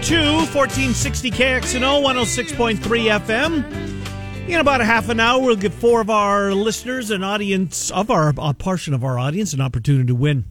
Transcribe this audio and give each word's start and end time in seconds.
1460 0.00 1.30
KXNO, 1.30 2.02
106.3 2.02 3.20
FM. 3.20 4.48
In 4.48 4.58
about 4.58 4.80
a 4.80 4.84
half 4.84 5.10
an 5.10 5.20
hour, 5.20 5.42
we'll 5.42 5.56
give 5.56 5.74
four 5.74 6.00
of 6.00 6.08
our 6.08 6.54
listeners, 6.54 7.10
an 7.10 7.22
audience 7.22 7.90
of 7.90 8.10
our, 8.10 8.32
a 8.38 8.54
portion 8.54 8.94
of 8.94 9.04
our 9.04 9.18
audience, 9.18 9.52
an 9.52 9.60
opportunity 9.60 10.06
to 10.06 10.14
win. 10.14 10.46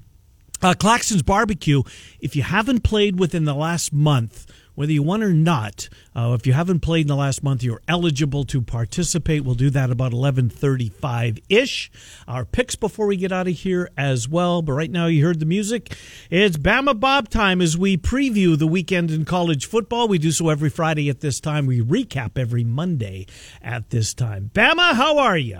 Uh, 0.62 0.76
Claxon's 0.76 1.24
Barbecue, 1.24 1.82
if 2.20 2.36
you 2.36 2.44
haven't 2.44 2.84
played 2.84 3.20
within 3.20 3.46
the 3.46 3.56
last 3.56 3.92
month, 3.92 4.46
whether 4.80 4.94
you 4.94 5.04
won 5.04 5.22
or 5.22 5.34
not, 5.34 5.90
uh, 6.16 6.34
if 6.40 6.48
you 6.48 6.54
haven't 6.54 6.80
played 6.80 7.02
in 7.02 7.08
the 7.10 7.16
last 7.18 7.44
month, 7.44 7.62
you're 7.62 7.82
eligible 7.90 8.46
to 8.46 8.62
participate. 8.62 9.44
We'll 9.44 9.54
do 9.54 9.70
that 9.72 9.92
about 9.92 10.14
11:35-ish. 10.14 11.92
Our 12.30 12.46
picks 12.46 12.78
before 12.78 13.06
we 13.06 13.18
get 13.18 13.34
out 13.34 13.50
of 13.50 13.56
here 13.56 13.90
as 13.98 14.30
well. 14.30 14.62
But 14.62 14.72
right 14.72 14.90
now, 14.90 15.08
you 15.08 15.26
heard 15.26 15.42
the 15.42 15.46
music. 15.46 15.98
It's 16.30 16.56
Bama 16.56 16.98
Bob 16.98 17.28
time 17.28 17.60
as 17.60 17.78
we 17.78 17.98
preview 17.98 18.58
the 18.58 18.68
weekend 18.68 19.12
in 19.12 19.26
college 19.26 19.66
football. 19.66 20.08
We 20.08 20.18
do 20.18 20.32
so 20.32 20.48
every 20.48 20.70
Friday 20.70 21.10
at 21.10 21.20
this 21.20 21.42
time. 21.42 21.66
We 21.66 21.82
recap 21.82 22.38
every 22.38 22.64
Monday 22.64 23.26
at 23.62 23.90
this 23.90 24.14
time. 24.14 24.50
Bama, 24.54 24.94
how 24.94 25.18
are 25.18 25.38
you? 25.38 25.60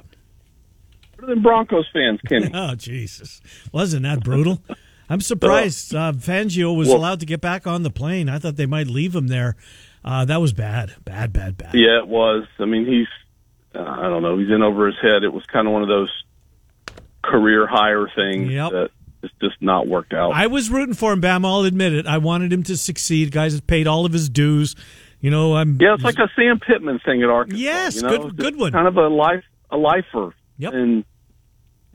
Better 1.18 1.34
than 1.36 1.42
Broncos 1.42 1.90
fans, 1.92 2.22
Kenny. 2.26 2.52
Oh 2.54 2.76
Jesus, 2.76 3.42
wasn't 3.74 4.04
that 4.04 4.24
brutal? 4.24 4.64
I'm 5.10 5.22
surprised 5.22 5.96
uh, 5.96 6.12
Fangio 6.14 6.76
was 6.76 6.88
Well- 6.88 6.98
allowed 6.98 7.20
to 7.22 7.26
get 7.26 7.42
back 7.42 7.66
on 7.66 7.84
the 7.84 7.90
plane. 7.90 8.30
I 8.30 8.38
thought 8.40 8.56
they 8.58 8.66
might 8.68 8.88
leave 8.88 9.16
him 9.16 9.28
there. 9.28 9.56
Uh, 10.06 10.24
that 10.26 10.40
was 10.40 10.54
bad, 10.54 10.94
bad, 11.04 11.34
bad, 11.34 11.58
bad. 11.58 11.74
Yeah, 11.74 11.98
it 12.00 12.08
was. 12.08 12.46
I 12.60 12.66
mean, 12.66 12.86
he's 12.86 13.08
uh, 13.76 13.84
I 13.84 14.04
don't 14.04 14.22
know. 14.24 14.38
He's 14.38 14.50
in 14.50 14.62
over 14.64 14.88
his 14.88 14.96
head. 15.02 15.24
It 15.24 15.34
was 15.34 15.44
kind 15.46 15.68
of 15.68 15.74
one 15.74 15.82
of 15.84 15.90
those 15.90 16.10
career 17.24 17.68
hire 17.68 18.08
things 18.16 18.52
Yep. 18.52 18.72
that 18.72 18.90
it's 19.24 19.34
just 19.42 19.62
not 19.62 19.88
worked 19.88 20.14
out. 20.14 20.32
I 20.32 20.48
was 20.48 20.70
rooting 20.70 20.96
for 20.96 21.12
him, 21.12 21.20
Bam. 21.22 21.44
I'll 21.46 21.62
admit 21.64 21.94
it. 21.94 22.08
I 22.08 22.18
wanted 22.18 22.54
him 22.54 22.64
to 22.64 22.78
succeed. 22.78 23.32
Guys 23.32 23.54
have 23.54 23.68
paid 23.68 23.86
all 23.88 24.06
of 24.06 24.14
his 24.14 24.30
dues. 24.30 24.76
You 25.20 25.30
know, 25.32 25.56
I'm. 25.58 25.78
yeah, 25.82 25.96
it's 25.96 26.04
like 26.04 26.18
a 26.18 26.30
Sam 26.36 26.60
Pittman 26.60 27.00
thing 27.00 27.22
at 27.22 27.30
Arkansas. 27.30 27.60
Yes, 27.60 27.98
you 27.98 28.04
know? 28.04 28.18
good- 28.20 28.38
good 28.38 28.58
one. 28.60 28.72
Kind 28.72 28.88
of 28.88 28.96
a 28.96 29.10
life, 29.10 29.44
a 29.70 29.76
lifer. 29.78 30.34
Yep. 30.58 30.74
And 30.74 31.04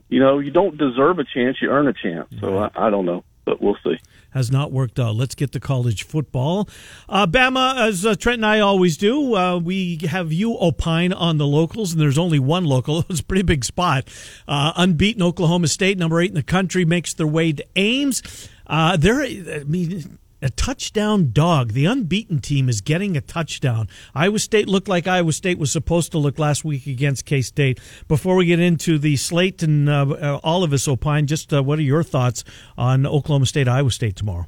you 0.09 0.19
know, 0.19 0.39
you 0.39 0.51
don't 0.51 0.77
deserve 0.77 1.19
a 1.19 1.23
chance; 1.23 1.57
you 1.61 1.69
earn 1.69 1.87
a 1.87 1.93
chance. 1.93 2.27
So 2.39 2.57
I, 2.57 2.69
I 2.75 2.89
don't 2.89 3.05
know, 3.05 3.23
but 3.45 3.61
we'll 3.61 3.77
see. 3.83 3.97
has 4.31 4.51
not 4.51 4.71
worked 4.71 4.99
out. 4.99 5.15
Let's 5.15 5.35
get 5.35 5.51
to 5.53 5.59
college 5.59 6.03
football. 6.03 6.67
Uh, 7.09 7.25
Bama, 7.25 7.77
as 7.87 8.05
uh, 8.05 8.15
Trent 8.15 8.37
and 8.39 8.45
I 8.45 8.59
always 8.59 8.97
do, 8.97 9.35
uh, 9.35 9.57
we 9.57 9.97
have 10.09 10.31
you 10.33 10.57
opine 10.59 11.13
on 11.13 11.37
the 11.37 11.47
locals, 11.47 11.91
and 11.93 12.01
there's 12.01 12.17
only 12.17 12.39
one 12.39 12.65
local. 12.65 13.03
It's 13.09 13.19
a 13.21 13.23
pretty 13.23 13.43
big 13.43 13.63
spot. 13.65 14.07
Uh, 14.47 14.73
unbeaten 14.75 15.21
Oklahoma 15.23 15.67
State, 15.67 15.97
number 15.97 16.19
eight 16.21 16.29
in 16.29 16.35
the 16.35 16.43
country, 16.43 16.85
makes 16.85 17.13
their 17.13 17.27
way 17.27 17.53
to 17.53 17.65
Ames. 17.75 18.21
Uh, 18.67 18.97
they're, 18.97 19.21
I 19.21 19.63
mean, 19.65 20.17
a 20.45 20.49
touchdown 20.51 21.31
dog. 21.31 21.73
The 21.73 21.85
unbeaten 21.85 22.39
team 22.39 22.69
is 22.69 22.79
getting 22.79 23.17
a 23.17 23.21
touchdown. 23.21 23.89
Iowa 24.13 24.37
State 24.37 24.67
looked 24.67 24.87
like 24.87 25.07
Iowa 25.07 25.33
State 25.33 25.57
was 25.57 25.71
supposed 25.71 26.11
to 26.11 26.19
look 26.19 26.37
last 26.37 26.63
week 26.63 26.85
against 26.85 27.25
K 27.25 27.41
State. 27.41 27.79
Before 28.07 28.35
we 28.35 28.45
get 28.45 28.59
into 28.59 28.99
the 28.99 29.15
slate 29.15 29.63
and 29.63 29.89
uh, 29.89 30.39
all 30.43 30.63
of 30.63 30.71
us 30.71 30.87
opine, 30.87 31.25
just 31.25 31.51
uh, 31.51 31.63
what 31.63 31.79
are 31.79 31.81
your 31.81 32.03
thoughts 32.03 32.43
on 32.77 33.07
Oklahoma 33.07 33.47
State, 33.47 33.67
Iowa 33.67 33.89
State 33.89 34.15
tomorrow? 34.15 34.45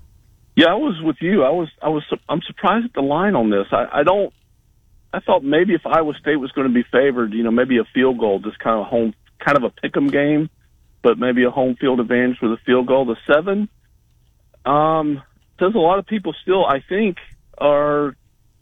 Yeah, 0.56 0.68
I 0.68 0.76
was 0.76 1.02
with 1.04 1.18
you. 1.20 1.44
I 1.44 1.50
was, 1.50 1.68
I 1.82 1.90
was, 1.90 2.04
I'm 2.30 2.42
surprised 2.46 2.86
at 2.86 2.94
the 2.94 3.02
line 3.02 3.36
on 3.36 3.50
this. 3.50 3.66
I, 3.72 3.88
I 3.92 4.04
don't. 4.04 4.32
I 5.12 5.20
thought 5.20 5.44
maybe 5.44 5.74
if 5.74 5.86
Iowa 5.86 6.14
State 6.20 6.36
was 6.36 6.52
going 6.52 6.68
to 6.68 6.74
be 6.74 6.84
favored, 6.92 7.34
you 7.34 7.42
know, 7.42 7.50
maybe 7.50 7.80
a 7.80 7.86
field 7.94 8.20
goal, 8.20 8.40
just 8.40 8.60
kind 8.60 8.80
of 8.80 8.86
home, 8.86 9.16
kind 9.44 9.58
of 9.58 9.64
a 9.64 9.72
pick'em 9.72 10.12
game, 10.12 10.50
but 11.02 11.18
maybe 11.18 11.44
a 11.44 11.50
home 11.50 11.76
field 11.80 12.00
advantage 12.00 12.38
with 12.40 12.52
a 12.52 12.58
field 12.66 12.86
goal. 12.86 13.06
The 13.06 13.16
seven, 13.26 13.70
um, 14.66 15.24
there's 15.60 15.76
a 15.76 15.80
lot 15.80 16.00
of 16.00 16.06
people 16.06 16.34
still, 16.42 16.66
I 16.66 16.84
think, 16.88 17.18
are 17.58 18.16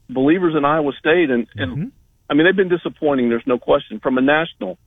believers 0.09 0.56
in 0.57 0.66
Iowa 0.66 0.91
State, 1.00 1.29
and, 1.29 1.47
and 1.56 1.72
mm-hmm. 1.72 1.88
I 2.29 2.33
mean 2.33 2.45
they've 2.45 2.56
been 2.56 2.69
disappointing. 2.69 3.29
There's 3.29 3.47
no 3.47 3.57
question 3.57 4.00
from 4.00 4.17
a 4.17 4.22
national 4.22 4.78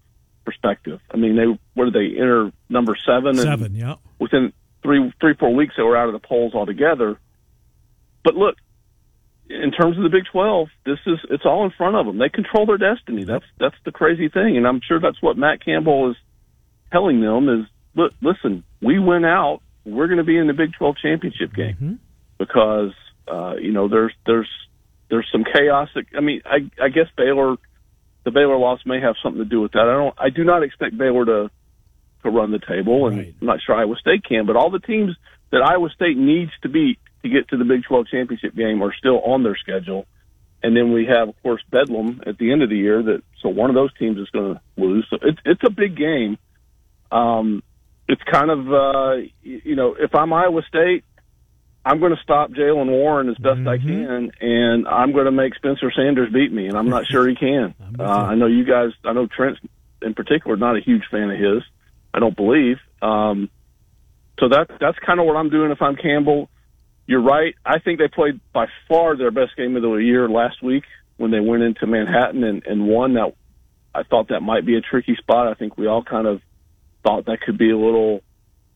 perspective. 0.45 1.01
I 1.11 1.17
mean, 1.17 1.37
they 1.37 1.45
what 1.75 1.87
did 1.87 1.95
they 1.95 2.19
enter 2.19 2.53
number 2.69 2.97
seven? 3.07 3.37
Seven, 3.37 3.75
yeah. 3.75 3.97
within 4.19 4.53
three, 4.83 5.13
three, 5.21 5.35
four 5.35 5.55
weeks, 5.55 5.75
they 5.77 5.83
were 5.83 5.97
out 5.97 6.09
of 6.09 6.15
the 6.15 6.27
polls 6.27 6.55
altogether. 6.55 7.19
But 8.25 8.35
look, 8.35 8.57
in 9.51 9.71
terms 9.73 9.97
of 9.97 10.03
the 10.03 10.09
Big 10.09 10.25
Twelve, 10.31 10.69
this 10.85 10.99
is 11.07 11.19
it's 11.31 11.45
all 11.45 11.65
in 11.65 11.71
front 11.71 11.97
of 11.97 12.07
them. 12.07 12.19
They 12.19 12.29
control 12.29 12.67
their 12.67 12.79
destiny. 12.79 13.25
That's 13.25 13.45
that's 13.59 13.77
the 13.85 13.93
crazy 13.93 14.29
thing, 14.29 14.57
and 14.57 14.67
I'm 14.67 14.81
sure 14.87 15.01
that's 15.01 15.21
what 15.21 15.37
Matt 15.37 15.65
Campbell 15.65 16.11
is 16.11 16.17
telling 16.93 17.21
them 17.21 17.49
is. 17.49 17.67
Look, 17.95 18.13
listen, 18.21 18.63
we 18.81 19.01
went 19.01 19.25
out. 19.25 19.61
We're 19.95 20.07
going 20.07 20.19
to 20.19 20.25
be 20.25 20.37
in 20.37 20.47
the 20.47 20.53
Big 20.55 20.73
Twelve 20.75 20.97
championship 21.03 21.55
game 21.55 21.77
because 22.39 22.93
uh, 23.27 23.55
you 23.61 23.73
know 23.73 23.89
there's 23.89 24.13
there's 24.27 24.49
there's 25.11 25.29
some 25.33 25.45
chaos. 25.45 25.89
That, 25.95 26.05
I 26.17 26.21
mean, 26.21 26.43
I, 26.45 26.71
I 26.83 26.89
guess 26.89 27.07
Baylor, 27.17 27.57
the 28.25 28.31
Baylor 28.31 28.59
loss 28.59 28.81
may 28.85 29.01
have 29.01 29.17
something 29.23 29.43
to 29.43 29.49
do 29.49 29.61
with 29.61 29.73
that. 29.73 29.83
I 29.83 29.93
don't. 29.93 30.15
I 30.19 30.31
do 30.31 30.45
not 30.45 30.63
expect 30.63 30.97
Baylor 30.97 31.25
to 31.25 31.51
to 32.25 32.31
run 32.31 32.51
the 32.51 32.59
table, 32.59 33.07
and 33.09 33.19
Right. 33.19 33.35
I'm 33.41 33.47
not 33.47 33.61
sure 33.65 33.75
Iowa 33.75 33.97
State 33.97 34.25
can. 34.25 34.47
But 34.47 34.57
all 34.57 34.71
the 34.71 34.81
teams 34.81 35.17
that 35.51 35.63
Iowa 35.63 35.89
State 35.91 36.17
needs 36.17 36.51
to 36.63 36.69
beat 36.69 36.99
to 37.23 37.29
get 37.29 37.49
to 37.49 37.57
the 37.57 37.65
Big 37.65 37.85
12 37.85 38.07
championship 38.09 38.55
game 38.55 38.83
are 38.83 38.93
still 38.95 39.21
on 39.21 39.43
their 39.43 39.57
schedule. 39.57 40.07
And 40.63 40.77
then 40.77 40.93
we 40.93 41.07
have, 41.07 41.29
of 41.29 41.43
course, 41.43 41.63
Bedlam 41.71 42.21
at 42.27 42.37
the 42.39 42.51
end 42.51 42.63
of 42.63 42.69
the 42.69 42.77
year. 42.77 43.03
That 43.03 43.23
so 43.41 43.49
one 43.49 43.71
of 43.71 43.75
those 43.75 43.95
teams 43.97 44.19
is 44.19 44.29
going 44.31 44.55
to 44.55 44.61
lose. 44.77 45.07
So 45.09 45.19
it's 45.23 45.39
it's 45.45 45.63
a 45.65 45.71
big 45.71 45.97
game. 45.97 46.39
Um, 47.11 47.63
it's 48.09 48.23
kind 48.23 48.51
of 48.51 48.73
uh, 48.73 49.17
you 49.43 49.77
know, 49.77 49.95
if 49.95 50.15
I'm 50.15 50.33
Iowa 50.33 50.63
State, 50.67 51.05
I'm 51.85 52.01
going 52.01 52.15
to 52.15 52.23
stop 52.23 52.51
Jaylen 52.51 52.89
Warren 52.89 53.29
as 53.29 53.37
best 53.37 53.67
I 53.67 53.79
can, 53.79 54.33
and 54.41 54.89
I'm 54.89 55.13
going 55.13 55.27
to 55.27 55.31
make 55.31 55.55
Spencer 55.55 55.91
Sanders 55.95 56.33
beat 56.33 56.53
me, 56.53 56.67
and 56.67 56.77
I'm 56.77 56.89
not 56.89 57.07
sure 57.07 57.29
he 57.29 57.35
can. 57.35 57.75
Uh, 57.99 58.05
I 58.05 58.37
know 58.37 58.47
you 58.47 58.65
guys. 58.65 58.91
I 59.05 59.13
know 59.13 59.27
Trent 59.27 59.59
in 60.03 60.15
particular, 60.15 60.57
not 60.57 60.77
a 60.77 60.81
huge 60.81 61.03
fan 61.11 61.31
of 61.31 61.39
his. 61.39 61.65
I 62.15 62.21
don't 62.21 62.37
believe. 62.37 62.77
Um, 63.03 63.51
so 64.39 64.49
that 64.49 64.71
that's 64.79 64.99
kind 65.01 65.19
of 65.19 65.27
what 65.27 65.37
I'm 65.37 65.51
doing 65.51 65.73
if 65.73 65.83
I'm 65.83 65.97
Campbell. 65.97 66.49
You're 67.07 67.23
right. 67.23 67.57
I 67.65 67.81
think 67.81 67.99
they 67.99 68.07
played 68.07 68.41
by 68.53 68.67
far 68.87 69.17
their 69.17 69.33
best 69.33 69.57
game 69.57 69.75
of 69.75 69.83
the 69.83 69.95
year 69.95 70.29
last 70.29 70.63
week 70.63 70.85
when 71.17 71.33
they 71.33 71.41
went 71.41 71.65
into 71.65 71.87
Manhattan 71.89 72.45
and, 72.45 72.65
and 72.67 72.87
won. 72.87 73.15
That 73.15 73.35
I 73.95 74.05
thought 74.05 74.29
that 74.29 74.43
might 74.43 74.65
be 74.65 74.77
a 74.77 74.81
tricky 74.81 75.17
spot. 75.17 75.49
I 75.49 75.55
think 75.55 75.77
we 75.77 75.89
all 75.89 76.05
kind 76.05 76.29
of 76.29 76.41
thought 77.03 77.27
that 77.27 77.41
could 77.41 77.59
be 77.59 77.71
a 77.71 77.77
little, 77.77 78.23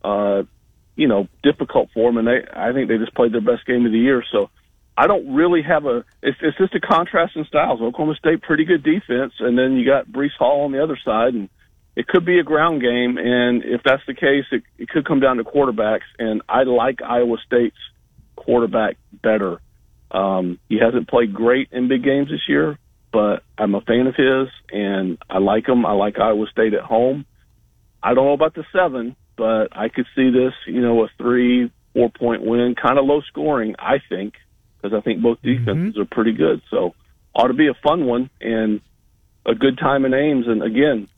uh, 0.04 0.42
you 0.96 1.08
know, 1.08 1.28
difficult 1.42 1.90
for 1.94 2.10
them. 2.10 2.18
And 2.18 2.28
they, 2.28 2.46
I 2.54 2.72
think 2.72 2.88
they 2.88 2.98
just 2.98 3.14
played 3.14 3.32
their 3.32 3.40
best 3.40 3.66
game 3.66 3.86
of 3.86 3.92
the 3.92 3.98
year. 3.98 4.22
So 4.30 4.50
I 4.96 5.06
don't 5.06 5.34
really 5.34 5.62
have 5.62 5.86
a. 5.86 6.04
It's, 6.22 6.38
it's 6.42 6.58
just 6.58 6.74
a 6.74 6.80
contrast 6.80 7.36
in 7.36 7.44
styles. 7.46 7.80
Oklahoma 7.80 8.14
State 8.16 8.42
pretty 8.42 8.64
good 8.64 8.82
defense, 8.82 9.32
and 9.40 9.56
then 9.58 9.76
you 9.76 9.86
got 9.86 10.06
Breece 10.06 10.36
Hall 10.38 10.62
on 10.64 10.72
the 10.72 10.82
other 10.82 10.98
side, 11.02 11.34
and 11.34 11.48
it 11.96 12.06
could 12.06 12.24
be 12.26 12.38
a 12.38 12.42
ground 12.42 12.82
game. 12.82 13.16
And 13.18 13.64
if 13.64 13.82
that's 13.84 14.02
the 14.06 14.14
case, 14.14 14.44
it, 14.50 14.62
it 14.78 14.88
could 14.88 15.06
come 15.06 15.20
down 15.20 15.38
to 15.38 15.44
quarterbacks. 15.44 16.08
And 16.18 16.42
I 16.48 16.64
like 16.64 17.00
Iowa 17.02 17.38
State's 17.46 17.76
quarterback 18.36 18.96
better. 19.12 19.60
Um, 20.10 20.58
he 20.68 20.78
hasn't 20.78 21.08
played 21.08 21.32
great 21.32 21.68
in 21.72 21.88
big 21.88 22.04
games 22.04 22.28
this 22.28 22.46
year, 22.46 22.78
but 23.12 23.42
I'm 23.56 23.74
a 23.74 23.80
fan 23.80 24.06
of 24.06 24.14
his, 24.14 24.48
and 24.70 25.16
I 25.28 25.38
like 25.38 25.66
him. 25.66 25.86
I 25.86 25.92
like 25.92 26.18
Iowa 26.18 26.46
State 26.50 26.74
at 26.74 26.82
home. 26.82 27.24
I 28.02 28.14
don't 28.14 28.24
know 28.24 28.32
about 28.32 28.54
the 28.54 28.64
seven, 28.72 29.16
but 29.36 29.68
I 29.76 29.88
could 29.88 30.06
see 30.14 30.30
this, 30.30 30.52
you 30.66 30.80
know, 30.80 31.04
a 31.04 31.08
three, 31.18 31.70
four 31.94 32.10
point 32.10 32.42
win, 32.44 32.74
kind 32.74 32.98
of 32.98 33.04
low 33.04 33.20
scoring, 33.22 33.74
I 33.78 33.98
think, 34.08 34.34
because 34.76 34.96
I 34.96 35.00
think 35.00 35.22
both 35.22 35.38
mm-hmm. 35.42 35.64
defenses 35.64 35.98
are 35.98 36.04
pretty 36.04 36.32
good. 36.32 36.62
So 36.70 36.94
ought 37.34 37.48
to 37.48 37.54
be 37.54 37.68
a 37.68 37.74
fun 37.74 38.06
one 38.06 38.30
and 38.40 38.80
a 39.46 39.54
good 39.54 39.78
time 39.78 40.04
in 40.04 40.14
Ames. 40.14 40.46
And 40.46 40.62
again, 40.62 41.08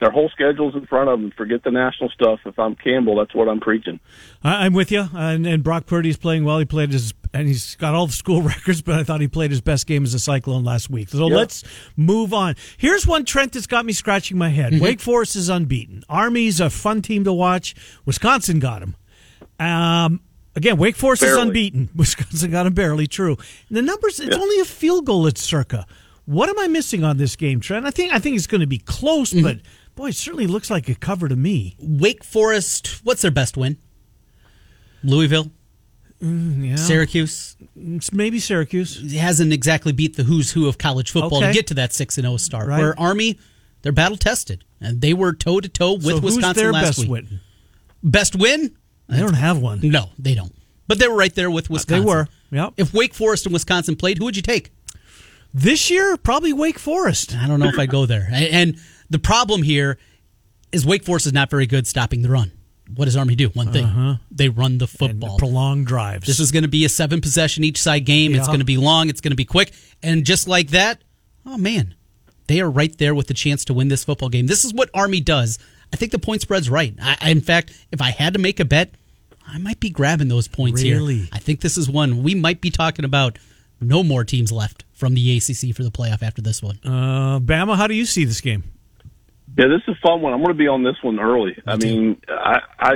their 0.00 0.10
whole 0.10 0.28
schedule's 0.28 0.74
in 0.74 0.86
front 0.86 1.08
of 1.10 1.20
them. 1.20 1.32
Forget 1.36 1.64
the 1.64 1.70
national 1.70 2.10
stuff. 2.10 2.40
If 2.46 2.58
I'm 2.58 2.76
Campbell, 2.76 3.16
that's 3.16 3.34
what 3.34 3.48
I'm 3.48 3.60
preaching. 3.60 3.98
I- 4.42 4.64
I'm 4.66 4.72
with 4.72 4.92
you. 4.92 5.08
And, 5.14 5.46
and 5.46 5.62
Brock 5.64 5.86
Purdy's 5.86 6.16
playing 6.16 6.44
well. 6.44 6.58
He 6.60 6.64
played 6.64 6.92
his, 6.92 7.14
and 7.34 7.48
he's 7.48 7.74
got 7.76 7.94
all 7.94 8.06
the 8.06 8.12
school 8.12 8.40
records, 8.54 8.80
but 8.80 8.94
I 8.94 9.02
thought 9.02 9.20
he 9.20 9.28
played 9.28 9.50
his 9.50 9.60
best 9.60 9.86
game 9.86 10.04
as 10.04 10.14
a 10.14 10.18
Cyclone 10.20 10.62
last 10.64 10.88
week. 10.88 11.08
So 11.08 11.28
Yeah. 11.28 11.36
let's 11.36 11.64
move 11.96 12.32
on. 12.32 12.54
Here's 12.76 13.06
one 13.06 13.24
Trent 13.24 13.52
that's 13.52 13.66
got 13.66 13.84
me 13.84 13.92
scratching 13.92 14.38
my 14.38 14.50
Mm-hmm. 14.50 14.54
head. 14.74 14.80
Wake 14.80 15.00
Forest 15.00 15.34
is 15.36 15.48
unbeaten. 15.48 16.04
Army's 16.08 16.60
a 16.60 16.70
fun 16.70 17.02
team 17.02 17.24
to 17.24 17.32
watch. 17.32 17.74
Wisconsin 18.06 18.58
got 18.60 18.82
him. 18.82 18.94
Um, 19.58 20.20
Again, 20.56 20.76
Wake 20.76 20.96
Forest 20.96 21.22
is 21.22 21.36
unbeaten. 21.36 21.88
Wisconsin 21.96 22.50
got 22.50 22.64
them 22.64 22.74
barely. 22.74 23.06
True. 23.06 23.36
And 23.68 23.76
the 23.76 23.82
numbers. 23.82 24.18
It's 24.18 24.34
only 24.34 24.58
a 24.58 24.64
field 24.64 25.06
goal 25.06 25.26
at 25.28 25.38
Circa. 25.38 25.86
What 26.24 26.48
am 26.48 26.58
I 26.58 26.66
missing 26.66 27.04
on 27.04 27.16
this 27.16 27.36
game, 27.36 27.60
Trent? 27.60 27.86
I 27.86 27.90
think 27.92 28.12
I 28.12 28.18
think 28.18 28.36
it's 28.36 28.48
going 28.48 28.60
to 28.62 28.66
be 28.66 28.78
close, 28.78 29.32
Mm-hmm. 29.32 29.42
but 29.44 29.58
boy, 29.98 30.08
it 30.08 30.14
certainly 30.14 30.46
looks 30.46 30.70
like 30.70 30.88
a 30.88 30.94
cover 30.94 31.28
to 31.28 31.36
me. 31.36 31.74
Wake 31.78 32.22
Forest, 32.24 33.00
what's 33.04 33.20
their 33.22 33.30
best 33.30 33.56
win? 33.56 33.76
Louisville, 35.04 35.50
mm, 36.22 36.70
Yeah, 36.70 36.76
Syracuse. 36.76 37.56
It's 37.76 38.12
maybe 38.12 38.38
Syracuse. 38.40 38.96
It 39.02 39.18
hasn't 39.18 39.52
exactly 39.52 39.92
beat 39.92 40.16
the 40.16 40.24
who's 40.24 40.52
who 40.52 40.66
of 40.68 40.78
college 40.78 41.10
football 41.10 41.38
Okay. 41.38 41.48
to 41.48 41.52
get 41.52 41.66
to 41.68 41.74
that 41.74 41.92
six 41.92 42.16
and 42.18 42.24
zero 42.24 42.36
start. 42.36 42.68
Right. 42.68 42.78
Where 42.80 42.98
Army, 42.98 43.38
they're 43.82 43.92
battle 43.92 44.16
tested, 44.16 44.64
and 44.80 45.00
they 45.00 45.14
were 45.14 45.32
toe 45.32 45.60
to 45.60 45.68
toe 45.68 45.94
with 45.94 46.04
so 46.04 46.20
who's 46.20 46.36
Wisconsin 46.36 46.62
their 46.62 46.72
last 46.72 46.84
best 46.86 46.98
week. 47.00 47.08
win? 47.10 47.40
Best 48.02 48.36
win? 48.36 48.76
They 49.08 49.18
don't 49.18 49.34
have 49.34 49.58
one. 49.58 49.80
No, 49.82 50.10
they 50.18 50.34
don't. 50.34 50.54
But 50.86 50.98
they 50.98 51.08
were 51.08 51.16
right 51.16 51.34
there 51.34 51.50
with 51.50 51.70
Wisconsin. 51.70 52.04
They 52.04 52.08
were. 52.08 52.28
Yep. 52.50 52.74
If 52.76 52.94
Wake 52.94 53.14
Forest 53.14 53.46
and 53.46 53.52
Wisconsin 53.52 53.96
played, 53.96 54.18
who 54.18 54.24
would 54.24 54.36
you 54.36 54.42
take? 54.42 54.70
This 55.54 55.90
year, 55.90 56.16
probably 56.16 56.52
Wake 56.52 56.78
Forest. 56.78 57.34
I 57.36 57.46
don't 57.46 57.58
know 57.60 57.68
if 57.68 57.78
I'd 57.78 57.90
go 57.90 58.04
there. 58.06 58.28
And 58.32 58.78
the 59.10 59.18
problem 59.18 59.62
here 59.62 59.98
is 60.72 60.84
Wake 60.86 61.04
Forest 61.04 61.26
is 61.26 61.32
not 61.32 61.50
very 61.50 61.66
good 61.66 61.86
stopping 61.86 62.22
the 62.22 62.28
run. 62.28 62.52
What 62.94 63.04
does 63.04 63.16
Army 63.16 63.34
do? 63.34 63.48
One 63.50 63.70
thing. 63.72 64.18
They 64.30 64.48
run 64.48 64.78
the 64.78 64.84
Uh-huh. 64.86 65.04
And 65.06 65.20
football. 65.20 65.38
prolonged 65.38 65.86
drives. 65.86 66.26
This 66.26 66.40
is 66.40 66.50
going 66.52 66.62
to 66.62 66.68
be 66.68 66.84
a 66.86 66.88
seven 66.88 67.20
possession 67.20 67.62
each 67.64 67.80
side 67.80 68.04
game. 68.06 68.34
It's 68.34 68.46
going 68.46 68.60
to 68.60 68.64
be 68.64 68.78
long. 68.78 69.08
It's 69.10 69.20
going 69.20 69.32
to 69.32 69.36
be 69.36 69.44
quick. 69.44 69.72
And 70.02 70.24
just 70.24 70.48
like 70.48 70.68
that, 70.70 71.02
oh 71.44 71.58
man, 71.58 71.94
they 72.46 72.60
are 72.62 72.70
right 72.70 72.96
there 72.96 73.14
with 73.14 73.26
the 73.26 73.34
chance 73.34 73.64
to 73.66 73.74
win 73.74 73.88
this 73.88 74.04
football 74.04 74.30
game. 74.30 74.46
This 74.46 74.64
is 74.64 74.72
what 74.72 74.88
Army 74.94 75.20
does. 75.20 75.58
I 75.92 75.96
think 75.96 76.12
the 76.12 76.18
point 76.18 76.40
spread's 76.42 76.70
right. 76.70 76.94
I, 77.02 77.16
I- 77.20 77.30
in 77.30 77.40
fact, 77.42 77.72
if 77.92 78.00
I 78.00 78.10
had 78.10 78.32
to 78.34 78.38
make 78.38 78.58
a 78.58 78.64
bet, 78.64 78.90
I 79.46 79.58
might 79.58 79.80
be 79.80 79.90
grabbing 79.90 80.28
those 80.28 80.48
points 80.48 80.82
Really? 80.82 81.18
here. 81.20 81.28
I 81.32 81.38
think 81.38 81.60
this 81.60 81.76
is 81.78 81.90
one 81.90 82.22
we 82.22 82.34
might 82.34 82.60
be 82.60 82.70
talking 82.70 83.04
about. 83.04 83.38
No 83.80 84.02
more 84.02 84.24
teams 84.24 84.50
left 84.50 84.84
from 84.92 85.14
the 85.14 85.36
ACC 85.36 85.74
for 85.74 85.84
the 85.84 85.90
playoff 85.90 86.22
after 86.22 86.42
this 86.42 86.62
one. 86.62 86.78
uh, 86.84 87.38
Bama. 87.38 87.76
How 87.76 87.86
do 87.86 87.94
you 87.94 88.04
see 88.06 88.24
this 88.24 88.40
game? 88.40 88.64
Yeah, 89.56 89.66
this 89.68 89.82
is 89.88 89.96
a 89.96 90.06
fun 90.06 90.20
one. 90.20 90.32
I'm 90.32 90.40
going 90.40 90.52
to 90.52 90.58
be 90.58 90.68
on 90.68 90.82
this 90.84 90.96
one 91.02 91.18
early. 91.18 91.56
I 91.66 91.76
mean, 91.76 92.20
I, 92.28 92.58
I 92.78 92.92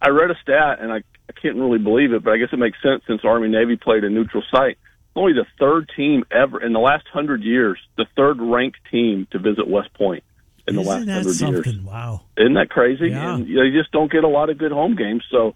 I 0.00 0.08
read 0.10 0.30
a 0.30 0.34
stat 0.42 0.78
and 0.80 0.92
I, 0.92 0.98
I 1.28 1.32
can't 1.40 1.56
really 1.56 1.78
believe 1.78 2.12
it, 2.12 2.22
but 2.24 2.32
I 2.32 2.36
guess 2.38 2.48
it 2.52 2.58
makes 2.58 2.78
sense 2.82 3.02
since 3.06 3.22
Army 3.24 3.48
Navy 3.48 3.76
played 3.76 4.04
a 4.04 4.10
neutral 4.10 4.42
site. 4.50 4.78
Only 5.14 5.32
the 5.32 5.46
third 5.58 5.90
team 5.96 6.24
ever 6.30 6.62
in 6.62 6.72
the 6.74 6.78
last 6.78 7.06
hundred 7.12 7.42
years, 7.42 7.78
the 7.96 8.06
third 8.16 8.38
ranked 8.40 8.78
team 8.90 9.26
to 9.32 9.38
visit 9.38 9.66
West 9.66 9.92
Point 9.94 10.22
in 10.68 10.76
the 10.76 10.82
Isn't 10.82 10.90
last 10.92 11.06
that 11.06 11.12
hundred 11.14 11.34
something? 11.34 11.72
years. 11.74 11.80
Wow. 11.84 12.20
Isn't 12.36 12.54
that 12.54 12.68
crazy? 12.70 13.08
Yeah. 13.08 13.34
And 13.34 13.46
they 13.46 13.70
just 13.76 13.90
don't 13.92 14.10
get 14.12 14.24
a 14.24 14.28
lot 14.28 14.50
of 14.50 14.58
good 14.58 14.72
home 14.72 14.94
games. 14.94 15.24
So 15.30 15.54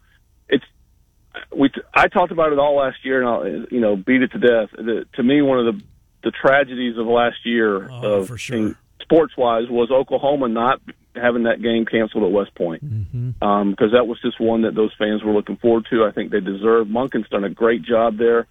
it's 0.48 0.64
we. 1.54 1.70
I 1.94 2.08
talked 2.08 2.32
about 2.32 2.52
it 2.52 2.58
all 2.58 2.76
last 2.76 3.04
year, 3.04 3.20
and 3.20 3.28
I'll 3.28 3.46
you 3.70 3.80
know 3.80 3.96
beat 3.96 4.22
it 4.22 4.32
to 4.32 4.38
death. 4.38 4.70
The, 4.72 5.06
to 5.14 5.22
me, 5.22 5.42
one 5.42 5.58
of 5.64 5.74
the 5.76 5.82
the 6.24 6.30
tragedies 6.32 6.98
of 6.98 7.06
last 7.06 7.44
year 7.44 7.88
Oh, 7.90 8.20
of 8.20 8.28
for 8.28 8.36
sure. 8.38 8.76
Sports 9.10 9.36
wise 9.36 9.64
was 9.68 9.90
Oklahoma 9.90 10.48
not 10.48 10.80
having 11.16 11.42
that 11.42 11.60
game 11.60 11.84
canceled 11.84 12.22
at 12.22 12.30
West 12.30 12.54
Point 12.54 12.84
Mm-hmm. 12.84 13.42
um, 13.42 13.70
because 13.72 13.92
that 13.92 14.06
was 14.06 14.20
just 14.22 14.40
one 14.40 14.62
that 14.62 14.76
those 14.76 14.92
fans 14.96 15.24
were 15.24 15.32
looking 15.32 15.56
forward 15.56 15.86
to. 15.90 16.04
I 16.04 16.12
think 16.12 16.30
they 16.30 16.38
deserve. 16.38 16.86
Monken's 16.86 17.28
done 17.28 17.42
a 17.42 17.50
great 17.50 17.82
job 17.82 18.16
there. 18.16 18.46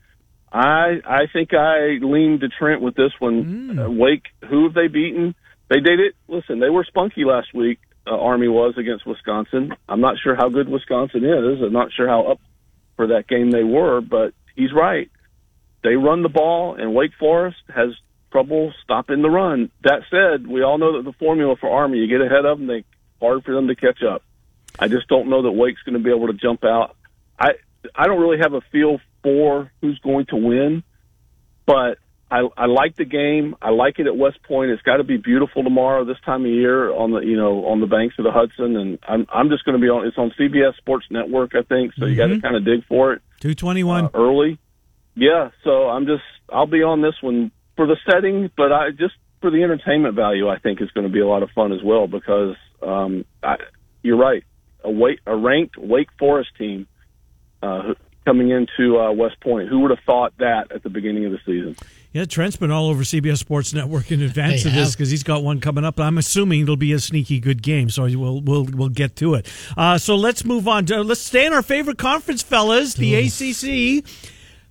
I 0.52 1.00
I 1.06 1.28
think 1.32 1.54
I 1.54 2.00
leaned 2.02 2.42
to 2.42 2.50
Trent 2.50 2.82
with 2.82 2.96
this 2.96 3.12
one. 3.20 3.46
Mm. 3.46 3.86
Uh, 3.86 3.90
Wake, 3.92 4.26
who 4.50 4.66
have 4.66 4.74
they 4.74 4.88
beaten? 4.88 5.34
They 5.70 5.80
did 5.80 6.00
it. 6.00 6.16
Listen, 6.28 6.60
they 6.60 6.70
were 6.70 6.84
spunky 6.84 7.24
last 7.24 7.54
week. 7.54 7.80
Uh, 8.06 8.18
Army 8.18 8.48
was 8.48 8.74
against 8.78 9.06
Wisconsin. 9.06 9.74
I'm 9.88 10.02
not 10.02 10.16
sure 10.22 10.36
how 10.36 10.50
good 10.50 10.68
Wisconsin 10.68 11.24
is. 11.24 11.62
I'm 11.62 11.72
not 11.72 11.94
sure 11.96 12.08
how 12.08 12.24
up 12.32 12.40
for 12.98 13.08
that 13.08 13.28
game 13.28 13.52
they 13.52 13.64
were, 13.64 14.02
but 14.02 14.34
he's 14.56 14.74
right. 14.74 15.10
They 15.84 15.96
run 15.96 16.24
the 16.24 16.30
ball, 16.30 16.76
and 16.76 16.94
Wake 16.94 17.12
Forest 17.20 17.58
has 17.74 17.90
trouble 18.32 18.74
stopping 18.84 19.22
the 19.22 19.30
run. 19.30 19.72
That 19.84 20.02
said, 20.10 20.48
we 20.48 20.62
all 20.64 20.78
know 20.78 20.98
that 20.98 21.04
the 21.06 21.14
formula 21.14 21.56
for 21.60 21.70
Army, 21.70 22.00
you 22.00 22.08
get 22.08 22.22
ahead 22.26 22.46
of 22.46 22.58
them, 22.58 22.68
they 22.68 22.84
hard 23.20 23.44
for 23.44 23.54
them 23.54 23.68
to 23.68 23.76
catch 23.76 24.02
up. 24.04 24.24
I 24.78 24.88
just 24.88 25.08
don't 25.08 25.30
know 25.30 25.42
that 25.44 25.52
Wake's 25.52 25.82
going 25.84 25.98
to 25.98 26.04
be 26.04 26.10
able 26.10 26.28
to 26.28 26.34
jump 26.34 26.64
out. 26.64 26.96
I 27.40 27.54
I 27.96 28.08
don't 28.08 28.20
really 28.22 28.38
have 28.40 28.54
a 28.54 28.62
feel 28.72 29.00
for 29.24 29.72
who's 29.82 30.00
going 30.00 30.28
to 30.28 30.36
win, 30.36 30.84
but 31.66 31.98
I 32.32 32.48
I 32.56 32.66
like 32.68 32.96
the 32.96 33.06
game. 33.06 33.56
I 33.62 33.72
like 33.72 34.00
it 34.00 34.08
at 34.08 34.16
West 34.16 34.42
Point. 34.44 34.72
It's 34.72 34.82
got 34.84 34.98
to 34.98 35.04
be 35.04 35.18
beautiful 35.18 35.64
tomorrow 35.64 36.06
this 36.06 36.20
time 36.26 36.46
of 36.46 36.52
year 36.52 36.94
on 36.94 37.12
the 37.12 37.20
you 37.20 37.36
know 37.36 37.66
on 37.66 37.82
the 37.82 37.88
banks 37.88 38.16
of 38.20 38.26
the 38.26 38.32
Hudson, 38.32 38.76
and 38.78 39.00
I'm 39.08 39.26
I'm 39.34 39.50
just 39.50 39.66
going 39.66 39.78
to 39.78 39.82
be 39.82 39.90
on. 39.90 40.06
It's 40.08 40.18
on 40.18 40.32
CBS 40.40 40.76
Sports 40.78 41.08
Network, 41.10 41.56
I 41.56 41.64
think. 41.64 41.94
So 41.98 42.06
you 42.06 42.16
got 42.16 42.28
to 42.28 42.40
kind 42.40 42.56
of 42.56 42.64
dig 42.64 42.86
for 42.86 43.14
it 43.14 43.22
Two 43.40 43.56
twenty 43.56 43.84
one. 43.84 44.06
uh, 44.06 44.10
early. 44.14 44.60
Yeah, 45.16 45.50
so 45.64 45.90
I'm 45.90 46.06
just 46.06 46.24
I'll 46.54 46.68
be 46.68 46.84
on 46.84 47.02
this 47.02 47.16
one 47.22 47.52
for 47.80 47.88
the 47.88 47.96
setting, 48.12 48.52
but 48.58 48.74
I 48.74 48.92
just 48.92 49.14
for 49.40 49.50
the 49.50 49.64
entertainment 49.64 50.14
value, 50.14 50.50
I 50.50 50.60
think 50.60 50.82
is 50.82 50.92
going 50.92 51.08
to 51.08 51.14
be 51.14 51.22
a 51.22 51.26
lot 51.26 51.44
of 51.44 51.50
fun 51.52 51.72
as 51.72 51.82
well 51.82 52.08
because 52.08 52.58
um, 52.82 53.24
I, 53.42 53.56
you're 54.04 54.18
right. 54.18 54.44
A 54.84 54.92
Wake, 54.92 55.22
a 55.26 55.34
ranked 55.34 55.78
Wake 55.78 56.10
Forest 56.20 56.50
team 56.58 56.90
uh, 57.64 57.94
coming 58.26 58.50
into 58.50 59.00
uh, 59.00 59.14
West 59.14 59.40
Point. 59.40 59.70
Who 59.70 59.80
would 59.80 59.92
have 59.92 60.02
thought 60.06 60.34
that 60.40 60.74
at 60.74 60.84
the 60.84 60.90
beginning 60.90 61.26
of 61.26 61.32
the 61.32 61.38
season? 61.46 61.78
Yeah, 62.12 62.26
Trent's 62.26 62.58
been 62.58 62.70
all 62.70 62.90
over 62.90 63.04
CBS 63.04 63.38
Sports 63.38 63.74
Network 63.74 64.12
in 64.12 64.22
advance 64.24 64.64
They 64.64 64.72
of 64.72 64.76
this 64.76 64.94
because 64.94 65.10
he's 65.10 65.24
got 65.24 65.42
one 65.42 65.62
coming 65.62 65.86
up. 65.86 66.02
I'm 66.02 66.18
assuming 66.18 66.64
it'll 66.64 66.76
be 66.76 66.92
a 66.92 67.00
sneaky 67.00 67.40
good 67.40 67.64
game, 67.64 67.90
so 67.90 68.04
we'll 68.04 68.42
we'll 68.42 68.66
we'll 68.66 68.90
get 68.90 69.16
to 69.18 69.36
it. 69.36 69.50
Uh, 69.78 69.98
so 69.98 70.18
let's 70.18 70.44
move 70.44 70.68
on. 70.68 70.86
To, 70.88 71.02
let's 71.02 71.22
stay 71.22 71.46
in 71.46 71.54
our 71.54 71.62
favorite 71.62 71.98
conference, 71.98 72.44
fellas, 72.44 72.96
the 72.96 73.16
ACC. 73.16 74.04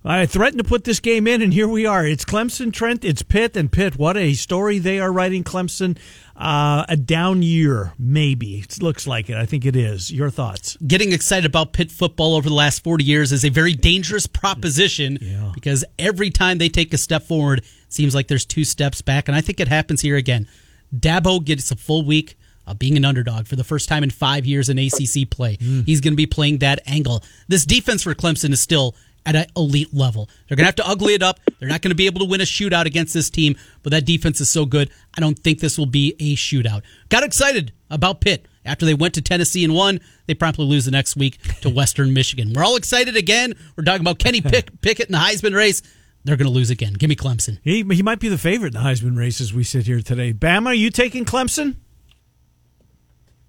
I 0.09 0.25
threatened 0.25 0.57
to 0.57 0.67
put 0.67 0.85
this 0.85 0.99
game 0.99 1.27
in, 1.27 1.43
and 1.43 1.53
here 1.53 1.67
we 1.67 1.85
are. 1.85 2.03
It's 2.03 2.25
Clemson, 2.25 2.73
Trent, 2.73 3.05
it's 3.05 3.21
Pitt, 3.21 3.55
and 3.55 3.71
Pitt. 3.71 3.95
What 3.95 4.17
a 4.17 4.33
story 4.33 4.79
they 4.79 4.99
are 4.99 5.11
writing. 5.13 5.43
Clemson, 5.43 5.99
uh, 6.35 6.83
a 6.89 6.97
down 6.97 7.43
year, 7.43 7.93
maybe. 7.99 8.57
It 8.57 8.81
looks 8.81 9.05
like 9.05 9.29
it. 9.29 9.35
I 9.37 9.45
think 9.45 9.67
it 9.67 9.75
is. 9.75 10.11
Your 10.11 10.31
thoughts? 10.31 10.77
getting 10.87 11.11
excited 11.11 11.45
about 11.45 11.73
Pitt 11.73 11.91
football 11.91 12.33
over 12.33 12.49
the 12.49 12.55
last 12.55 12.83
40 12.83 13.03
years 13.03 13.31
is 13.31 13.45
a 13.45 13.49
very 13.49 13.73
dangerous 13.73 14.25
proposition 14.25 15.19
Yeah. 15.21 15.51
because 15.53 15.85
every 15.99 16.31
time 16.31 16.57
they 16.57 16.69
take 16.69 16.91
a 16.91 16.97
step 16.97 17.21
forward, 17.21 17.59
it 17.59 17.65
seems 17.89 18.15
like 18.15 18.27
there's 18.29 18.45
two 18.45 18.63
steps 18.63 19.03
back. 19.03 19.27
And 19.27 19.35
I 19.37 19.41
think 19.41 19.59
it 19.59 19.67
happens 19.67 20.01
here 20.01 20.15
again. 20.15 20.47
Dabo 20.95 21.43
gets 21.45 21.69
a 21.69 21.75
full 21.75 22.03
week 22.03 22.35
of 22.65 22.79
being 22.79 22.97
an 22.97 23.05
underdog 23.05 23.45
for 23.45 23.55
the 23.55 23.63
first 23.63 23.87
time 23.87 24.01
in 24.03 24.09
five 24.09 24.47
years 24.47 24.69
in 24.69 24.79
ACC 24.79 25.29
play. 25.29 25.57
He's 25.85 26.01
going 26.01 26.13
to 26.13 26.17
be 26.17 26.25
playing 26.25 26.59
that 26.59 26.79
angle. 26.87 27.23
This 27.47 27.63
defense 27.63 28.01
for 28.01 28.15
Clemson 28.15 28.51
is 28.51 28.59
still 28.61 28.95
at 29.25 29.35
an 29.35 29.45
elite 29.55 29.93
level. 29.93 30.29
They're 30.47 30.55
going 30.55 30.63
to 30.63 30.67
have 30.67 30.75
to 30.75 30.87
ugly 30.87 31.13
it 31.13 31.23
up. 31.23 31.39
They're 31.59 31.69
not 31.69 31.81
going 31.81 31.91
to 31.91 31.95
be 31.95 32.05
able 32.05 32.19
to 32.19 32.25
win 32.25 32.41
a 32.41 32.45
shootout 32.45 32.85
against 32.85 33.13
this 33.13 33.29
team, 33.29 33.55
but 33.83 33.91
that 33.91 34.05
defense 34.05 34.41
is 34.41 34.49
so 34.49 34.65
good. 34.65 34.89
I 35.15 35.21
don't 35.21 35.37
think 35.37 35.59
this 35.59 35.77
will 35.77 35.85
be 35.85 36.15
a 36.19 36.35
shootout. 36.35 36.81
Got 37.09 37.23
excited 37.23 37.71
about 37.89 38.21
Pitt 38.21 38.47
after 38.65 38.85
they 38.85 38.93
went 38.93 39.13
to 39.15 39.21
Tennessee 39.21 39.63
and 39.63 39.73
won. 39.73 39.99
They 40.27 40.33
promptly 40.33 40.65
lose 40.65 40.85
the 40.85 40.91
next 40.91 41.15
week 41.15 41.41
to 41.61 41.69
Western 41.69 42.13
Michigan. 42.13 42.53
We're 42.53 42.63
all 42.63 42.75
excited 42.75 43.15
again. 43.15 43.53
We're 43.75 43.83
talking 43.83 44.01
about 44.01 44.19
Kenny 44.19 44.41
Pick- 44.41 44.81
Pickett 44.81 45.07
in 45.07 45.13
the 45.13 45.17
Heisman 45.19 45.55
race. 45.55 45.81
They're 46.25 46.37
going 46.37 46.47
to 46.47 46.53
lose 46.53 46.69
again. 46.69 46.93
Give 46.93 47.09
me 47.09 47.15
Clemson. 47.15 47.59
He 47.63 47.83
he 47.83 48.03
might 48.03 48.19
be 48.19 48.27
the 48.27 48.37
favorite 48.37 48.75
in 48.75 48.81
the 48.83 48.87
Heisman 48.87 49.17
race 49.17 49.39
as 49.39 49.53
we 49.53 49.63
sit 49.63 49.85
here 49.87 50.01
today. 50.01 50.33
Bama, 50.33 50.67
are 50.67 50.73
you 50.73 50.89
taking 50.89 51.23
Clemson? 51.23 51.77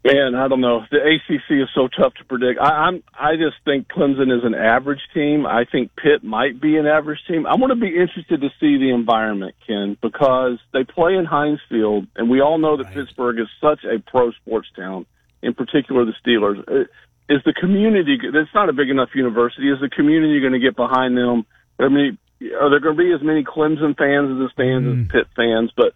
Man, 0.02 0.34
I 0.34 0.48
don't 0.48 0.62
know. 0.62 0.80
The 0.90 0.96
ACC 0.96 1.62
is 1.62 1.68
so 1.74 1.86
tough 1.86 2.14
to 2.14 2.24
predict. 2.24 2.58
I, 2.58 2.88
I'm 2.88 3.02
I 3.12 3.36
just 3.36 3.56
think 3.66 3.88
Clemson 3.88 4.34
is 4.34 4.44
an 4.44 4.54
average 4.54 5.02
team. 5.12 5.44
I 5.44 5.66
think 5.70 5.90
Pitt 5.94 6.24
might 6.24 6.58
be 6.58 6.78
an 6.78 6.86
average 6.86 7.20
team. 7.28 7.46
I 7.46 7.56
want 7.56 7.70
to 7.70 7.76
be 7.76 7.88
interested 7.88 8.40
to 8.40 8.48
see 8.58 8.78
the 8.78 8.92
environment, 8.94 9.56
Ken, 9.66 9.98
because 10.00 10.58
they 10.72 10.84
play 10.84 11.16
in 11.16 11.26
Heinz 11.26 11.60
Field, 11.68 12.06
and 12.16 12.30
we 12.30 12.40
all 12.40 12.56
know 12.56 12.78
that 12.78 12.92
Pittsburgh 12.94 13.38
is 13.40 13.48
such 13.60 13.84
a 13.84 13.98
pro 13.98 14.32
sports 14.32 14.68
town. 14.74 15.04
In 15.42 15.52
particular, 15.52 16.06
the 16.06 16.14
Steelers. 16.24 16.60
Uh, 16.66 16.86
Is 17.28 17.42
the 17.44 17.52
community? 17.52 18.18
It's 18.22 18.54
not 18.54 18.70
a 18.70 18.72
big 18.72 18.88
enough 18.88 19.10
university. 19.14 19.70
Is 19.70 19.80
the 19.80 19.90
community 19.90 20.40
going 20.40 20.54
to 20.54 20.58
get 20.58 20.76
behind 20.76 21.16
them? 21.16 21.44
I 21.78 21.88
mean, 21.88 22.18
are 22.58 22.70
there 22.70 22.80
going 22.80 22.96
to 22.96 23.02
be 23.02 23.12
as 23.12 23.22
many 23.22 23.44
Clemson 23.44 23.96
fans 23.96 24.30
in 24.30 24.38
the 24.38 24.48
stands 24.52 24.88
as 24.88 25.08
Pitt 25.12 25.26
fans? 25.36 25.70
But 25.76 25.92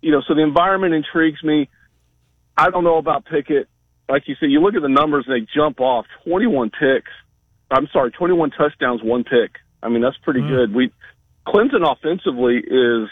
you 0.00 0.12
know, 0.12 0.22
so 0.26 0.34
the 0.34 0.42
environment 0.42 0.94
intrigues 0.94 1.42
me. 1.44 1.68
I 2.56 2.70
don't 2.70 2.84
know 2.84 2.98
about 2.98 3.24
Pickett. 3.26 3.68
Like 4.08 4.28
you 4.28 4.36
said, 4.38 4.50
you 4.50 4.60
look 4.60 4.74
at 4.74 4.82
the 4.82 4.88
numbers 4.88 5.24
and 5.26 5.34
they 5.34 5.46
jump 5.54 5.80
off. 5.80 6.06
21 6.26 6.70
picks. 6.70 7.10
I'm 7.70 7.88
sorry, 7.92 8.10
21 8.10 8.50
touchdowns, 8.50 9.02
one 9.02 9.24
pick. 9.24 9.56
I 9.82 9.88
mean, 9.88 10.02
that's 10.02 10.16
pretty 10.18 10.40
good. 10.40 10.74
We 10.74 10.92
Clemson 11.46 11.82
offensively 11.90 12.56
is. 12.56 13.08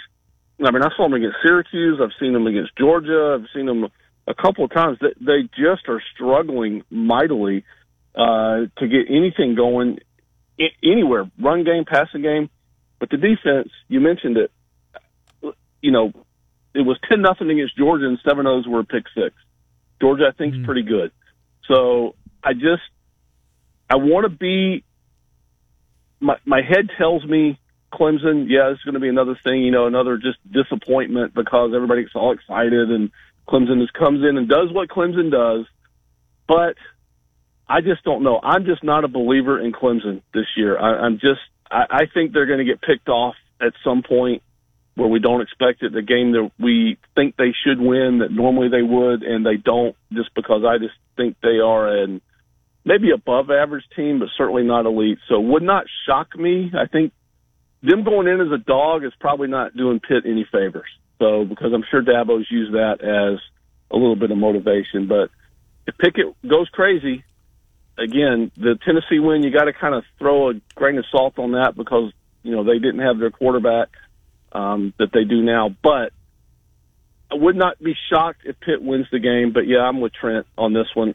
I 0.65 0.71
mean, 0.71 0.83
I 0.83 0.89
saw 0.97 1.05
them 1.05 1.15
against 1.15 1.37
Syracuse. 1.45 2.01
I've 2.03 2.13
seen 2.21 2.33
them 2.33 2.47
against 2.47 2.77
Georgia. 2.77 3.39
I've 3.39 3.49
seen 3.55 3.67
them 3.67 3.89
a 4.27 4.35
couple 4.35 4.65
of 4.65 4.73
times. 4.73 4.99
They, 5.01 5.13
they 5.21 5.43
just 5.57 5.89
are 5.89 6.01
struggling 6.15 6.83
mightily 6.89 7.65
uh, 8.15 8.67
to 8.79 8.89
get 8.89 9.11
anything 9.11 9.55
going 9.55 9.99
I- 10.61 10.77
anywhere, 10.85 11.31
run 11.41 11.65
game, 11.65 11.85
passing 11.85 12.23
game. 12.23 12.49
But 13.01 13.11
the 13.11 13.17
defense, 13.17 13.71
you 13.89 14.01
mentioned 14.01 14.37
it. 14.37 14.53
You 15.81 15.91
know, 15.91 16.13
it 16.75 16.83
was 16.83 16.99
ten 17.09 17.23
nothing 17.23 17.51
against 17.51 17.77
Georgia, 17.77 18.07
and 18.07 18.19
seven 18.27 18.47
O's 18.47 18.67
were 18.67 18.81
a 18.81 18.85
pick 18.85 19.05
six. 19.15 19.35
Georgia, 20.01 20.25
I 20.29 20.37
think, 20.37 20.55
is 20.55 20.61
hmm. 20.61 20.65
pretty 20.65 20.83
good. 20.83 21.13
So 21.69 22.15
I 22.43 22.55
just 22.55 22.83
I 23.89 23.97
want 23.97 24.25
to 24.25 24.31
be 24.31 24.85
my 26.21 26.37
my 26.45 26.63
head 26.63 26.91
tells 26.99 27.25
me 27.25 27.59
Clemson. 27.93 28.47
Yeah, 28.49 28.71
it's 28.71 28.83
going 28.83 28.95
to 28.95 29.01
be 29.01 29.09
another 29.09 29.39
thing. 29.45 29.63
You 29.63 29.71
know, 29.71 29.87
another 29.87 30.17
just 30.17 30.39
disappointment 30.51 31.35
because 31.35 31.73
everybody 31.75 32.03
gets 32.03 32.15
all 32.15 32.33
excited 32.33 32.91
and 32.91 33.11
Clemson 33.49 33.81
just 33.81 33.93
comes 33.93 34.25
in 34.27 34.37
and 34.37 34.49
does 34.49 34.73
what 34.73 34.89
Clemson 34.89 35.31
does. 35.31 35.67
But 36.49 36.77
I 37.69 37.81
just 37.81 38.03
don't 38.05 38.23
know. 38.23 38.41
I'm 38.43 38.65
just 38.65 38.83
not 38.83 39.05
a 39.05 39.09
believer 39.09 39.61
in 39.61 39.73
Clemson 39.73 40.23
this 40.35 40.47
year. 40.57 40.79
I, 40.79 41.05
I'm 41.05 41.15
just. 41.15 41.41
I, 41.71 41.85
I 41.91 42.03
think 42.13 42.33
they're 42.33 42.47
going 42.47 42.59
to 42.59 42.65
get 42.65 42.81
picked 42.81 43.09
off 43.09 43.35
at 43.61 43.73
some 43.85 44.03
point 44.03 44.43
where 44.95 45.09
we 45.09 45.21
don't 45.21 45.41
expect 45.41 45.83
it. 45.83 45.93
The 45.93 46.03
game 46.03 46.33
that 46.33 46.51
we 46.59 46.99
think 47.15 47.37
they 47.37 47.55
should 47.65 47.81
win, 47.81 48.19
that 48.19 48.31
normally 48.31 48.69
they 48.69 48.83
would, 48.83 49.23
and 49.23 49.45
they 49.45 49.57
don't, 49.57 49.97
just 50.13 50.35
because 50.35 50.65
I 50.67 50.79
just 50.79 50.95
think 51.17 51.37
they 51.43 51.59
are 51.59 51.89
an 51.89 52.21
maybe 52.85 53.11
above 53.11 53.51
average 53.51 53.85
team, 53.97 54.19
but 54.19 54.29
certainly 54.37 54.65
not 54.65 54.87
elite. 54.87 55.19
So 55.29 55.41
would 55.41 55.63
not 55.63 55.87
shock 56.07 56.37
me. 56.37 56.73
I 56.75 56.87
think 56.87 57.13
them 57.83 58.05
going 58.05 58.29
in 58.29 58.41
as 58.41 58.53
a 58.53 58.59
dog 58.59 59.05
is 59.05 59.13
probably 59.19 59.49
not 59.49 59.77
doing 59.77 60.01
Pitt 60.01 60.25
any 60.27 60.47
favors. 60.51 60.89
So 61.19 61.45
because 61.45 61.73
I'm 61.73 61.85
sure 61.91 62.03
Dabo's 62.03 62.51
used 62.51 62.75
that 62.75 63.01
as 63.01 63.41
a 63.91 63.97
little 63.97 64.17
bit 64.17 64.31
of 64.31 64.39
motivation. 64.39 65.07
But 65.07 65.31
if 65.87 65.97
Pickett 65.99 66.35
goes 66.47 66.69
crazy, 66.71 67.25
again, 67.99 68.51
the 68.57 68.79
Tennessee 68.85 69.21
win, 69.21 69.43
you 69.43 69.51
got 69.51 69.65
to 69.65 69.73
kind 69.73 69.95
of 69.95 70.05
throw 70.19 70.51
a 70.51 70.55
grain 70.75 70.99
of 70.99 71.05
salt 71.11 71.39
on 71.39 71.53
that 71.53 71.75
because 71.77 72.13
you 72.43 72.55
know 72.55 72.65
they 72.65 72.79
didn't 72.79 73.01
have 73.01 73.19
their 73.19 73.31
quarterback 73.31 73.89
um, 74.53 74.95
that 74.99 75.09
they 75.13 75.25
do 75.25 75.43
now. 75.43 75.75
But 75.83 76.13
I 77.33 77.35
would 77.35 77.57
not 77.57 77.83
be 77.83 77.95
shocked 78.11 78.43
if 78.45 78.61
Pitt 78.61 78.83
wins 78.83 79.07
the 79.11 79.19
game. 79.19 79.53
But 79.53 79.67
yeah, 79.67 79.79
I'm 79.79 80.01
with 80.01 80.13
Trent 80.13 80.47
on 80.59 80.73
this 80.73 80.89
one. 80.95 81.15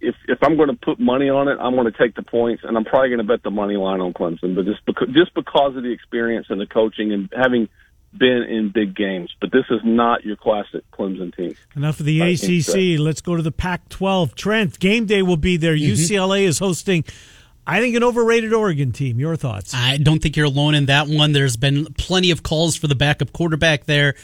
If 0.00 0.14
if 0.28 0.38
I'm 0.42 0.56
going 0.56 0.68
to 0.68 0.76
put 0.76 1.00
money 1.00 1.30
on 1.30 1.48
it, 1.48 1.58
I'm 1.60 1.74
going 1.74 1.90
to 1.90 1.98
take 1.98 2.14
the 2.14 2.22
points, 2.22 2.62
and 2.64 2.76
I'm 2.76 2.84
probably 2.84 3.08
going 3.08 3.18
to 3.18 3.24
bet 3.24 3.42
the 3.42 3.50
money 3.50 3.76
line 3.76 4.00
on 4.00 4.12
Clemson. 4.12 4.54
But 4.54 4.66
just 4.66 4.84
because 4.84 5.08
just 5.08 5.34
because 5.34 5.76
of 5.76 5.82
the 5.82 5.92
experience 5.92 6.48
and 6.50 6.60
the 6.60 6.66
coaching 6.66 7.12
and 7.12 7.32
having 7.34 7.68
been 8.16 8.44
in 8.48 8.70
big 8.72 8.94
games, 8.94 9.34
but 9.40 9.50
this 9.52 9.64
is 9.70 9.80
not 9.82 10.24
your 10.24 10.36
classic 10.36 10.88
Clemson 10.92 11.34
team. 11.34 11.56
Enough 11.74 12.00
of 12.00 12.06
the 12.06 12.22
I 12.22 12.26
ACC. 12.28 13.00
Let's 13.00 13.20
go 13.20 13.34
to 13.34 13.42
the 13.42 13.50
Pac 13.50 13.88
12. 13.88 14.34
Trent, 14.34 14.78
game 14.78 15.06
day 15.06 15.22
will 15.22 15.36
be 15.36 15.56
there. 15.56 15.74
Mm-hmm. 15.74 15.92
UCLA 15.92 16.42
is 16.42 16.58
hosting. 16.58 17.04
I 17.66 17.80
think 17.80 17.96
an 17.96 18.04
overrated 18.04 18.52
Oregon 18.52 18.92
team. 18.92 19.18
Your 19.18 19.36
thoughts? 19.36 19.72
I 19.74 19.96
don't 19.96 20.20
think 20.22 20.36
you're 20.36 20.46
alone 20.46 20.74
in 20.74 20.86
that 20.86 21.08
one. 21.08 21.32
There's 21.32 21.56
been 21.56 21.86
plenty 21.94 22.30
of 22.30 22.42
calls 22.42 22.76
for 22.76 22.86
the 22.86 22.94
backup 22.94 23.32
quarterback 23.32 23.84
there 23.84 24.14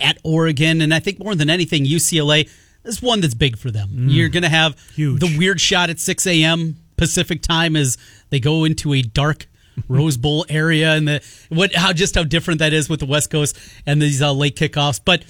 at 0.00 0.18
Oregon, 0.24 0.80
and 0.80 0.92
I 0.92 0.98
think 0.98 1.18
more 1.18 1.34
than 1.34 1.50
anything, 1.50 1.84
UCLA 1.84 2.48
is 2.84 3.02
one 3.02 3.20
that's 3.20 3.34
big 3.34 3.58
for 3.58 3.70
them. 3.70 3.88
Mm, 3.90 4.06
you're 4.12 4.28
going 4.28 4.42
to 4.42 4.48
have 4.48 4.76
huge. 4.94 5.20
the 5.20 5.36
weird 5.38 5.60
shot 5.60 5.90
at 5.90 6.00
6 6.00 6.26
a.m. 6.26 6.76
Pacific 6.96 7.42
time 7.42 7.76
as 7.76 7.96
they 8.30 8.40
go 8.40 8.64
into 8.64 8.92
a 8.94 9.02
dark 9.02 9.46
Rose 9.88 10.16
Bowl 10.16 10.44
area 10.48 10.92
and 10.94 11.08
the 11.08 11.46
what 11.48 11.74
how 11.74 11.92
just 11.92 12.14
how 12.14 12.24
different 12.24 12.58
that 12.58 12.72
is 12.72 12.88
with 12.88 13.00
the 13.00 13.06
West 13.06 13.30
Coast 13.30 13.58
and 13.86 14.02
these 14.02 14.20
uh, 14.20 14.32
late 14.32 14.56
kickoffs. 14.56 15.00
But 15.02 15.24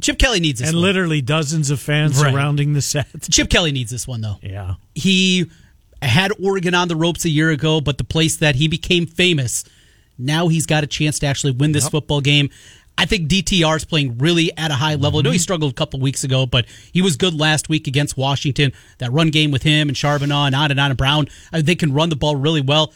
Chip 0.00 0.18
Kelly 0.18 0.40
needs 0.40 0.60
this 0.60 0.70
and 0.70 0.76
one. 0.76 0.82
literally 0.82 1.20
dozens 1.20 1.70
of 1.70 1.80
fans 1.80 2.20
right. 2.20 2.32
surrounding 2.32 2.72
the 2.72 2.82
set. 2.82 3.06
Chip 3.30 3.48
Kelly 3.48 3.70
needs 3.72 3.90
this 3.90 4.08
one 4.08 4.20
though. 4.20 4.36
Yeah, 4.42 4.74
he 4.94 5.50
had 6.06 6.32
Oregon 6.42 6.74
on 6.74 6.88
the 6.88 6.96
ropes 6.96 7.24
a 7.24 7.28
year 7.28 7.50
ago, 7.50 7.80
but 7.80 7.98
the 7.98 8.04
place 8.04 8.36
that 8.36 8.56
he 8.56 8.68
became 8.68 9.06
famous, 9.06 9.64
now 10.18 10.48
he's 10.48 10.66
got 10.66 10.84
a 10.84 10.86
chance 10.86 11.18
to 11.20 11.26
actually 11.26 11.52
win 11.52 11.72
this 11.72 11.84
yep. 11.84 11.92
football 11.92 12.20
game. 12.20 12.50
I 12.98 13.04
think 13.04 13.28
DTR 13.28 13.76
is 13.76 13.84
playing 13.84 14.16
really 14.18 14.56
at 14.56 14.70
a 14.70 14.74
high 14.74 14.94
level. 14.94 15.20
Mm-hmm. 15.20 15.26
I 15.26 15.28
know 15.28 15.32
he 15.32 15.38
struggled 15.38 15.70
a 15.70 15.74
couple 15.74 16.00
weeks 16.00 16.24
ago, 16.24 16.46
but 16.46 16.64
he 16.92 17.02
was 17.02 17.16
good 17.16 17.34
last 17.34 17.68
week 17.68 17.86
against 17.86 18.16
Washington. 18.16 18.72
That 18.98 19.12
run 19.12 19.28
game 19.28 19.50
with 19.50 19.62
him 19.62 19.88
and 19.88 19.96
Charbonnet 19.96 20.46
and 20.46 20.54
on 20.54 20.70
and 20.70 20.80
on 20.80 20.90
and 20.90 20.96
Brown, 20.96 21.28
I 21.52 21.56
mean, 21.56 21.66
they 21.66 21.74
can 21.74 21.92
run 21.92 22.08
the 22.08 22.16
ball 22.16 22.36
really 22.36 22.62
well 22.62 22.92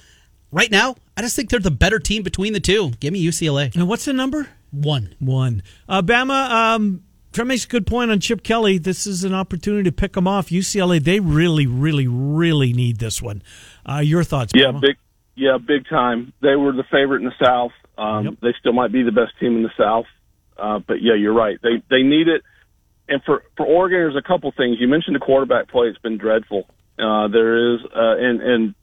right 0.53 0.71
now, 0.71 0.97
I 1.17 1.23
just 1.23 1.37
think 1.37 1.51
they're 1.51 1.61
the 1.61 1.71
better 1.71 1.99
team 1.99 2.23
between 2.23 2.53
the 2.53 2.61
two. 2.61 2.91
Give 3.01 3.13
me 3.13 3.25
UCLA. 3.25 3.75
And 3.75 3.89
what's 3.89 4.05
the 4.05 4.13
number? 4.13 4.49
One. 4.71 5.15
One. 5.19 5.63
Uh, 5.89 6.03
Bama, 6.03 6.51
um, 6.51 7.03
Trent 7.33 7.49
makes 7.49 7.65
a 7.65 7.69
good 7.69 7.87
point 7.87 8.11
on 8.11 8.19
Chip 8.21 8.43
Kelly. 8.43 8.79
This 8.79 9.07
is 9.07 9.23
an 9.25 9.35
opportunity 9.35 9.85
to 9.85 9.93
pick 9.93 10.15
them 10.15 10.27
off. 10.27 10.49
UCLA, 10.49 11.03
they 11.03 11.21
really, 11.21 11.67
really, 11.67 12.09
really 12.09 12.73
need 12.73 12.99
this 12.99 13.23
one. 13.23 13.43
Uh, 13.89 13.99
your 13.99 14.25
thoughts? 14.25 14.53
Yeah, 14.55 14.73
big, 14.73 14.97
yeah, 15.37 15.59
big 15.59 15.89
time. 15.89 16.33
They 16.43 16.57
were 16.57 16.73
the 16.73 16.85
favorite 16.91 17.23
in 17.23 17.27
the 17.27 17.45
South. 17.45 17.73
Um, 17.97 18.25
yep. 18.25 18.35
They 18.43 18.55
still 18.59 18.73
might 18.73 18.93
be 18.93 19.03
the 19.03 19.13
best 19.13 19.39
team 19.39 19.57
in 19.57 19.63
the 19.63 19.73
South. 19.79 20.07
Uh, 20.57 20.81
but 20.81 21.01
yeah, 21.01 21.15
you're 21.15 21.35
right. 21.35 21.59
They 21.63 21.83
they 21.89 22.03
need 22.03 22.29
it. 22.29 22.43
And 23.09 23.23
for 23.25 23.45
for 23.57 23.67
Oregon, 23.67 23.99
there's 23.99 24.17
a 24.17 24.27
couple 24.27 24.53
things. 24.57 24.77
You 24.79 24.89
mentioned 24.89 25.17
the 25.17 25.21
quarterback 25.21 25.69
play; 25.69 25.87
it's 25.89 25.99
been 25.99 26.19
dreadful. 26.19 26.67
Uh, 26.99 27.29
there 27.29 27.75
is, 27.75 27.81
uh, 27.85 28.17
and 28.19 28.41
and 28.43 28.75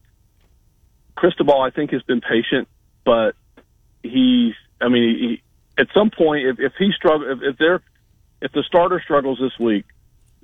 Cristobal, 1.15 1.61
I 1.61 1.69
think, 1.69 1.91
has 1.91 2.01
been 2.03 2.21
patient, 2.21 2.67
but 3.05 3.35
he's. 4.03 4.53
I 4.79 4.89
mean, 4.89 5.17
he, 5.17 5.81
at 5.81 5.87
some 5.93 6.11
point, 6.11 6.45
if, 6.45 6.59
if 6.59 6.73
he 6.77 6.91
struggle, 6.95 7.31
if, 7.31 7.39
if 7.41 7.57
they're, 7.57 7.81
if 8.41 8.51
the 8.51 8.63
starter 8.67 9.01
struggles 9.03 9.39
this 9.41 9.57
week, 9.59 9.85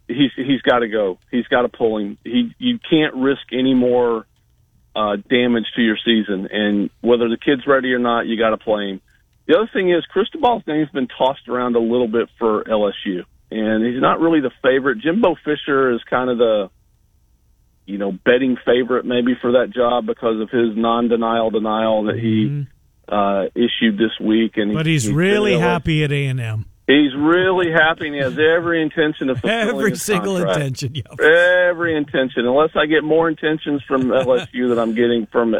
he's 0.07 0.31
he's 0.35 0.61
got 0.61 0.79
to 0.79 0.87
go. 0.87 1.19
He's 1.31 1.47
got 1.47 1.63
to 1.63 1.69
pull 1.69 1.97
him. 1.97 2.17
He 2.23 2.53
you 2.57 2.79
can't 2.79 3.15
risk 3.15 3.41
any 3.51 3.73
more 3.73 4.25
uh, 4.95 5.17
damage 5.29 5.65
to 5.75 5.81
your 5.81 5.97
season. 6.03 6.47
And 6.51 6.89
whether 7.01 7.29
the 7.29 7.37
kid's 7.37 7.65
ready 7.67 7.93
or 7.93 7.99
not, 7.99 8.27
you 8.27 8.37
got 8.37 8.51
to 8.51 8.57
play 8.57 8.89
him. 8.89 9.01
The 9.47 9.57
other 9.57 9.69
thing 9.73 9.91
is 9.91 10.05
Cristobal's 10.05 10.63
name's 10.65 10.89
been 10.89 11.07
tossed 11.07 11.47
around 11.49 11.75
a 11.75 11.79
little 11.79 12.07
bit 12.07 12.29
for 12.39 12.63
LSU, 12.63 13.25
and 13.51 13.85
he's 13.85 14.01
not 14.01 14.19
really 14.19 14.39
the 14.39 14.51
favorite. 14.61 14.99
Jimbo 14.99 15.35
Fisher 15.43 15.91
is 15.91 16.01
kind 16.09 16.29
of 16.29 16.37
the 16.37 16.69
you 17.85 17.97
know, 17.97 18.11
betting 18.11 18.57
favorite 18.65 19.05
maybe 19.05 19.35
for 19.41 19.53
that 19.53 19.71
job 19.73 20.05
because 20.05 20.39
of 20.39 20.49
his 20.49 20.75
non-denial 20.75 21.49
denial 21.49 22.05
that 22.05 22.15
he 22.15 22.47
mm-hmm. 22.47 23.13
uh, 23.13 23.45
issued 23.55 23.97
this 23.97 24.17
week. 24.21 24.53
And 24.55 24.73
but 24.73 24.85
he's, 24.85 25.03
he's 25.03 25.11
really 25.11 25.57
happy 25.57 26.03
at 26.03 26.11
A 26.11 26.25
and 26.25 26.39
M. 26.39 26.65
He's 26.85 27.15
really 27.15 27.71
happy, 27.71 28.07
and 28.07 28.15
he 28.15 28.21
has 28.21 28.37
every 28.37 28.81
intention 28.81 29.29
of 29.29 29.39
fulfilling 29.39 29.69
every 29.69 29.95
single 29.95 30.35
contract. 30.35 30.83
intention. 30.83 30.95
Yep. 30.95 31.21
Every 31.21 31.95
intention, 31.95 32.45
unless 32.45 32.71
I 32.75 32.87
get 32.87 33.05
more 33.05 33.29
intentions 33.29 33.81
from 33.87 34.03
LSU 34.03 34.67
than 34.67 34.77
I'm 34.79 34.93
getting 34.93 35.25
from, 35.27 35.55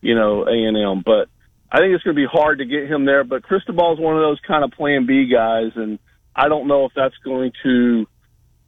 you 0.00 0.14
know, 0.14 0.44
A 0.44 0.50
and 0.50 0.76
M. 0.76 1.02
But 1.04 1.28
I 1.70 1.78
think 1.78 1.94
it's 1.94 2.02
going 2.02 2.16
to 2.16 2.22
be 2.22 2.26
hard 2.26 2.58
to 2.58 2.64
get 2.64 2.86
him 2.86 3.04
there. 3.04 3.22
But 3.22 3.42
Cristobal 3.42 3.92
is 3.92 4.00
one 4.00 4.16
of 4.16 4.22
those 4.22 4.40
kind 4.46 4.64
of 4.64 4.70
Plan 4.72 5.04
B 5.04 5.26
guys, 5.26 5.72
and 5.74 5.98
I 6.34 6.48
don't 6.48 6.66
know 6.66 6.86
if 6.86 6.92
that's 6.96 7.16
going 7.22 7.52
to 7.64 8.06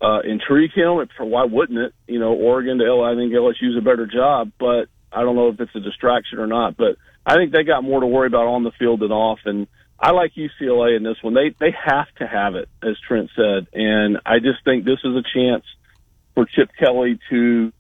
uh, 0.02 0.20
intrigue 0.20 0.72
him. 0.74 1.08
For 1.16 1.24
why 1.24 1.44
wouldn't 1.44 1.78
it? 1.78 1.94
You 2.06 2.18
know, 2.18 2.34
Oregon 2.34 2.78
to 2.78 2.84
LSU. 2.84 3.12
I 3.12 3.16
think 3.16 3.32
LSU's 3.32 3.78
a 3.78 3.82
better 3.82 4.06
job, 4.06 4.52
but 4.58 4.88
I 5.10 5.22
don't 5.22 5.36
know 5.36 5.48
if 5.48 5.58
it's 5.58 5.74
a 5.74 5.80
distraction 5.80 6.38
or 6.38 6.46
not. 6.46 6.76
But 6.76 6.96
I 7.24 7.36
think 7.36 7.52
they 7.52 7.62
got 7.64 7.82
more 7.82 8.00
to 8.00 8.06
worry 8.06 8.26
about 8.26 8.46
on 8.46 8.62
the 8.62 8.72
field 8.78 9.00
than 9.00 9.10
off. 9.10 9.38
And 9.46 9.66
I 9.98 10.10
like 10.10 10.32
UCLA 10.34 10.96
in 10.96 11.02
this 11.02 11.16
one. 11.22 11.34
They 11.34 11.54
they 11.58 11.74
have 11.86 12.06
to 12.18 12.26
have 12.26 12.56
it, 12.56 12.68
as 12.82 12.96
Trent 13.06 13.30
said. 13.36 13.68
And 13.72 14.18
I 14.26 14.38
just 14.38 14.64
think 14.64 14.84
this 14.84 14.98
is 15.04 15.16
a 15.16 15.22
chance 15.22 15.64
for 16.34 16.46
Chip 16.46 16.70
Kelly 16.78 17.18
to, 17.30 17.72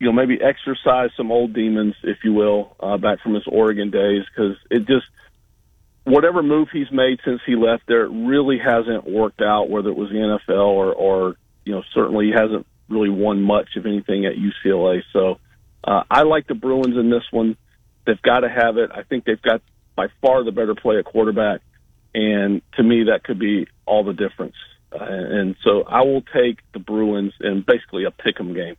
you 0.00 0.06
know, 0.06 0.12
maybe 0.12 0.38
exercise 0.42 1.10
some 1.16 1.30
old 1.30 1.52
demons, 1.52 1.94
if 2.02 2.18
you 2.24 2.32
will, 2.32 2.74
uh, 2.80 2.96
back 2.96 3.20
from 3.20 3.34
his 3.34 3.44
Oregon 3.46 3.90
days, 3.90 4.22
because 4.34 4.56
it 4.70 4.86
just 4.86 5.06
whatever 6.04 6.42
move 6.42 6.68
he's 6.72 6.90
made 6.90 7.20
since 7.24 7.40
he 7.46 7.54
left 7.54 7.84
there, 7.86 8.04
it 8.04 8.10
really 8.10 8.58
hasn't 8.58 9.08
worked 9.08 9.40
out. 9.40 9.68
Whether 9.68 9.90
it 9.90 9.96
was 9.96 10.08
the 10.08 10.16
NFL 10.48 10.66
or 10.66 10.92
or 10.92 11.36
you 11.64 11.74
know, 11.74 11.82
certainly 11.94 12.26
he 12.26 12.32
hasn't 12.32 12.66
really 12.88 13.10
won 13.10 13.42
much 13.42 13.76
of 13.76 13.86
anything 13.86 14.26
at 14.26 14.32
UCLA. 14.34 15.02
So 15.12 15.38
uh, 15.84 16.02
I 16.10 16.22
like 16.22 16.46
the 16.46 16.54
Bruins 16.54 16.96
in 16.96 17.10
this 17.10 17.24
one. 17.30 17.56
They've 18.06 18.20
got 18.20 18.40
to 18.40 18.48
have 18.48 18.78
it. 18.78 18.90
I 18.92 19.02
think 19.02 19.24
they've 19.24 19.40
got 19.40 19.62
by 19.94 20.08
far 20.20 20.44
the 20.44 20.52
better 20.52 20.74
play 20.74 20.98
at 20.98 21.04
quarterback, 21.04 21.60
and 22.14 22.62
to 22.76 22.82
me 22.82 23.04
that 23.04 23.24
could 23.24 23.38
be 23.38 23.66
all 23.86 24.04
the 24.04 24.12
difference. 24.12 24.56
Uh, 24.92 24.98
and 25.00 25.56
so 25.64 25.82
I 25.84 26.02
will 26.02 26.22
take 26.22 26.58
the 26.72 26.78
Bruins 26.78 27.32
in 27.40 27.64
basically 27.66 28.04
a 28.04 28.10
pick 28.10 28.38
'em 28.38 28.54
game. 28.54 28.76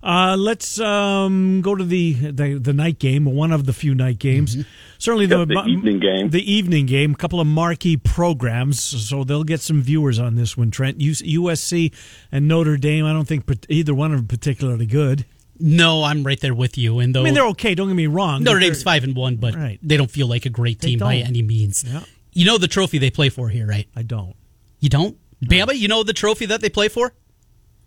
Uh, 0.00 0.36
let's 0.38 0.78
um, 0.78 1.60
go 1.60 1.74
to 1.74 1.82
the, 1.82 2.12
the, 2.12 2.54
the 2.54 2.72
night 2.72 3.00
game, 3.00 3.24
one 3.24 3.50
of 3.50 3.66
the 3.66 3.72
few 3.72 3.94
night 3.94 4.18
games. 4.20 4.54
Mm-hmm. 4.54 4.68
Certainly 4.98 5.26
the, 5.26 5.44
the, 5.44 5.64
evening 5.66 5.98
game. 5.98 6.30
The 6.30 6.52
evening 6.52 6.86
game. 6.86 7.12
A 7.12 7.16
couple 7.16 7.40
of 7.40 7.48
marquee 7.48 7.96
programs, 7.96 8.80
so 8.80 9.24
they'll 9.24 9.44
get 9.44 9.60
some 9.60 9.82
viewers 9.82 10.20
on 10.20 10.36
this 10.36 10.56
one. 10.56 10.70
Trent 10.70 10.98
USC 10.98 11.92
and 12.30 12.46
Notre 12.46 12.76
Dame. 12.76 13.06
I 13.06 13.12
don't 13.12 13.26
think 13.26 13.44
either 13.68 13.94
one 13.94 14.12
of 14.12 14.18
them 14.18 14.28
particularly 14.28 14.86
good. 14.86 15.24
No, 15.60 16.04
I'm 16.04 16.24
right 16.24 16.40
there 16.40 16.54
with 16.54 16.78
you. 16.78 17.00
And 17.00 17.14
though 17.14 17.22
I 17.22 17.24
mean 17.24 17.34
they're 17.34 17.46
okay, 17.48 17.74
don't 17.74 17.88
get 17.88 17.94
me 17.94 18.06
wrong. 18.06 18.42
Notre 18.44 18.60
Dame's 18.60 18.82
five 18.82 19.04
and 19.04 19.16
one, 19.16 19.36
but 19.36 19.54
right. 19.54 19.78
they 19.82 19.96
don't 19.96 20.10
feel 20.10 20.26
like 20.26 20.46
a 20.46 20.50
great 20.50 20.80
team 20.80 20.98
by 20.98 21.16
any 21.16 21.42
means. 21.42 21.84
Yeah. 21.86 22.02
You 22.32 22.44
know 22.44 22.58
the 22.58 22.68
trophy 22.68 22.98
they 22.98 23.10
play 23.10 23.28
for 23.28 23.48
here, 23.48 23.66
right? 23.66 23.88
I 23.96 24.02
don't. 24.02 24.36
You 24.80 24.88
don't, 24.88 25.16
no. 25.40 25.48
Bama? 25.48 25.76
You 25.76 25.88
know 25.88 26.02
the 26.02 26.12
trophy 26.12 26.46
that 26.46 26.60
they 26.60 26.68
play 26.68 26.88
for? 26.88 27.12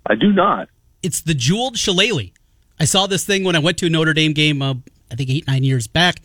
I 0.06 0.16
do 0.16 0.32
not. 0.32 0.68
It's 1.04 1.22
the 1.22 1.34
jeweled 1.34 1.78
shillelagh. 1.78 2.32
I 2.80 2.86
saw 2.86 3.08
this 3.08 3.24
thing 3.24 3.44
when 3.44 3.56
I 3.56 3.60
went 3.60 3.78
to 3.80 3.86
a 3.86 3.90
Notre 3.90 4.14
Dame 4.14 4.34
game, 4.34 4.62
uh, 4.62 4.74
I 5.12 5.16
think 5.16 5.30
eight, 5.30 5.48
nine 5.48 5.64
years 5.64 5.88
back. 5.88 6.22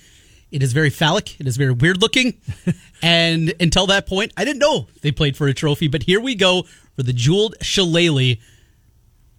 It 0.51 0.63
is 0.63 0.73
very 0.73 0.91
phallic. 0.91 1.39
It 1.41 1.47
is 1.47 1.57
very 1.57 1.73
weird 1.73 2.01
looking. 2.01 2.41
and 3.03 3.53
until 3.61 3.87
that 3.89 4.07
point, 4.07 4.33
I 4.37 4.45
didn't 4.45 4.61
know 4.61 4.89
they 5.03 5.13
played 5.13 5.37
for 5.37 5.49
a 5.49 5.55
trophy. 5.55 5.89
But 5.89 6.05
here 6.05 6.21
we 6.21 6.35
go 6.35 6.65
for 6.95 7.03
the 7.03 7.13
jeweled 7.13 7.57
shillelagh. 7.61 8.37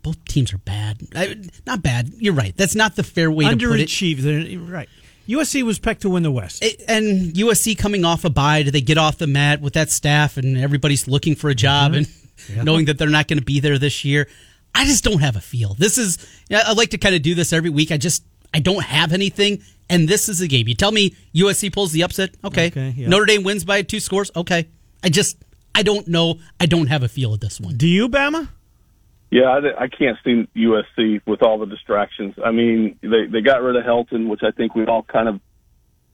Both 0.07 0.23
teams 0.25 0.53
are 0.53 0.57
bad. 0.59 1.05
I, 1.13 1.35
not 1.65 1.81
bad. 1.81 2.13
You're 2.17 2.33
right. 2.33 2.55
That's 2.55 2.75
not 2.75 2.95
the 2.95 3.03
fair 3.03 3.29
way 3.29 3.43
to 3.43 3.51
put 3.51 3.61
it. 3.61 3.89
Underachieved. 3.89 4.71
Right. 4.71 4.87
USC 5.27 5.63
was 5.63 5.79
picked 5.79 6.03
to 6.03 6.09
win 6.09 6.23
the 6.23 6.31
West. 6.31 6.63
It- 6.63 6.81
and 6.87 7.33
USC 7.33 7.77
coming 7.77 8.05
off 8.05 8.23
a 8.23 8.29
bye, 8.29 8.63
do 8.63 8.71
they 8.71 8.79
get 8.79 8.97
off 8.97 9.17
the 9.17 9.27
mat 9.27 9.59
with 9.59 9.73
that 9.73 9.89
staff 9.89 10.37
and 10.37 10.57
everybody's 10.57 11.09
looking 11.09 11.35
for 11.35 11.49
a 11.49 11.55
job 11.55 11.91
mm-hmm. 11.91 12.53
and 12.55 12.65
knowing 12.65 12.85
that 12.85 12.97
they're 12.97 13.09
not 13.09 13.27
going 13.27 13.39
to 13.39 13.43
be 13.43 13.59
there 13.59 13.77
this 13.77 14.05
year? 14.05 14.29
I 14.73 14.85
just 14.85 15.03
don't 15.03 15.19
have 15.19 15.35
a 15.35 15.41
feel. 15.41 15.73
This 15.73 15.97
is, 15.97 16.25
yeah, 16.47 16.63
I 16.65 16.71
like 16.71 16.91
to 16.91 16.97
kind 16.97 17.13
of 17.13 17.21
do 17.21 17.35
this 17.35 17.51
every 17.51 17.69
week. 17.69 17.91
I 17.91 17.97
just, 17.97 18.23
I 18.53 18.59
don't 18.59 18.83
have 18.83 19.11
anything. 19.11 19.61
And 19.89 20.07
this 20.07 20.29
is 20.29 20.39
a 20.39 20.47
game. 20.47 20.69
You 20.69 20.75
tell 20.75 20.93
me 20.93 21.15
USC 21.35 21.73
pulls 21.73 21.91
the 21.91 22.03
upset. 22.03 22.35
Okay. 22.45 22.67
Okay, 22.67 22.93
yeah. 22.95 23.09
Notre 23.09 23.25
Dame 23.25 23.43
wins 23.43 23.65
by 23.65 23.81
two 23.81 23.99
scores. 23.99 24.31
Okay. 24.35 24.69
I 25.03 25.09
just, 25.09 25.43
I 25.75 25.83
don't 25.83 26.07
know. 26.07 26.39
I 26.59 26.65
don't 26.65 26.87
have 26.87 27.03
a 27.03 27.09
feel 27.09 27.33
at 27.33 27.41
this 27.41 27.59
one. 27.59 27.75
Do 27.75 27.87
you, 27.87 28.07
Bama? 28.07 28.49
Yeah, 29.29 29.43
I, 29.43 29.83
I 29.83 29.87
can't 29.87 30.17
see 30.23 30.47
USC 30.55 31.21
with 31.25 31.41
all 31.41 31.59
the 31.59 31.65
distractions. 31.65 32.35
I 32.43 32.51
mean, 32.51 32.97
they 33.01 33.25
they 33.29 33.41
got 33.41 33.61
rid 33.61 33.75
of 33.75 33.83
Helton, 33.83 34.29
which 34.29 34.41
I 34.43 34.51
think 34.51 34.73
we 34.73 34.85
all 34.85 35.03
kind 35.03 35.27
of 35.27 35.41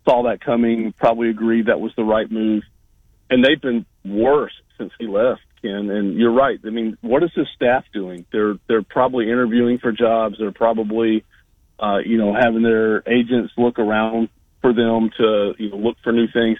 saw 0.07 0.23
that 0.23 0.41
coming. 0.41 0.93
Probably 0.97 1.29
agreed 1.29 1.67
that 1.67 1.79
was 1.79 1.91
the 1.95 2.03
right 2.03 2.29
move, 2.29 2.63
and 3.29 3.43
they've 3.43 3.61
been 3.61 3.85
worse 4.03 4.53
since 4.77 4.91
he 4.99 5.07
left. 5.07 5.41
Ken, 5.61 5.89
and 5.89 6.17
you're 6.17 6.33
right. 6.33 6.59
I 6.65 6.69
mean, 6.69 6.97
what 7.01 7.23
is 7.23 7.31
his 7.35 7.47
staff 7.55 7.85
doing? 7.93 8.25
They're 8.31 8.55
they're 8.67 8.83
probably 8.83 9.29
interviewing 9.29 9.77
for 9.77 9.91
jobs. 9.91 10.37
They're 10.39 10.51
probably, 10.51 11.23
uh, 11.79 11.99
you 12.05 12.17
know, 12.17 12.33
having 12.33 12.63
their 12.63 13.07
agents 13.07 13.53
look 13.57 13.77
around 13.77 14.29
for 14.61 14.73
them 14.73 15.11
to 15.17 15.53
you 15.57 15.69
know 15.69 15.77
look 15.77 15.97
for 16.03 16.11
new 16.11 16.27
things. 16.27 16.57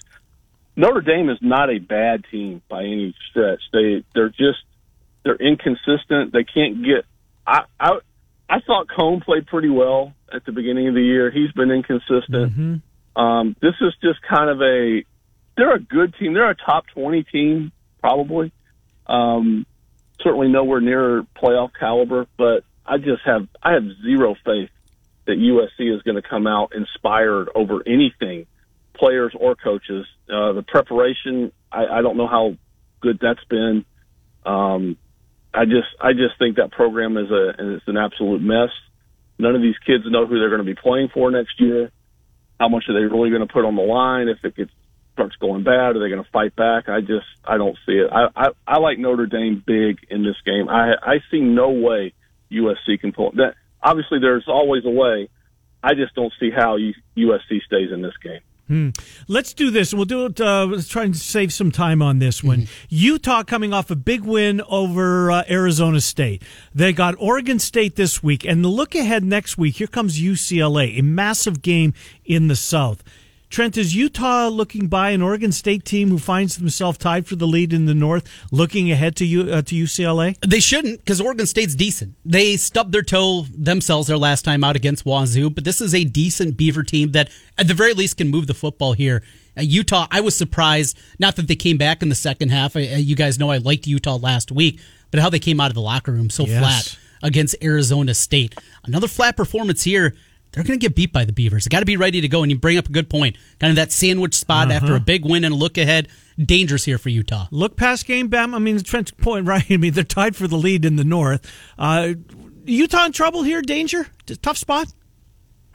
Notre 0.75 1.01
Dame 1.01 1.29
is 1.29 1.37
not 1.41 1.69
a 1.69 1.79
bad 1.79 2.25
team 2.31 2.61
by 2.69 2.83
any 2.83 3.15
stretch. 3.29 3.61
They 3.71 4.03
they're 4.13 4.29
just 4.29 4.63
they're 5.23 5.35
inconsistent. 5.35 6.33
They 6.33 6.43
can't 6.43 6.83
get. 6.83 7.05
I 7.45 7.61
I 7.79 7.99
I 8.49 8.59
thought 8.59 8.87
Coan 8.87 9.23
played 9.23 9.47
pretty 9.47 9.69
well 9.69 10.13
at 10.31 10.45
the 10.45 10.51
beginning 10.51 10.87
of 10.87 10.95
the 10.95 11.01
year. 11.01 11.31
He's 11.31 11.51
been 11.51 11.71
inconsistent. 11.71 12.53
Um, 13.15 13.55
this 13.61 13.75
is 13.81 13.93
just 14.01 14.19
kind 14.21 14.49
of 14.49 14.61
a. 14.61 15.03
They're 15.55 15.75
a 15.75 15.79
good 15.79 16.15
team. 16.19 16.33
They're 16.33 16.49
a 16.49 16.55
top 16.55 16.85
twenty 16.93 17.23
team 17.23 17.71
probably. 17.99 18.51
Um, 19.07 19.65
certainly 20.21 20.47
nowhere 20.49 20.81
near 20.81 21.23
playoff 21.41 21.71
caliber, 21.79 22.27
but 22.37 22.63
I 22.85 22.97
just 22.97 23.21
have 23.25 23.47
I 23.61 23.73
have 23.73 23.83
zero 24.03 24.35
faith 24.45 24.69
that 25.25 25.37
USC 25.37 25.95
is 25.95 26.01
going 26.01 26.21
to 26.21 26.27
come 26.27 26.47
out 26.47 26.73
inspired 26.75 27.49
over 27.55 27.81
anything, 27.87 28.45
players 28.93 29.33
or 29.39 29.55
coaches. 29.55 30.05
Uh, 30.29 30.53
the 30.53 30.63
preparation, 30.67 31.51
I, 31.71 31.85
I 31.85 32.01
don't 32.01 32.17
know 32.17 32.27
how 32.27 32.57
good 33.01 33.19
that's 33.21 33.43
been. 33.45 33.85
Um, 34.45 34.97
I 35.53 35.65
just 35.65 35.87
I 36.01 36.13
just 36.13 36.37
think 36.39 36.57
that 36.57 36.71
program 36.71 37.17
is 37.17 37.29
a 37.29 37.75
is 37.75 37.81
an 37.87 37.97
absolute 37.97 38.41
mess. 38.41 38.69
None 39.37 39.55
of 39.55 39.61
these 39.61 39.77
kids 39.85 40.03
know 40.07 40.25
who 40.25 40.39
they're 40.39 40.49
going 40.49 40.65
to 40.65 40.75
be 40.75 40.79
playing 40.79 41.09
for 41.13 41.29
next 41.31 41.59
year. 41.59 41.91
How 42.59 42.69
much 42.69 42.85
are 42.87 42.93
they 42.93 43.05
really 43.05 43.29
going 43.29 43.45
to 43.45 43.51
put 43.51 43.65
on 43.65 43.75
the 43.75 43.81
line 43.81 44.27
if 44.29 44.37
it 44.43 44.55
gets 44.55 44.71
starts 45.13 45.35
going 45.37 45.63
bad? 45.63 45.95
Are 45.95 45.99
they 45.99 46.09
going 46.09 46.23
to 46.23 46.31
fight 46.31 46.55
back? 46.55 46.89
I 46.89 47.01
just 47.01 47.25
I 47.45 47.57
don't 47.57 47.77
see 47.85 47.93
it. 47.93 48.09
I 48.11 48.27
I, 48.35 48.47
I 48.67 48.79
like 48.79 48.97
Notre 48.99 49.27
Dame 49.27 49.63
big 49.65 49.99
in 50.09 50.23
this 50.23 50.37
game. 50.45 50.69
I 50.69 50.93
I 51.01 51.15
see 51.29 51.39
no 51.39 51.69
way 51.69 52.13
USC 52.51 52.99
can 52.99 53.11
pull 53.11 53.31
that. 53.33 53.55
Obviously, 53.81 54.19
there's 54.19 54.45
always 54.47 54.85
a 54.85 54.89
way. 54.89 55.29
I 55.83 55.93
just 55.95 56.15
don't 56.15 56.31
see 56.39 56.49
how 56.55 56.77
USC 56.77 57.61
stays 57.65 57.91
in 57.91 58.01
this 58.01 58.15
game. 58.23 58.39
Let's 59.27 59.53
do 59.53 59.69
this. 59.69 59.93
We'll 59.93 60.05
do 60.05 60.25
it. 60.25 60.39
Uh, 60.39 60.65
let's 60.65 60.87
try 60.87 61.03
and 61.03 61.15
save 61.15 61.53
some 61.53 61.71
time 61.71 62.01
on 62.01 62.19
this 62.19 62.43
one. 62.43 62.67
Utah 62.89 63.43
coming 63.43 63.73
off 63.73 63.91
a 63.91 63.95
big 63.95 64.21
win 64.21 64.61
over 64.61 65.29
uh, 65.31 65.43
Arizona 65.49 66.01
State. 66.01 66.43
They 66.73 66.93
got 66.93 67.15
Oregon 67.19 67.59
State 67.59 67.95
this 67.95 68.23
week, 68.23 68.45
and 68.45 68.63
the 68.63 68.69
look 68.69 68.95
ahead 68.95 69.23
next 69.23 69.57
week. 69.57 69.75
Here 69.75 69.87
comes 69.87 70.19
UCLA, 70.19 70.97
a 70.97 71.03
massive 71.03 71.61
game 71.61 71.93
in 72.25 72.47
the 72.47 72.55
South. 72.55 73.03
Trent, 73.53 73.77
is 73.77 73.95
Utah 73.95 74.47
looking 74.47 74.87
by 74.87 75.11
an 75.11 75.21
Oregon 75.21 75.51
State 75.51 75.85
team 75.85 76.09
who 76.09 76.17
finds 76.17 76.57
themselves 76.57 76.97
tied 76.97 77.27
for 77.27 77.35
the 77.35 77.45
lead 77.45 77.71
in 77.71 77.85
the 77.85 77.93
North, 77.93 78.27
looking 78.51 78.91
ahead 78.91 79.15
to 79.17 79.25
U, 79.27 79.41
uh, 79.43 79.61
to 79.61 79.75
UCLA? 79.75 80.35
They 80.41 80.59
shouldn't 80.59 80.97
because 81.01 81.21
Oregon 81.21 81.45
State's 81.45 81.75
decent. 81.75 82.15
They 82.25 82.57
stubbed 82.57 82.91
their 82.91 83.03
toe 83.03 83.45
themselves 83.55 84.07
their 84.07 84.17
last 84.17 84.43
time 84.43 84.63
out 84.63 84.75
against 84.75 85.05
Wazoo, 85.05 85.51
but 85.51 85.65
this 85.65 85.81
is 85.81 85.93
a 85.93 86.03
decent 86.03 86.57
Beaver 86.57 86.81
team 86.81 87.11
that, 87.11 87.29
at 87.55 87.67
the 87.67 87.75
very 87.75 87.93
least, 87.93 88.17
can 88.17 88.29
move 88.29 88.47
the 88.47 88.55
football 88.55 88.93
here. 88.93 89.21
Uh, 89.55 89.61
Utah, 89.61 90.07
I 90.09 90.21
was 90.21 90.35
surprised, 90.35 90.97
not 91.19 91.35
that 91.35 91.47
they 91.47 91.55
came 91.55 91.77
back 91.77 92.01
in 92.01 92.09
the 92.09 92.15
second 92.15 92.49
half. 92.49 92.75
I, 92.75 92.87
uh, 92.87 92.97
you 92.97 93.15
guys 93.15 93.37
know 93.37 93.51
I 93.51 93.57
liked 93.57 93.85
Utah 93.85 94.15
last 94.15 94.51
week, 94.51 94.79
but 95.11 95.19
how 95.19 95.29
they 95.29 95.37
came 95.37 95.59
out 95.59 95.69
of 95.69 95.75
the 95.75 95.81
locker 95.81 96.11
room 96.11 96.31
so 96.31 96.47
Yes. 96.47 96.57
flat 96.57 96.97
against 97.21 97.55
Arizona 97.61 98.15
State. 98.15 98.55
Another 98.83 99.07
flat 99.07 99.37
performance 99.37 99.83
here. 99.83 100.15
They're 100.53 100.63
going 100.63 100.79
to 100.79 100.83
get 100.83 100.95
beat 100.95 101.11
by 101.11 101.25
the 101.25 101.33
Beavers. 101.33 101.65
They 101.65 101.69
got 101.69 101.79
to 101.79 101.85
be 101.85 101.97
ready 101.97 102.21
to 102.21 102.27
go. 102.27 102.43
And 102.43 102.51
you 102.51 102.57
bring 102.57 102.77
up 102.77 102.87
a 102.87 102.91
good 102.91 103.09
point. 103.09 103.37
Kind 103.59 103.71
of 103.71 103.75
that 103.75 103.91
sandwich 103.91 104.35
spot 104.35 104.71
after 104.71 104.95
a 104.95 104.99
big 104.99 105.25
win 105.25 105.43
and 105.43 105.53
a 105.53 105.57
look 105.57 105.77
ahead. 105.77 106.07
Dangerous 106.37 106.85
here 106.85 106.97
for 106.97 107.09
Utah. 107.09 107.47
Look 107.51 107.75
past 107.75 108.05
game, 108.05 108.27
Bam. 108.27 108.53
I 108.53 108.59
mean, 108.59 108.81
Trent's 108.83 109.11
point 109.11 109.47
right. 109.47 109.65
I 109.69 109.77
mean, 109.77 109.93
they're 109.93 110.03
tied 110.03 110.35
for 110.35 110.47
the 110.47 110.57
lead 110.57 110.85
in 110.85 110.95
the 110.95 111.03
North. 111.03 111.51
Uh, 111.77 112.13
Utah 112.65 113.05
in 113.05 113.11
trouble 113.11 113.43
here? 113.43 113.61
Danger? 113.61 114.07
Tough 114.41 114.57
spot? 114.57 114.93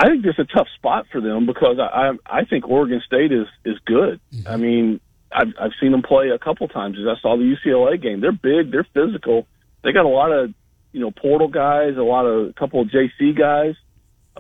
I 0.00 0.08
think 0.08 0.24
it's 0.24 0.38
a 0.38 0.44
tough 0.44 0.68
spot 0.76 1.06
for 1.10 1.20
them 1.20 1.44
because 1.44 1.78
I 1.80 2.10
I, 2.26 2.40
I 2.40 2.44
think 2.44 2.68
Oregon 2.68 3.02
State 3.04 3.32
is 3.32 3.46
is 3.64 3.76
good. 3.84 4.20
I 4.48 4.56
mean, 4.56 5.00
I've 5.32 5.48
I've 5.60 5.72
seen 5.80 5.90
them 5.90 6.02
play 6.02 6.28
a 6.28 6.38
couple 6.38 6.68
times. 6.68 6.96
As 7.00 7.06
I 7.06 7.20
saw 7.20 7.36
the 7.36 7.42
UCLA 7.42 8.00
game, 8.00 8.20
they're 8.20 8.30
big, 8.30 8.70
they're 8.70 8.86
physical. 8.94 9.46
They 9.82 9.92
got 9.92 10.04
a 10.04 10.08
lot 10.08 10.30
of 10.30 10.54
you 10.92 11.00
know 11.00 11.10
portal 11.10 11.48
guys, 11.48 11.96
a 11.96 12.02
lot 12.02 12.26
of 12.26 12.48
a 12.48 12.52
couple 12.52 12.80
of 12.80 12.88
JC 12.88 13.36
guys, 13.36 13.74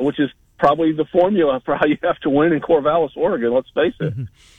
which 0.00 0.18
is 0.18 0.30
probably 0.58 0.92
the 0.92 1.04
formula 1.12 1.60
for 1.64 1.76
how 1.76 1.86
you 1.86 1.96
have 2.02 2.18
to 2.20 2.30
win 2.30 2.52
in 2.52 2.60
Corvallis, 2.60 3.16
Oregon. 3.16 3.54
Let's 3.54 3.70
face 3.74 3.94
it. 4.00 4.12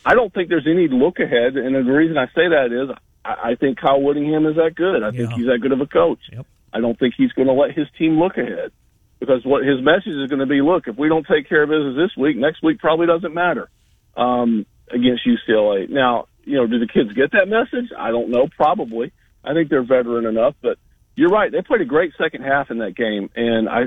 I 0.06 0.16
don't 0.16 0.34
think 0.34 0.50
there's 0.50 0.68
any 0.68 0.88
look 0.88 1.20
ahead, 1.20 1.58
and 1.58 1.76
the 1.76 1.92
reason 1.92 2.18
I 2.18 2.28
say 2.28 2.48
that 2.50 2.70
is 2.72 2.96
I, 3.24 3.52
I 3.52 3.56
think 3.56 3.80
Kyle 3.80 4.02
Whittingham 4.02 4.46
is 4.46 4.56
that 4.56 4.76
good. 4.76 5.04
I 5.04 5.12
think 5.12 5.32
he's 5.34 5.48
that 5.48 5.60
good 5.62 5.72
of 5.72 5.82
a 5.82 5.88
coach. 5.88 6.20
Yep. 6.32 6.46
I 6.74 6.80
don't 6.80 6.98
think 6.98 7.16
he's 7.18 7.32
going 7.34 7.48
to 7.48 7.54
let 7.54 7.72
his 7.72 7.88
team 7.98 8.20
look 8.20 8.38
ahead 8.38 8.72
because 9.20 9.44
what 9.44 9.66
his 9.66 9.82
message 9.82 10.14
is 10.14 10.30
going 10.30 10.40
to 10.40 10.46
be: 10.46 10.62
look, 10.62 10.88
if 10.88 10.98
we 10.98 11.10
don't 11.10 11.26
take 11.28 11.50
care 11.50 11.64
of 11.64 11.70
business 11.70 11.96
this 11.96 12.18
week, 12.18 12.38
next 12.38 12.64
week 12.64 12.80
probably 12.80 13.08
doesn't 13.08 13.34
matter 13.34 13.70
um, 14.16 14.66
against 14.90 15.28
UCLA. 15.28 15.90
Now, 15.90 16.28
you 16.46 16.56
know, 16.56 16.68
do 16.68 16.80
the 16.80 16.88
kids 16.88 17.12
get 17.14 17.32
that 17.34 17.48
message? 17.48 17.92
I 17.98 18.12
don't 18.12 18.30
know. 18.30 18.48
Probably. 18.56 19.12
I 19.44 19.54
think 19.54 19.70
they're 19.70 19.84
veteran 19.84 20.26
enough, 20.26 20.56
but 20.62 20.78
you're 21.16 21.30
right. 21.30 21.52
They 21.52 21.62
played 21.62 21.82
a 21.82 21.86
great 21.86 22.14
second 22.18 22.44
half 22.44 22.72
in 22.72 22.80
that 22.80 22.96
game, 22.96 23.30
and 23.36 23.70
I 23.70 23.84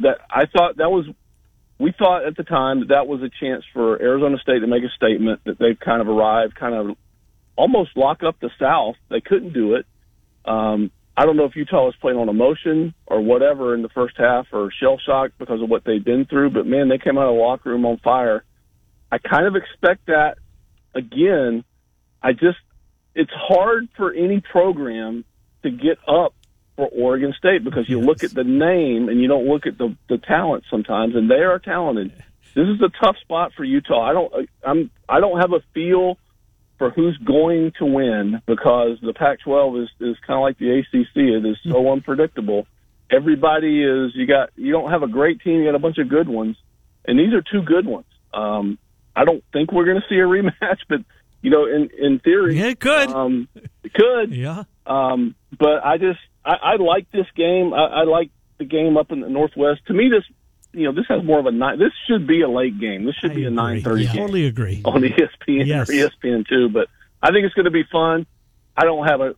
that 0.00 0.18
I 0.30 0.46
thought 0.46 0.76
that 0.78 0.90
was. 0.90 1.06
We 1.78 1.92
thought 1.92 2.24
at 2.26 2.38
the 2.38 2.42
time 2.42 2.80
that 2.80 2.88
that 2.88 3.06
was 3.06 3.20
a 3.20 3.28
chance 3.28 3.62
for 3.74 4.00
Arizona 4.00 4.38
State 4.38 4.60
to 4.60 4.66
make 4.66 4.82
a 4.82 4.88
statement 4.96 5.40
that 5.44 5.58
they've 5.58 5.78
kind 5.78 6.00
of 6.00 6.08
arrived, 6.08 6.54
kind 6.54 6.74
of 6.74 6.96
almost 7.54 7.90
lock 7.96 8.22
up 8.22 8.40
the 8.40 8.50
South. 8.58 8.96
They 9.10 9.20
couldn't 9.20 9.52
do 9.52 9.74
it. 9.74 9.84
Um, 10.46 10.90
I 11.16 11.24
don't 11.24 11.36
know 11.36 11.46
if 11.46 11.56
Utah 11.56 11.86
was 11.86 11.94
playing 12.00 12.18
on 12.18 12.28
emotion 12.28 12.94
or 13.06 13.22
whatever 13.22 13.74
in 13.74 13.80
the 13.80 13.88
first 13.88 14.16
half 14.18 14.46
or 14.52 14.70
shell 14.70 14.98
shock 15.04 15.32
because 15.38 15.62
of 15.62 15.70
what 15.70 15.82
they'd 15.84 16.04
been 16.04 16.26
through, 16.26 16.50
but 16.50 16.66
man, 16.66 16.88
they 16.88 16.98
came 16.98 17.16
out 17.16 17.28
of 17.28 17.34
the 17.34 17.40
locker 17.40 17.70
room 17.70 17.86
on 17.86 17.96
fire. 17.98 18.44
I 19.10 19.18
kind 19.18 19.46
of 19.46 19.56
expect 19.56 20.06
that 20.06 20.36
again. 20.94 21.64
I 22.22 22.32
just, 22.32 22.58
it's 23.14 23.30
hard 23.32 23.88
for 23.96 24.12
any 24.12 24.40
program 24.42 25.24
to 25.62 25.70
get 25.70 25.98
up 26.06 26.34
for 26.76 26.86
Oregon 26.88 27.34
State 27.36 27.64
because 27.64 27.88
you 27.88 28.00
look 28.00 28.22
at 28.22 28.34
the 28.34 28.44
name 28.44 29.08
and 29.08 29.20
you 29.20 29.28
don't 29.28 29.46
look 29.46 29.66
at 29.66 29.78
the, 29.78 29.96
the 30.08 30.18
talent 30.18 30.64
sometimes, 30.70 31.16
and 31.16 31.30
they 31.30 31.36
are 31.42 31.58
talented. 31.58 32.12
This 32.54 32.68
is 32.68 32.80
a 32.80 32.90
tough 33.04 33.16
spot 33.20 33.52
for 33.56 33.64
Utah. 33.64 34.02
I 34.02 34.12
don't, 34.12 34.48
I'm, 34.64 34.90
I 35.08 35.20
don't 35.20 35.40
have 35.40 35.52
a 35.52 35.60
feel 35.74 36.18
for 36.78 36.90
who's 36.90 37.16
going 37.18 37.72
to 37.78 37.86
win 37.86 38.42
because 38.46 38.98
the 39.02 39.14
Pac-12 39.14 39.84
is 39.84 39.88
is 40.00 40.16
kind 40.26 40.38
of 40.38 40.42
like 40.42 40.58
the 40.58 40.78
ACC. 40.78 41.16
It 41.16 41.46
is 41.46 41.56
so 41.64 41.90
unpredictable. 41.90 42.66
Everybody 43.10 43.82
is 43.82 44.12
you 44.14 44.26
got 44.26 44.50
you 44.56 44.72
don't 44.72 44.90
have 44.90 45.02
a 45.02 45.08
great 45.08 45.40
team. 45.40 45.60
You 45.60 45.66
got 45.66 45.74
a 45.74 45.80
bunch 45.80 45.98
of 45.98 46.08
good 46.08 46.28
ones, 46.28 46.56
and 47.06 47.18
these 47.18 47.32
are 47.32 47.42
two 47.42 47.62
good 47.62 47.86
ones. 47.86 48.06
Um, 48.34 48.78
I 49.14 49.24
don't 49.24 49.42
think 49.52 49.72
we're 49.72 49.86
going 49.86 50.00
to 50.00 50.08
see 50.08 50.16
a 50.16 50.18
rematch, 50.26 50.80
but 50.88 51.00
you 51.40 51.50
know, 51.50 51.66
in 51.66 51.90
in 51.98 52.18
theory, 52.18 52.58
Yeah, 52.58 52.66
it 52.66 52.80
could. 52.80 53.08
Um, 53.08 53.48
it 53.82 53.94
could. 53.94 54.34
Yeah. 54.34 54.64
Um, 54.86 55.34
but 55.56 55.84
I 55.84 55.98
just 55.98 56.20
I, 56.46 56.54
I 56.62 56.76
like 56.76 57.10
this 57.10 57.26
game. 57.36 57.74
I, 57.74 57.86
I 57.86 58.02
like 58.04 58.30
the 58.58 58.64
game 58.64 58.96
up 58.96 59.10
in 59.12 59.20
the 59.20 59.28
Northwest. 59.28 59.80
To 59.88 59.92
me, 59.92 60.08
this 60.08 60.24
you 60.72 60.84
know 60.84 60.92
this 60.92 61.06
has 61.08 61.22
more 61.24 61.38
of 61.38 61.46
a 61.46 61.50
nine. 61.52 61.78
This 61.78 61.92
should 62.06 62.26
be 62.26 62.42
a 62.42 62.48
late 62.48 62.78
game. 62.80 63.04
This 63.04 63.14
should 63.16 63.32
I 63.32 63.34
be 63.34 63.44
a 63.46 63.50
nine 63.50 63.82
thirty 63.82 64.04
Yeah. 64.04 64.12
Totally 64.12 64.46
agree. 64.46 64.80
on 64.84 65.02
ESPN 65.02 65.66
Yes. 65.66 65.90
or 65.90 65.92
ESPN 65.92 66.46
two. 66.48 66.68
But 66.68 66.88
I 67.22 67.30
think 67.32 67.44
it's 67.44 67.54
going 67.54 67.64
to 67.64 67.70
be 67.70 67.84
fun. 67.90 68.26
I 68.76 68.84
don't 68.84 69.06
have 69.06 69.20
a, 69.20 69.34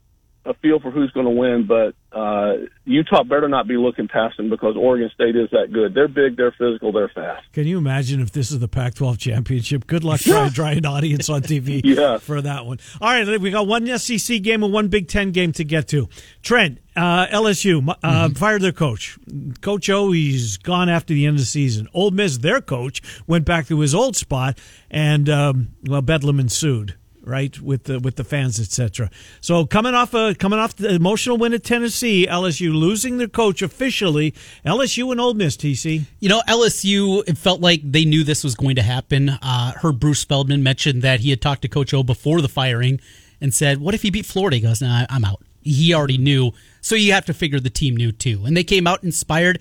a 0.49 0.55
feel 0.55 0.81
for 0.81 0.91
who's 0.91 1.11
going 1.13 1.27
to 1.27 1.31
win, 1.31 1.67
but 1.67 1.95
uh, 2.17 2.67
Utah 2.87 3.23
better 3.23 3.49
not 3.49 3.69
be 3.69 3.77
looking 3.77 4.09
past 4.09 4.39
them 4.39 4.49
because 4.49 4.77
Oregon 4.77 5.11
State 5.15 5.37
is 5.37 5.51
that 5.53 5.71
good. 5.73 5.93
They're 5.95 6.09
big, 6.09 6.37
they're 6.37 6.55
physical, 6.59 6.91
they're 6.91 7.11
fast. 7.11 7.45
Can 7.53 7.67
you 7.67 7.77
imagine 7.77 8.21
if 8.23 8.33
this 8.33 8.51
is 8.51 8.59
the 8.59 8.69
Pac-12 8.69 9.19
championship? 9.19 9.87
Good 9.87 10.05
luck 10.05 10.21
trying 10.23 10.49
to 10.49 10.55
draw 10.55 10.69
an 10.69 10.87
audience 10.87 11.29
on 11.29 11.43
TV 11.43 11.83
Yeah. 11.85 12.17
for 12.19 12.41
that 12.41 12.65
one. 12.65 12.79
All 13.01 13.11
right, 13.11 13.39
we 13.41 13.51
got 13.51 13.67
one 13.67 13.87
SEC 13.99 14.41
game 14.43 14.63
and 14.63 14.73
one 14.73 14.89
Big 14.89 15.09
Ten 15.09 15.33
game 15.33 15.53
to 15.53 15.65
get 15.65 15.87
to. 15.89 16.09
Trent, 16.43 16.79
uh, 16.97 17.27
LSU 17.27 17.95
uh, 18.03 18.31
fired 18.31 18.63
their 18.63 18.73
coach. 18.73 19.19
Coach 19.61 19.91
O, 19.91 20.13
he's 20.13 20.57
gone 20.57 20.89
after 20.89 21.13
the 21.13 21.27
end 21.27 21.35
of 21.37 21.41
the 21.41 21.47
season. 21.47 21.89
Ole 21.93 22.11
Miss, 22.11 22.39
their 22.39 22.61
coach, 22.63 23.03
went 23.27 23.45
back 23.45 23.67
to 23.67 23.81
his 23.81 23.95
old 23.95 24.17
spot, 24.17 24.59
and 24.91 25.29
um, 25.29 25.69
well, 25.87 26.01
bedlam 26.03 26.41
ensued. 26.41 26.95
Right 27.29 27.61
with 27.61 27.85
the 27.85 28.01
with 28.01 28.17
the 28.17 28.25
fans, 28.25 28.59
etc. 28.59 29.11
So 29.43 29.67
coming 29.67 29.95
off 29.95 30.15
a 30.15 30.35
coming 30.35 30.59
off 30.59 30.77
the 30.77 30.95
emotional 30.95 31.37
win 31.37 31.53
at 31.53 31.63
Tennessee, 31.63 32.27
LSU 32.27 32.73
losing 32.73 33.19
their 33.19 33.29
coach 33.29 33.61
officially. 33.61 34.33
LSU 34.65 35.13
and 35.13 35.21
Ole 35.21 35.35
Miss, 35.35 35.55
TC. 35.55 36.05
You 36.21 36.31
know, 36.31 36.41
LSU, 36.49 37.23
it 37.29 37.37
felt 37.37 37.61
like 37.61 37.83
they 37.85 38.07
knew 38.07 38.25
this 38.25 38.43
was 38.43 38.55
going 38.55 38.77
to 38.77 38.83
happen. 38.83 39.29
Uh, 39.29 39.73
heard 39.73 40.01
Bruce 40.01 40.25
Feldman 40.25 40.63
mention 40.63 41.01
that 41.01 41.21
he 41.21 41.29
had 41.29 41.43
talked 41.43 41.61
to 41.63 41.69
Coach 41.69 41.93
O 41.93 42.03
before 42.03 42.41
the 42.41 42.49
firing 42.49 42.99
and 43.43 43.53
said, 43.53 43.79
What 43.79 43.95
if 43.95 44.01
he 44.01 44.11
beat 44.11 44.25
Florida? 44.25 44.57
He 44.57 44.63
goes, 44.63 44.81
Nah, 44.81 45.05
I'm 45.11 45.25
out. 45.25 45.43
He 45.61 45.93
already 45.93 46.17
knew. 46.19 46.53
So 46.81 46.95
you 46.95 47.13
have 47.13 47.27
to 47.27 47.35
figure 47.35 47.61
the 47.61 47.69
team 47.69 47.95
knew 47.95 48.11
too. 48.11 48.47
And 48.47 48.57
they 48.57 48.65
came 48.65 48.87
out 48.87 49.05
inspired. 49.05 49.61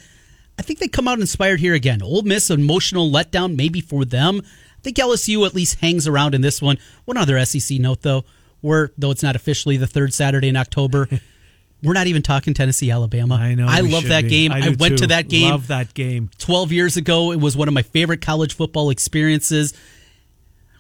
I 0.58 0.62
think 0.62 0.80
they 0.80 0.88
come 0.88 1.08
out 1.08 1.20
inspired 1.20 1.60
here 1.60 1.74
again. 1.74 2.02
Ole 2.02 2.24
Miss, 2.24 2.50
emotional 2.50 3.12
letdown 3.12 3.56
maybe 3.56 3.82
for 3.82 4.06
them. 4.06 4.42
I 4.88 4.90
think 4.90 4.98
LSU 5.00 5.46
at 5.46 5.54
least 5.54 5.82
hangs 5.82 6.08
around 6.08 6.34
in 6.34 6.40
this 6.40 6.62
one. 6.62 6.78
One 7.04 7.18
other 7.18 7.44
SEC 7.44 7.78
note, 7.78 8.04
though, 8.04 8.24
we're, 8.62 8.92
though 8.98 9.12
it's 9.12 9.22
not 9.22 9.36
officially 9.36 9.76
the 9.76 9.86
third 9.86 10.14
Saturday 10.14 10.48
in 10.48 10.56
October, 10.56 11.10
we're 11.84 11.92
not 11.92 12.08
even 12.08 12.22
talking 12.22 12.54
Tennessee, 12.54 12.90
Alabama. 12.90 13.36
I 13.36 13.54
know. 13.54 13.66
I 13.68 13.82
love 13.82 14.08
that 14.08 14.24
be. 14.24 14.30
game. 14.30 14.54
I, 14.54 14.62
do 14.62 14.78
went 14.80 14.94
too. 14.94 14.98
to 15.00 15.08
that 15.08 15.28
game. 15.28 15.52
Love 15.52 15.68
that 15.68 15.94
game. 15.94 16.30
12 16.38 16.72
years 16.72 16.96
ago. 16.96 17.34
It 17.34 17.42
was 17.42 17.58
one 17.58 17.68
of 17.68 17.74
my 17.74 17.82
favorite 17.82 18.22
college 18.22 18.56
football 18.56 18.90
experiences. 18.90 19.74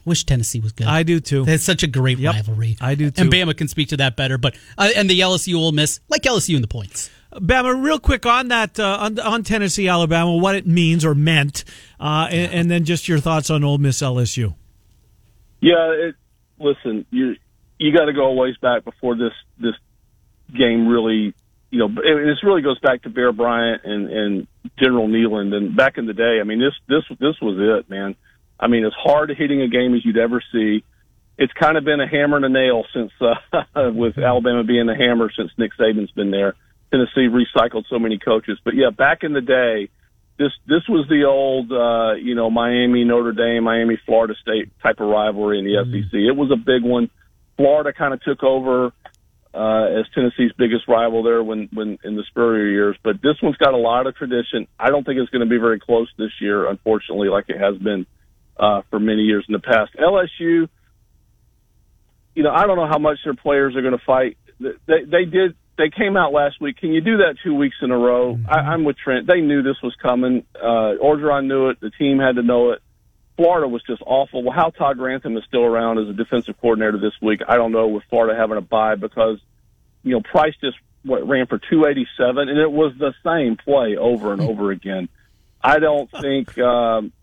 Wish 0.05 0.23
Tennessee 0.23 0.61
was 0.61 0.71
good. 0.71 0.87
I 0.87 1.03
do 1.03 1.19
too. 1.19 1.43
It's 1.45 1.65
such 1.65 1.83
a 1.83 1.87
great 1.87 2.17
Yep, 2.17 2.33
rivalry. 2.33 2.77
I 2.79 2.95
do 2.95 3.11
too. 3.11 3.23
And 3.23 3.29
Bama 3.29 3.57
can 3.57 3.67
speak 3.67 3.89
to 3.89 3.97
that 3.97 4.15
better. 4.15 4.37
But 4.37 4.55
uh, 4.77 4.87
and 4.95 5.09
the 5.09 5.19
LSU 5.19 5.57
Ole 5.57 5.73
Miss, 5.73 5.99
like 6.07 6.21
LSU 6.21 6.55
in 6.55 6.61
the 6.61 6.67
points. 6.69 7.09
Bama, 7.33 7.83
real 7.83 7.99
quick 7.99 8.25
on 8.25 8.47
that 8.47 8.79
uh, 8.79 8.97
on, 8.99 9.19
on 9.19 9.43
Tennessee, 9.43 9.87
Alabama, 9.87 10.35
what 10.35 10.55
it 10.55 10.65
means 10.65 11.03
or 11.03 11.13
meant, 11.13 11.63
uh, 11.99 12.27
and, 12.31 12.53
and 12.53 12.71
then 12.71 12.85
just 12.85 13.07
your 13.07 13.19
thoughts 13.19 13.49
on 13.49 13.63
Ole 13.63 13.77
Miss 13.77 14.01
LSU. 14.01 14.55
Yeah, 15.59 15.91
it, 15.91 16.15
listen, 16.59 17.05
you 17.11 17.35
you 17.77 17.95
got 17.95 18.05
to 18.05 18.13
go 18.13 18.25
a 18.27 18.33
ways 18.33 18.55
back 18.61 18.85
before 18.85 19.15
this 19.15 19.33
this 19.59 19.75
game 20.55 20.87
really, 20.87 21.33
you 21.69 21.79
know, 21.79 21.87
and 21.87 22.29
this 22.29 22.43
really 22.43 22.61
goes 22.61 22.79
back 22.79 23.03
to 23.03 23.09
Bear 23.09 23.31
Bryant 23.31 23.83
and 23.83 24.09
and 24.09 24.47
General 24.79 25.07
Neyland. 25.07 25.53
And 25.53 25.75
back 25.75 25.97
in 25.97 26.05
the 26.05 26.13
day, 26.13 26.39
I 26.39 26.43
mean, 26.43 26.59
this 26.59 26.73
this 26.87 27.03
this 27.19 27.35
was 27.41 27.57
it, 27.59 27.89
man. 27.89 28.15
I 28.59 28.67
mean, 28.67 28.85
as 28.85 28.93
hard 28.93 29.29
hitting 29.37 29.61
a 29.61 29.67
game 29.67 29.93
as 29.95 30.05
you'd 30.05 30.17
ever 30.17 30.41
see. 30.51 30.83
It's 31.39 31.53
kind 31.53 31.77
of 31.77 31.83
been 31.83 31.99
a 31.99 32.07
hammer 32.07 32.37
and 32.37 32.45
a 32.45 32.49
nail 32.49 32.83
since 32.91 33.11
uh, 33.21 33.91
with 33.93 34.17
Alabama 34.17 34.63
being 34.63 34.87
the 34.87 34.95
hammer 34.95 35.29
since 35.37 35.51
Nick 35.55 35.71
Saban's 35.79 36.09
been 36.09 36.31
there. 36.31 36.55
Tennessee 36.91 37.28
recycled 37.28 37.84
so 37.89 38.00
many 38.00 38.17
coaches, 38.17 38.58
but 38.63 38.76
yeah, 38.76 38.89
back 38.89 39.23
in 39.23 39.34
the 39.34 39.41
day, 39.41 39.89
this 40.38 40.52
this 40.67 40.88
was 40.88 41.08
the 41.10 41.26
old 41.26 41.71
uh, 41.71 42.13
you 42.13 42.36
know 42.36 42.50
Miami 42.50 43.04
Notre 43.04 43.34
Dame 43.34 43.63
Miami 43.63 44.00
Florida 44.06 44.36
State 44.41 44.71
type 44.82 45.00
of 45.00 45.08
rivalry 45.08 45.60
in 45.60 45.65
the 45.65 45.84
SEC. 45.84 46.13
It 46.13 46.36
was 46.36 46.52
a 46.52 46.56
big 46.56 46.84
one. 46.84 47.10
Florida 47.58 47.91
kind 47.91 48.13
of 48.13 48.21
took 48.21 48.43
over 48.43 48.93
uh, 49.54 50.00
as 50.00 50.06
Tennessee's 50.13 50.52
biggest 50.58 50.88
rival 50.88 51.23
there 51.23 51.43
when 51.43 51.69
when 51.73 51.97
in 52.04 52.15
the 52.15 52.23
Spurrier 52.30 52.67
years, 52.67 52.95
but 53.04 53.21
this 53.21 53.36
one's 53.41 53.58
got 53.58 53.73
a 53.73 53.78
lot 53.78 54.06
of 54.06 54.15
tradition. 54.15 54.67
I 54.80 54.89
don't 54.89 55.04
think 55.04 55.19
it's 55.19 55.32
going 55.32 55.43
to 55.43 55.50
be 55.50 55.58
very 55.58 55.80
close 55.80 56.10
this 56.17 56.32
year, 56.39 56.69
unfortunately, 56.69 57.30
like 57.30 57.45
it 57.50 57.60
has 57.60 57.78
been 57.78 58.06
uh, 58.60 58.84
for 58.89 59.00
many 59.00 59.23
years 59.23 59.45
in 59.47 59.54
the 59.54 59.60
past. 59.60 59.95
LSU, 59.95 60.69
you 62.36 62.43
know, 62.43 62.52
I 62.52 62.67
don't 62.67 62.78
know 62.78 62.88
how 62.88 63.00
much 63.00 63.17
their 63.23 63.34
players 63.34 63.76
are 63.76 63.82
going 63.82 63.97
to 63.97 64.06
fight. 64.06 64.38
They 64.60 65.04
they 65.06 65.26
did 65.26 65.56
they 65.77 65.89
came 65.89 66.17
out 66.17 66.33
last 66.33 66.59
week. 66.59 66.77
Can 66.77 66.91
you 66.91 67.01
do 67.01 67.17
that 67.17 67.35
two 67.43 67.53
weeks 67.53 67.75
in 67.81 67.91
a 67.91 67.97
row? 67.97 68.35
Mm-hmm. 68.35 68.49
I, 68.49 68.73
I'm 68.73 68.83
with 68.83 68.97
Trent. 68.97 69.27
They 69.27 69.41
knew 69.41 69.61
this 69.61 69.81
was 69.83 69.95
coming. 70.01 70.45
Uh, 70.55 70.97
Orgeron 71.01 71.47
knew 71.47 71.69
it. 71.69 71.79
The 71.79 71.91
team 71.91 72.19
had 72.19 72.35
to 72.35 72.43
know 72.43 72.71
it. 72.71 72.81
Florida 73.35 73.67
was 73.67 73.83
just 73.83 74.01
awful. 74.05 74.43
Well, 74.43 74.53
how 74.53 74.71
Todd 74.71 74.97
Grantham 74.97 75.37
is 75.37 75.43
still 75.47 75.63
around 75.63 75.99
as 75.99 76.09
a 76.09 76.13
defensive 76.13 76.59
coordinator 76.59 76.97
this 76.97 77.13
week, 77.21 77.41
I 77.47 77.55
don't 77.55 77.71
know. 77.71 77.87
With 77.87 78.03
Florida 78.09 78.35
having 78.37 78.57
a 78.57 78.61
bye 78.61 78.95
because 78.95 79.39
you 80.03 80.13
know 80.13 80.21
Price 80.21 80.55
just 80.59 80.77
what 81.03 81.27
ran 81.27 81.45
for 81.45 81.59
287, 81.59 82.49
and 82.49 82.59
it 82.59 82.71
was 82.71 82.93
the 82.97 83.13
same 83.23 83.55
play 83.55 83.95
over 83.95 84.33
and 84.33 84.41
over 84.41 84.71
again. 84.71 85.07
I 85.61 85.77
don't 85.77 86.09
think 86.09 86.57
um, 86.57 87.13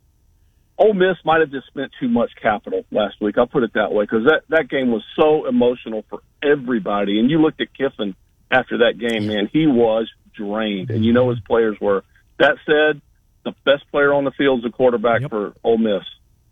Ole 0.78 0.94
Miss 0.94 1.16
might 1.24 1.40
have 1.40 1.50
just 1.50 1.66
spent 1.66 1.90
too 1.98 2.08
much 2.08 2.30
capital 2.40 2.84
last 2.92 3.20
week. 3.20 3.36
I'll 3.36 3.46
put 3.46 3.64
it 3.64 3.72
that 3.74 3.92
way 3.92 4.04
because 4.04 4.24
that 4.26 4.42
that 4.50 4.68
game 4.68 4.92
was 4.92 5.02
so 5.16 5.46
emotional 5.46 6.04
for 6.08 6.20
everybody. 6.42 7.18
And 7.18 7.28
you 7.28 7.42
looked 7.42 7.60
at 7.60 7.74
Kiffin 7.74 8.14
after 8.54 8.78
that 8.78 8.98
game, 8.98 9.26
man, 9.26 9.48
he 9.52 9.66
was 9.66 10.10
drained, 10.34 10.90
and 10.90 11.04
you 11.04 11.12
know 11.12 11.30
his 11.30 11.40
players 11.40 11.76
were. 11.80 12.04
That 12.38 12.56
said, 12.66 13.00
the 13.44 13.52
best 13.64 13.88
player 13.90 14.12
on 14.14 14.24
the 14.24 14.30
field 14.32 14.60
is 14.60 14.64
the 14.64 14.70
quarterback 14.70 15.22
Yep. 15.22 15.30
for 15.30 15.54
Ole 15.62 15.78
Miss. 15.78 16.02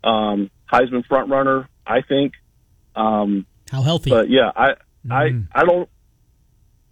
Um, 0.03 0.49
Heisman 0.71 1.05
front 1.05 1.29
runner, 1.29 1.67
I 1.87 2.01
think. 2.01 2.33
Um, 2.95 3.45
How 3.71 3.81
healthy? 3.81 4.09
but 4.09 4.29
yeah, 4.29 4.51
I 4.55 4.73
I 5.09 5.29
I 5.53 5.63
don't. 5.65 5.89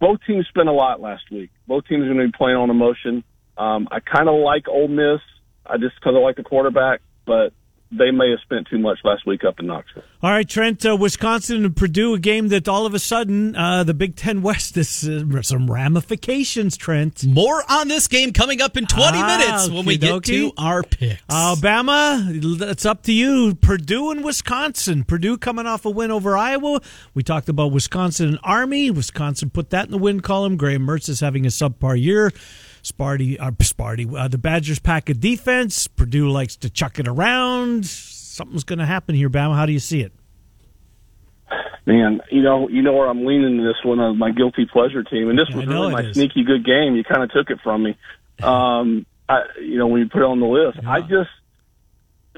Both 0.00 0.18
teams 0.26 0.46
spent 0.48 0.68
a 0.68 0.72
lot 0.72 1.00
last 1.00 1.30
week. 1.30 1.50
Both 1.66 1.86
teams 1.86 2.02
are 2.02 2.06
going 2.12 2.18
to 2.18 2.26
be 2.26 2.32
playing 2.36 2.56
on 2.56 2.70
emotion. 2.70 3.22
Um, 3.56 3.86
I 3.90 4.00
kind 4.00 4.28
of 4.28 4.34
like 4.40 4.66
Ole 4.68 4.88
Miss, 4.88 5.20
I 5.64 5.76
just 5.78 5.94
because 5.94 6.14
I 6.16 6.18
like 6.18 6.36
the 6.36 6.42
quarterback, 6.42 7.00
but 7.24 7.52
they 7.96 8.10
may 8.10 8.30
have 8.30 8.40
spent 8.40 8.66
too 8.68 8.78
much 8.78 8.98
last 9.04 9.26
week 9.26 9.44
up 9.44 9.60
in 9.60 9.66
Knoxville. 9.66 10.02
All 10.22 10.30
right, 10.30 10.48
Trent, 10.48 10.84
uh, 10.86 10.96
Wisconsin 10.96 11.64
and 11.64 11.76
Purdue, 11.76 12.14
a 12.14 12.18
game 12.18 12.48
that 12.48 12.66
all 12.68 12.86
of 12.86 12.94
a 12.94 12.98
sudden 12.98 13.54
uh, 13.54 13.84
the 13.84 13.92
Big 13.92 14.16
Ten 14.16 14.40
West 14.40 14.76
is 14.76 15.06
uh, 15.08 15.42
some 15.42 15.70
ramifications. 15.70 16.76
Trent, 16.76 17.24
More 17.26 17.62
on 17.70 17.88
this 17.88 18.08
game 18.08 18.32
coming 18.32 18.62
up 18.62 18.76
in 18.76 18.86
20 18.86 19.18
Ah, 19.18 19.38
minutes 19.38 19.68
when 19.70 19.84
we 19.84 19.98
get 19.98 20.22
to 20.24 20.52
our 20.56 20.82
picks. 20.82 21.22
Alabama, 21.28 22.26
it's 22.30 22.86
up 22.86 23.02
to 23.02 23.12
you. 23.12 23.54
Purdue 23.56 24.10
and 24.10 24.24
Wisconsin. 24.24 25.04
Purdue 25.04 25.36
coming 25.36 25.66
off 25.66 25.84
a 25.84 25.90
win 25.90 26.10
over 26.10 26.36
Iowa. 26.36 26.80
We 27.14 27.22
talked 27.22 27.48
about 27.48 27.72
Wisconsin 27.72 28.28
and 28.28 28.38
Army. 28.42 28.90
Wisconsin 28.90 29.50
put 29.50 29.70
that 29.70 29.86
in 29.86 29.90
the 29.90 29.98
win 29.98 30.20
column. 30.20 30.56
Graham 30.56 30.86
Mertz 30.86 31.08
is 31.08 31.20
having 31.20 31.44
a 31.44 31.50
subpar 31.50 32.00
year. 32.00 32.32
Sparty, 32.82 33.36
uh, 33.40 33.50
Sparty, 33.52 34.12
uh, 34.18 34.28
the 34.28 34.38
Badgers 34.38 34.78
pack 34.78 35.08
a 35.08 35.14
defense. 35.14 35.86
Purdue 35.86 36.28
likes 36.28 36.56
to 36.56 36.70
chuck 36.70 36.98
it 36.98 37.06
around. 37.06 37.86
Something's 37.86 38.64
going 38.64 38.80
to 38.80 38.86
happen 38.86 39.14
here, 39.14 39.30
Bama. 39.30 39.54
How 39.54 39.66
do 39.66 39.72
you 39.72 39.78
see 39.78 40.00
it? 40.00 40.12
Man, 41.84 42.20
you 42.30 42.42
know, 42.42 42.68
you 42.68 42.82
know 42.82 42.92
where 42.92 43.08
I'm 43.08 43.26
leaning 43.26 43.58
in 43.58 43.64
this 43.64 43.76
one 43.84 43.98
on 43.98 44.16
my 44.16 44.30
guilty 44.30 44.66
pleasure 44.66 45.02
team, 45.02 45.28
and 45.28 45.38
this 45.38 45.48
was 45.54 45.66
really 45.66 45.92
my 45.92 46.02
is. 46.02 46.14
sneaky 46.14 46.44
good 46.44 46.64
game. 46.64 46.94
You 46.94 47.02
kind 47.02 47.22
of 47.22 47.30
took 47.32 47.50
it 47.50 47.60
from 47.62 47.82
me. 47.84 47.96
Um, 48.42 49.06
I, 49.28 49.42
you 49.60 49.78
know, 49.78 49.86
when 49.86 50.00
you 50.00 50.08
put 50.08 50.22
it 50.22 50.24
on 50.24 50.40
the 50.40 50.46
list, 50.46 50.80
I 50.84 51.00
just 51.00 51.30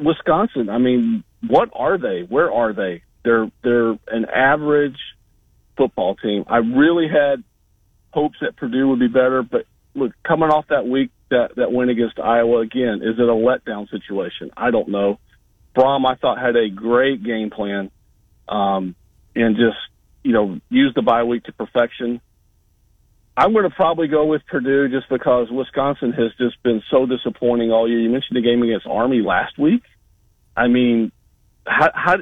Wisconsin. 0.03 0.69
I 0.69 0.77
mean, 0.77 1.25
what 1.47 1.71
are 1.73 1.97
they? 1.97 2.23
Where 2.23 2.53
are 2.53 2.75
they? 2.75 3.03
They're 3.25 3.51
they're 3.63 3.93
an 4.09 4.27
average 4.27 4.99
football 5.79 6.17
team. 6.17 6.45
I 6.47 6.59
really 6.59 7.09
had 7.09 7.43
hopes 8.13 8.37
that 8.43 8.57
Purdue 8.57 8.89
would 8.89 8.99
be 8.99 9.09
better, 9.09 9.43
but 9.43 9.67
look, 9.95 10.13
coming 10.27 10.51
off 10.51 10.67
that 10.69 10.87
week 10.87 11.11
that 11.31 11.57
that 11.57 11.73
win 11.73 11.89
against 11.89 12.19
Iowa 12.19 12.61
again, 12.61 13.01
is 13.03 13.19
it 13.19 13.23
a 13.23 13.33
letdown 13.33 13.89
situation? 13.91 14.51
I 14.57 14.71
don't 14.71 14.89
know. 14.89 15.19
Brohm, 15.77 16.07
I 16.07 16.15
thought 16.15 16.39
had 16.39 16.57
a 16.57 16.69
great 16.69 17.25
game 17.25 17.51
plan, 17.51 17.91
um, 18.49 18.95
and 19.35 19.57
just 19.57 19.79
you 20.23 20.33
know 20.33 20.61
used 20.69 20.97
the 20.97 21.03
bye 21.03 21.25
week 21.25 21.45
to 21.45 21.53
perfection. 21.53 22.21
I'm 23.37 23.53
going 23.53 23.69
to 23.69 23.75
probably 23.75 24.07
go 24.07 24.27
with 24.27 24.47
Purdue 24.47 24.89
just 24.89 25.09
because 25.09 25.49
Wisconsin 25.51 26.13
has 26.13 26.31
just 26.39 26.63
been 26.63 26.83
so 26.89 27.05
disappointing 27.05 27.73
all 27.73 27.89
year. 27.89 27.99
You 27.99 28.09
mentioned 28.09 28.37
the 28.37 28.43
game 28.43 28.63
against 28.63 28.87
Army 28.87 29.23
last 29.23 29.59
week. 29.59 29.83
I 30.57 30.69
mean, 30.69 31.11
how, 31.67 31.91
how 31.93 32.17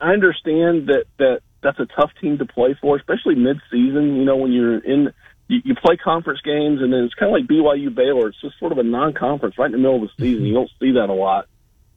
I 0.00 0.12
understand 0.12 0.88
that 0.88 1.04
that 1.18 1.40
that's 1.62 1.78
a 1.78 1.86
tough 1.86 2.10
team 2.20 2.38
to 2.38 2.46
play 2.46 2.76
for, 2.80 2.96
especially 2.96 3.34
mid-season. 3.34 4.16
You 4.16 4.24
know, 4.24 4.36
when 4.36 4.52
you're 4.52 4.78
in, 4.78 5.12
you, 5.48 5.60
you 5.64 5.74
play 5.74 5.96
conference 5.96 6.40
games, 6.42 6.82
and 6.82 6.92
then 6.92 7.04
it's 7.04 7.14
kind 7.14 7.34
of 7.34 7.40
like 7.40 7.48
BYU 7.48 7.94
Baylor. 7.94 8.28
It's 8.28 8.40
just 8.40 8.58
sort 8.58 8.72
of 8.72 8.78
a 8.78 8.82
non-conference 8.82 9.58
right 9.58 9.66
in 9.66 9.72
the 9.72 9.78
middle 9.78 10.02
of 10.02 10.10
the 10.16 10.22
season. 10.22 10.44
You 10.44 10.54
don't 10.54 10.70
see 10.80 10.92
that 10.92 11.08
a 11.08 11.14
lot, 11.14 11.46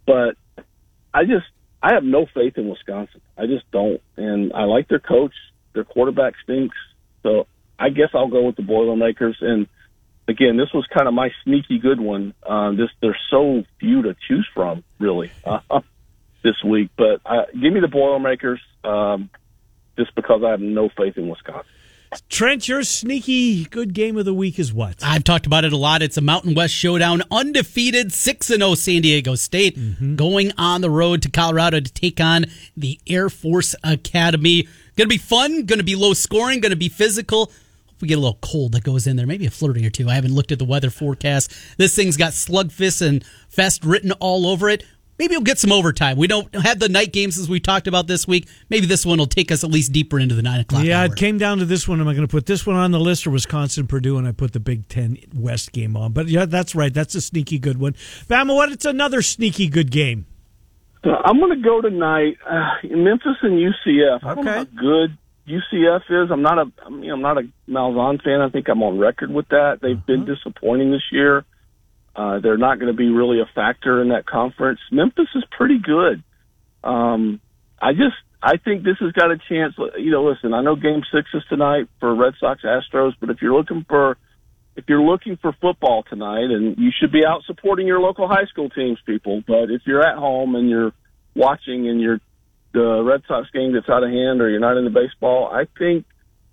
but 0.06 0.36
I 1.14 1.24
just 1.26 1.46
I 1.82 1.94
have 1.94 2.04
no 2.04 2.26
faith 2.34 2.58
in 2.58 2.70
Wisconsin. 2.70 3.22
I 3.38 3.46
just 3.46 3.70
don't, 3.72 4.02
and 4.18 4.54
I 4.54 4.64
like 4.64 4.88
their 4.88 5.00
coach. 5.00 5.34
Their 5.74 5.84
quarterback 5.84 6.34
stinks, 6.44 6.76
so 7.22 7.46
I 7.78 7.90
guess 7.90 8.10
I'll 8.16 8.28
go 8.28 8.44
with 8.44 8.56
the 8.56 8.64
Boilermakers. 8.64 9.38
And 9.40 9.68
again, 10.28 10.58
this 10.58 10.74
was 10.74 10.86
kind 10.92 11.08
of 11.08 11.14
my 11.14 11.30
sneaky 11.44 11.78
good 11.78 12.00
one. 12.00 12.34
Um, 12.46 12.76
this 12.76 12.90
there's 13.02 13.20
so 13.30 13.64
few 13.80 14.02
to 14.02 14.16
choose 14.28 14.48
from, 14.54 14.84
really, 15.00 15.32
uh, 15.46 15.60
this 16.44 16.56
week. 16.66 16.90
But 16.98 17.22
uh, 17.24 17.46
give 17.54 17.72
me 17.72 17.82
the 17.82 17.88
Boilermakers, 17.88 18.60
um, 18.84 19.30
just 19.96 20.16
because 20.16 20.42
I 20.44 20.50
have 20.50 20.60
no 20.60 20.90
faith 20.90 21.18
in 21.18 21.28
Wisconsin. 21.30 21.72
Trent, 22.28 22.68
your 22.68 22.84
sneaky 22.84 23.66
good 23.66 23.94
game 23.94 24.18
of 24.18 24.26
the 24.26 24.34
week 24.34 24.58
is 24.58 24.74
what? 24.74 24.96
I've 25.04 25.24
talked 25.24 25.46
about 25.46 25.64
it 25.64 25.74
a 25.74 25.78
lot. 25.78 26.02
It's 26.02 26.18
a 26.18 26.22
Mountain 26.22 26.56
West 26.56 26.74
showdown. 26.74 27.22
Undefeated 27.30 28.12
6 28.12 28.48
0 28.48 28.76
San 28.76 29.02
Diego 29.04 29.36
State 29.36 29.78
mm-hmm. 29.78 30.16
going 30.16 30.52
on 30.58 30.82
the 30.82 30.90
road 30.90 31.22
to 31.24 31.30
Colorado 31.30 31.80
to 31.80 31.94
take 31.94 32.20
on 32.20 32.46
the 32.76 33.00
Air 33.06 33.30
Force 33.30 33.76
Academy. 33.84 34.64
Going 34.96 35.08
to 35.08 35.08
be 35.08 35.18
fun, 35.18 35.66
going 35.66 35.80
to 35.80 35.86
be 35.86 35.96
low 35.96 36.14
scoring, 36.14 36.62
going 36.62 36.72
to 36.72 36.76
be 36.76 36.90
physical. 36.90 37.52
We 38.02 38.08
get 38.08 38.18
a 38.18 38.22
little 38.22 38.40
cold 38.42 38.72
that 38.72 38.84
goes 38.84 39.06
in 39.06 39.16
there, 39.16 39.28
maybe 39.28 39.46
a 39.46 39.52
flurry 39.52 39.86
or 39.86 39.90
two. 39.90 40.10
I 40.10 40.16
haven't 40.16 40.34
looked 40.34 40.52
at 40.52 40.60
the 40.60 40.66
weather 40.66 40.90
forecast. 40.90 41.54
This 41.78 41.96
thing's 41.96 42.18
got 42.18 42.32
slugfest 42.32 43.06
and 43.06 43.24
fest 43.50 43.84
written 43.84 44.14
all 44.14 44.48
over 44.48 44.70
it. 44.70 44.84
Maybe 45.20 45.36
we'll 45.36 45.44
get 45.44 45.60
some 45.60 45.74
overtime. 45.74 46.18
We 46.18 46.28
don't 46.28 46.54
have 46.56 46.80
the 46.80 46.88
night 46.88 47.12
games 47.12 47.38
as 47.38 47.50
we 47.50 47.60
talked 47.60 47.88
about 47.88 48.08
this 48.08 48.26
week. 48.26 48.48
Maybe 48.70 48.86
this 48.86 49.06
one 49.06 49.18
will 49.18 49.28
take 49.28 49.52
us 49.52 49.66
at 49.66 49.70
least 49.70 49.92
deeper 49.92 50.18
into 50.18 50.34
the 50.34 50.42
nine 50.42 50.62
o'clock. 50.62 50.86
Yeah, 50.86 51.02
hour. 51.02 51.06
it 51.08 51.18
came 51.18 51.38
down 51.38 51.58
to 51.58 51.66
this 51.66 51.90
one. 51.90 52.00
Am 52.00 52.08
I 52.08 52.14
going 52.14 52.26
to 52.26 52.32
put 52.32 52.46
this 52.46 52.66
one 52.66 52.78
on 52.78 52.92
the 52.92 53.02
list 53.02 53.28
or 53.28 53.32
Wisconsin 53.32 53.86
Purdue? 53.86 54.18
And 54.18 54.26
I 54.26 54.32
put 54.32 54.54
the 54.54 54.62
Big 54.62 54.88
Ten 54.88 55.18
West 55.36 55.74
game 55.74 55.98
on. 55.98 56.14
But 56.14 56.30
yeah, 56.30 56.46
that's 56.46 56.74
right. 56.74 56.94
That's 56.94 57.16
a 57.16 57.22
sneaky 57.22 57.60
good 57.60 57.82
one. 57.82 57.94
Bama, 58.30 58.56
what? 58.56 58.72
It's 58.72 58.86
another 58.86 59.22
sneaky 59.22 59.68
good 59.68 59.92
game. 59.92 60.26
Uh, 61.04 61.10
I'm 61.26 61.38
going 61.40 61.62
to 61.62 61.64
go 61.64 61.82
tonight. 61.82 62.38
Uh, 62.50 62.70
Memphis 62.84 63.36
and 63.42 63.60
UCF. 63.60 64.24
I 64.24 64.36
don't 64.36 64.46
know 64.46 64.54
how 64.54 64.64
good 64.64 65.18
UCF 65.50 66.02
is. 66.10 66.32
I'm 66.32 66.42
not 66.42 66.60
a. 66.60 66.72
I 66.86 66.90
mean, 66.90 67.12
I'm 67.12 67.22
not 67.22 67.38
a 67.38 67.44
Malzahn 67.68 68.24
fan. 68.24 68.40
I 68.40 68.50
think 68.50 68.70
I'm 68.70 68.82
on 68.84 68.98
record 68.98 69.32
with 69.32 69.50
that. 69.50 69.80
They've 69.82 69.98
uh-huh. 69.98 70.06
been 70.08 70.26
disappointing 70.26 70.92
this 70.92 71.04
year. 71.12 71.44
Uh, 72.20 72.40
they're 72.40 72.58
not 72.58 72.80
going 72.80 72.92
to 72.92 72.98
be 72.98 73.08
really 73.10 73.40
a 73.40 73.50
factor 73.56 74.02
in 74.02 74.10
that 74.10 74.26
conference. 74.26 74.82
Memphis 74.92 75.30
is 75.36 75.44
pretty 75.58 75.80
good. 75.80 76.22
Um, 76.84 77.40
I 77.82 77.94
just 77.94 78.18
I 78.44 78.58
think 78.58 78.84
this 78.84 78.98
has 79.00 79.14
got 79.14 79.32
a 79.32 79.38
chance. 79.38 79.76
You 79.98 80.12
know, 80.12 80.26
listen, 80.26 80.54
I 80.54 80.62
know 80.62 80.76
Game 80.76 81.02
Six 81.14 81.30
is 81.34 81.44
tonight 81.48 81.88
for 82.02 82.14
Red 82.14 82.34
Sox 82.38 82.62
Astros, 82.64 83.14
but 83.22 83.30
if 83.30 83.38
you're 83.42 83.54
looking 83.54 83.86
for 83.88 84.18
if 84.76 84.84
you're 84.90 85.02
looking 85.02 85.38
for 85.38 85.54
football 85.62 86.04
tonight, 86.10 86.52
and 86.52 86.78
you 86.78 86.92
should 87.00 87.14
be 87.14 87.26
out 87.26 87.44
supporting 87.48 87.88
your 87.88 88.02
local 88.02 88.28
high 88.28 88.46
school 88.52 88.70
teams, 88.70 89.00
people. 89.06 89.42
But 89.48 89.72
if 89.72 89.84
you're 89.86 90.06
at 90.06 90.18
home 90.18 90.56
and 90.56 90.70
you're 90.70 90.92
watching 91.36 91.88
and 91.88 92.02
you're 92.02 92.20
the 92.74 93.02
Red 93.02 93.22
Sox 93.30 93.50
game 93.52 93.72
gets 93.72 93.88
out 93.88 94.04
of 94.04 94.10
hand, 94.10 94.42
or 94.42 94.50
you're 94.50 94.60
not 94.60 94.76
into 94.76 94.90
baseball, 94.90 95.50
I 95.54 95.68
think 95.78 96.04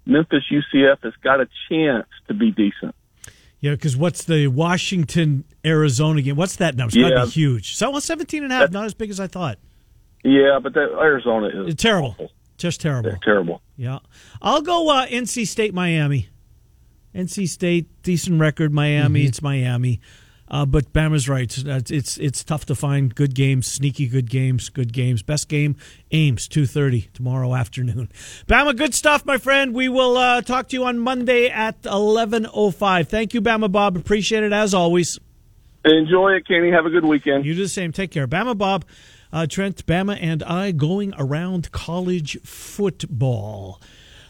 Memphis 0.07 0.45
UCF 0.49 1.03
has 1.03 1.15
got 1.25 1.41
a 1.41 1.49
chance 1.69 2.07
to 2.29 2.35
be 2.35 2.53
decent. 2.53 2.95
Yeah, 3.67 3.73
because 3.73 3.97
what's 3.97 4.23
the 4.23 4.47
Washington 4.47 5.43
Arizona 5.65 6.23
game? 6.23 6.37
What's 6.37 6.55
that 6.57 6.77
number? 6.77 6.97
It's 6.97 7.11
got 7.11 7.21
to 7.21 7.27
be 7.27 7.33
huge. 7.33 7.75
So 7.75 7.91
well, 7.91 8.01
17 8.01 8.45
and 8.45 8.53
a 8.53 8.57
half, 8.57 8.71
not 8.71 8.85
as 8.85 8.95
big 8.95 9.11
as 9.11 9.19
I 9.19 9.27
thought. 9.27 9.59
Yeah, 10.23 10.61
but 10.63 10.73
that 10.75 10.93
Arizona 10.93 11.49
is 11.49 11.73
it's 11.73 11.83
terrible. 11.83 12.11
Awful. 12.11 12.31
Just 12.59 12.81
terrible. 12.81 13.11
They're 13.11 13.19
terrible. 13.25 13.63
Yeah. 13.77 13.99
I'll 14.41 14.63
go 14.63 14.89
uh, 14.89 15.07
NC 15.07 15.49
State, 15.49 15.75
Miami. 15.75 16.29
NC 17.13 17.49
State, 17.49 17.89
decent 18.05 18.41
record. 18.41 18.73
Miami, 18.73 19.23
mm-hmm. 19.23 19.29
it's 19.29 19.43
Miami. 19.43 20.01
Uh, 20.49 20.65
but 20.65 20.93
Bama's 20.93 21.29
right. 21.29 21.53
It's 21.91 22.19
it's 22.19 22.45
tough 22.45 22.67
to 22.67 22.75
find 22.75 23.15
good 23.15 23.35
games, 23.35 23.67
sneaky 23.67 24.07
good 24.07 24.31
games, 24.31 24.69
good 24.69 24.93
games. 24.93 25.23
Best 25.23 25.49
game, 25.49 25.77
Ames, 26.13 26.47
two 26.47 26.67
thirty 26.67 27.09
tomorrow 27.13 27.55
afternoon. 27.55 28.09
Bama, 28.47 28.77
good 28.77 28.95
stuff, 28.95 29.27
my 29.27 29.39
friend. 29.39 29.75
We 29.75 29.89
will 29.89 30.17
uh, 30.17 30.43
talk 30.43 30.69
to 30.69 30.77
you 30.77 30.85
on 30.85 30.99
Monday 30.99 31.49
at 31.49 31.85
eleven 31.85 32.47
oh 32.53 32.71
five. 32.71 33.09
Thank 33.09 33.35
you, 33.35 33.43
Bama 33.43 33.71
Bob. 33.71 33.97
Appreciate 33.97 34.45
it 34.45 34.53
as 34.53 34.73
always. 34.73 35.19
Enjoy 35.85 36.33
it, 36.33 36.47
Kenny. 36.47 36.71
Have 36.71 36.87
a 36.87 36.91
good 36.91 37.05
weekend. 37.05 37.45
You 37.45 37.55
do 37.55 37.63
the 37.63 37.69
same. 37.69 37.93
Take 37.93 38.11
care, 38.11 38.29
Bama 38.29 38.57
Bob. 38.57 38.85
Uh, 39.33 39.47
Trent, 39.47 39.85
Bama, 39.87 40.17
and 40.21 40.43
I 40.45 40.71
going 40.71 41.13
around 41.19 41.73
college 41.73 42.39
football. 42.43 43.81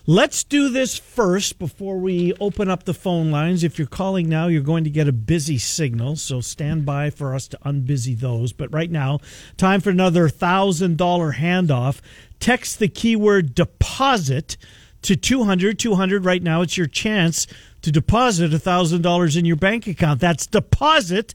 Let's 0.08 0.44
do 0.44 0.68
this 0.68 0.96
first 0.96 1.58
before 1.58 1.98
we 1.98 2.32
open 2.38 2.70
up 2.70 2.84
the 2.84 2.94
phone 2.94 3.32
lines. 3.32 3.64
If 3.64 3.76
you're 3.76 3.88
calling 3.88 4.28
now, 4.28 4.46
you're 4.46 4.62
going 4.62 4.84
to 4.84 4.90
get 4.90 5.08
a 5.08 5.12
busy 5.12 5.58
signal, 5.58 6.14
so 6.14 6.40
stand 6.40 6.86
by 6.86 7.10
for 7.10 7.34
us 7.34 7.48
to 7.48 7.58
unbusy 7.64 8.16
those. 8.16 8.52
But 8.52 8.72
right 8.72 8.88
now, 8.88 9.18
time 9.56 9.80
for 9.80 9.90
another 9.90 10.28
$1,000 10.28 10.96
handoff. 11.34 12.00
Text 12.38 12.78
the 12.78 12.86
keyword 12.86 13.52
deposit 13.52 14.56
to 15.02 15.16
200 15.16 15.76
200 15.76 16.24
right 16.24 16.42
now. 16.42 16.62
It's 16.62 16.76
your 16.76 16.86
chance 16.86 17.48
to 17.82 17.90
deposit 17.90 18.52
$1,000 18.52 19.36
in 19.36 19.44
your 19.44 19.56
bank 19.56 19.88
account. 19.88 20.20
That's 20.20 20.46
deposit 20.46 21.34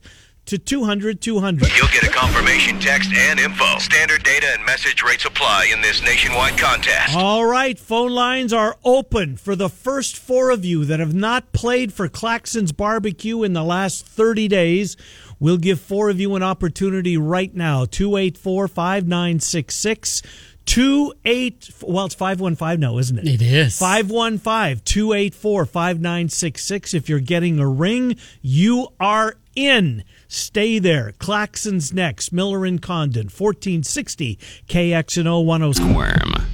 to 0.52 0.58
200 0.58 1.18
200. 1.22 1.68
You'll 1.78 1.88
get 1.88 2.02
a 2.02 2.10
confirmation 2.10 2.78
text 2.78 3.10
and 3.14 3.40
info. 3.40 3.78
Standard 3.78 4.22
data 4.22 4.48
and 4.52 4.62
message 4.66 5.02
rates 5.02 5.24
apply 5.24 5.70
in 5.72 5.80
this 5.80 6.02
nationwide 6.02 6.58
contest. 6.58 7.16
All 7.16 7.46
right, 7.46 7.78
phone 7.78 8.10
lines 8.12 8.52
are 8.52 8.76
open 8.84 9.38
for 9.38 9.56
the 9.56 9.70
first 9.70 10.18
four 10.18 10.50
of 10.50 10.62
you 10.62 10.84
that 10.84 11.00
have 11.00 11.14
not 11.14 11.52
played 11.52 11.94
for 11.94 12.06
Claxons 12.06 12.76
Barbecue 12.76 13.42
in 13.42 13.54
the 13.54 13.64
last 13.64 14.06
30 14.06 14.46
days. 14.48 14.94
We'll 15.40 15.56
give 15.56 15.80
four 15.80 16.10
of 16.10 16.20
you 16.20 16.36
an 16.36 16.42
opportunity 16.42 17.16
right 17.16 17.54
now. 17.54 17.86
284 17.86 18.68
5966. 18.68 20.22
Two 20.64 21.12
eight 21.24 21.70
well 21.82 22.06
it's 22.06 22.14
five 22.14 22.40
one 22.40 22.54
five 22.56 22.78
now, 22.78 22.98
isn't 22.98 23.18
it? 23.18 23.26
It 23.26 23.42
is 23.42 23.78
five 23.78 24.10
one 24.10 24.38
five 24.38 24.84
two 24.84 25.12
eight 25.12 25.34
four 25.34 25.66
five 25.66 26.00
nine 26.00 26.28
six 26.28 26.64
six. 26.64 26.94
If 26.94 27.08
you're 27.08 27.20
getting 27.20 27.58
a 27.58 27.68
ring, 27.68 28.16
you 28.40 28.88
are 29.00 29.34
in. 29.54 30.04
Stay 30.28 30.78
there. 30.78 31.12
Claxons 31.18 31.92
next. 31.92 32.32
Miller 32.32 32.64
and 32.64 32.80
Condon, 32.80 33.26
1460 33.26 34.38
KXNO 34.66 35.44
106. 35.44 35.94
Worm. 35.94 36.51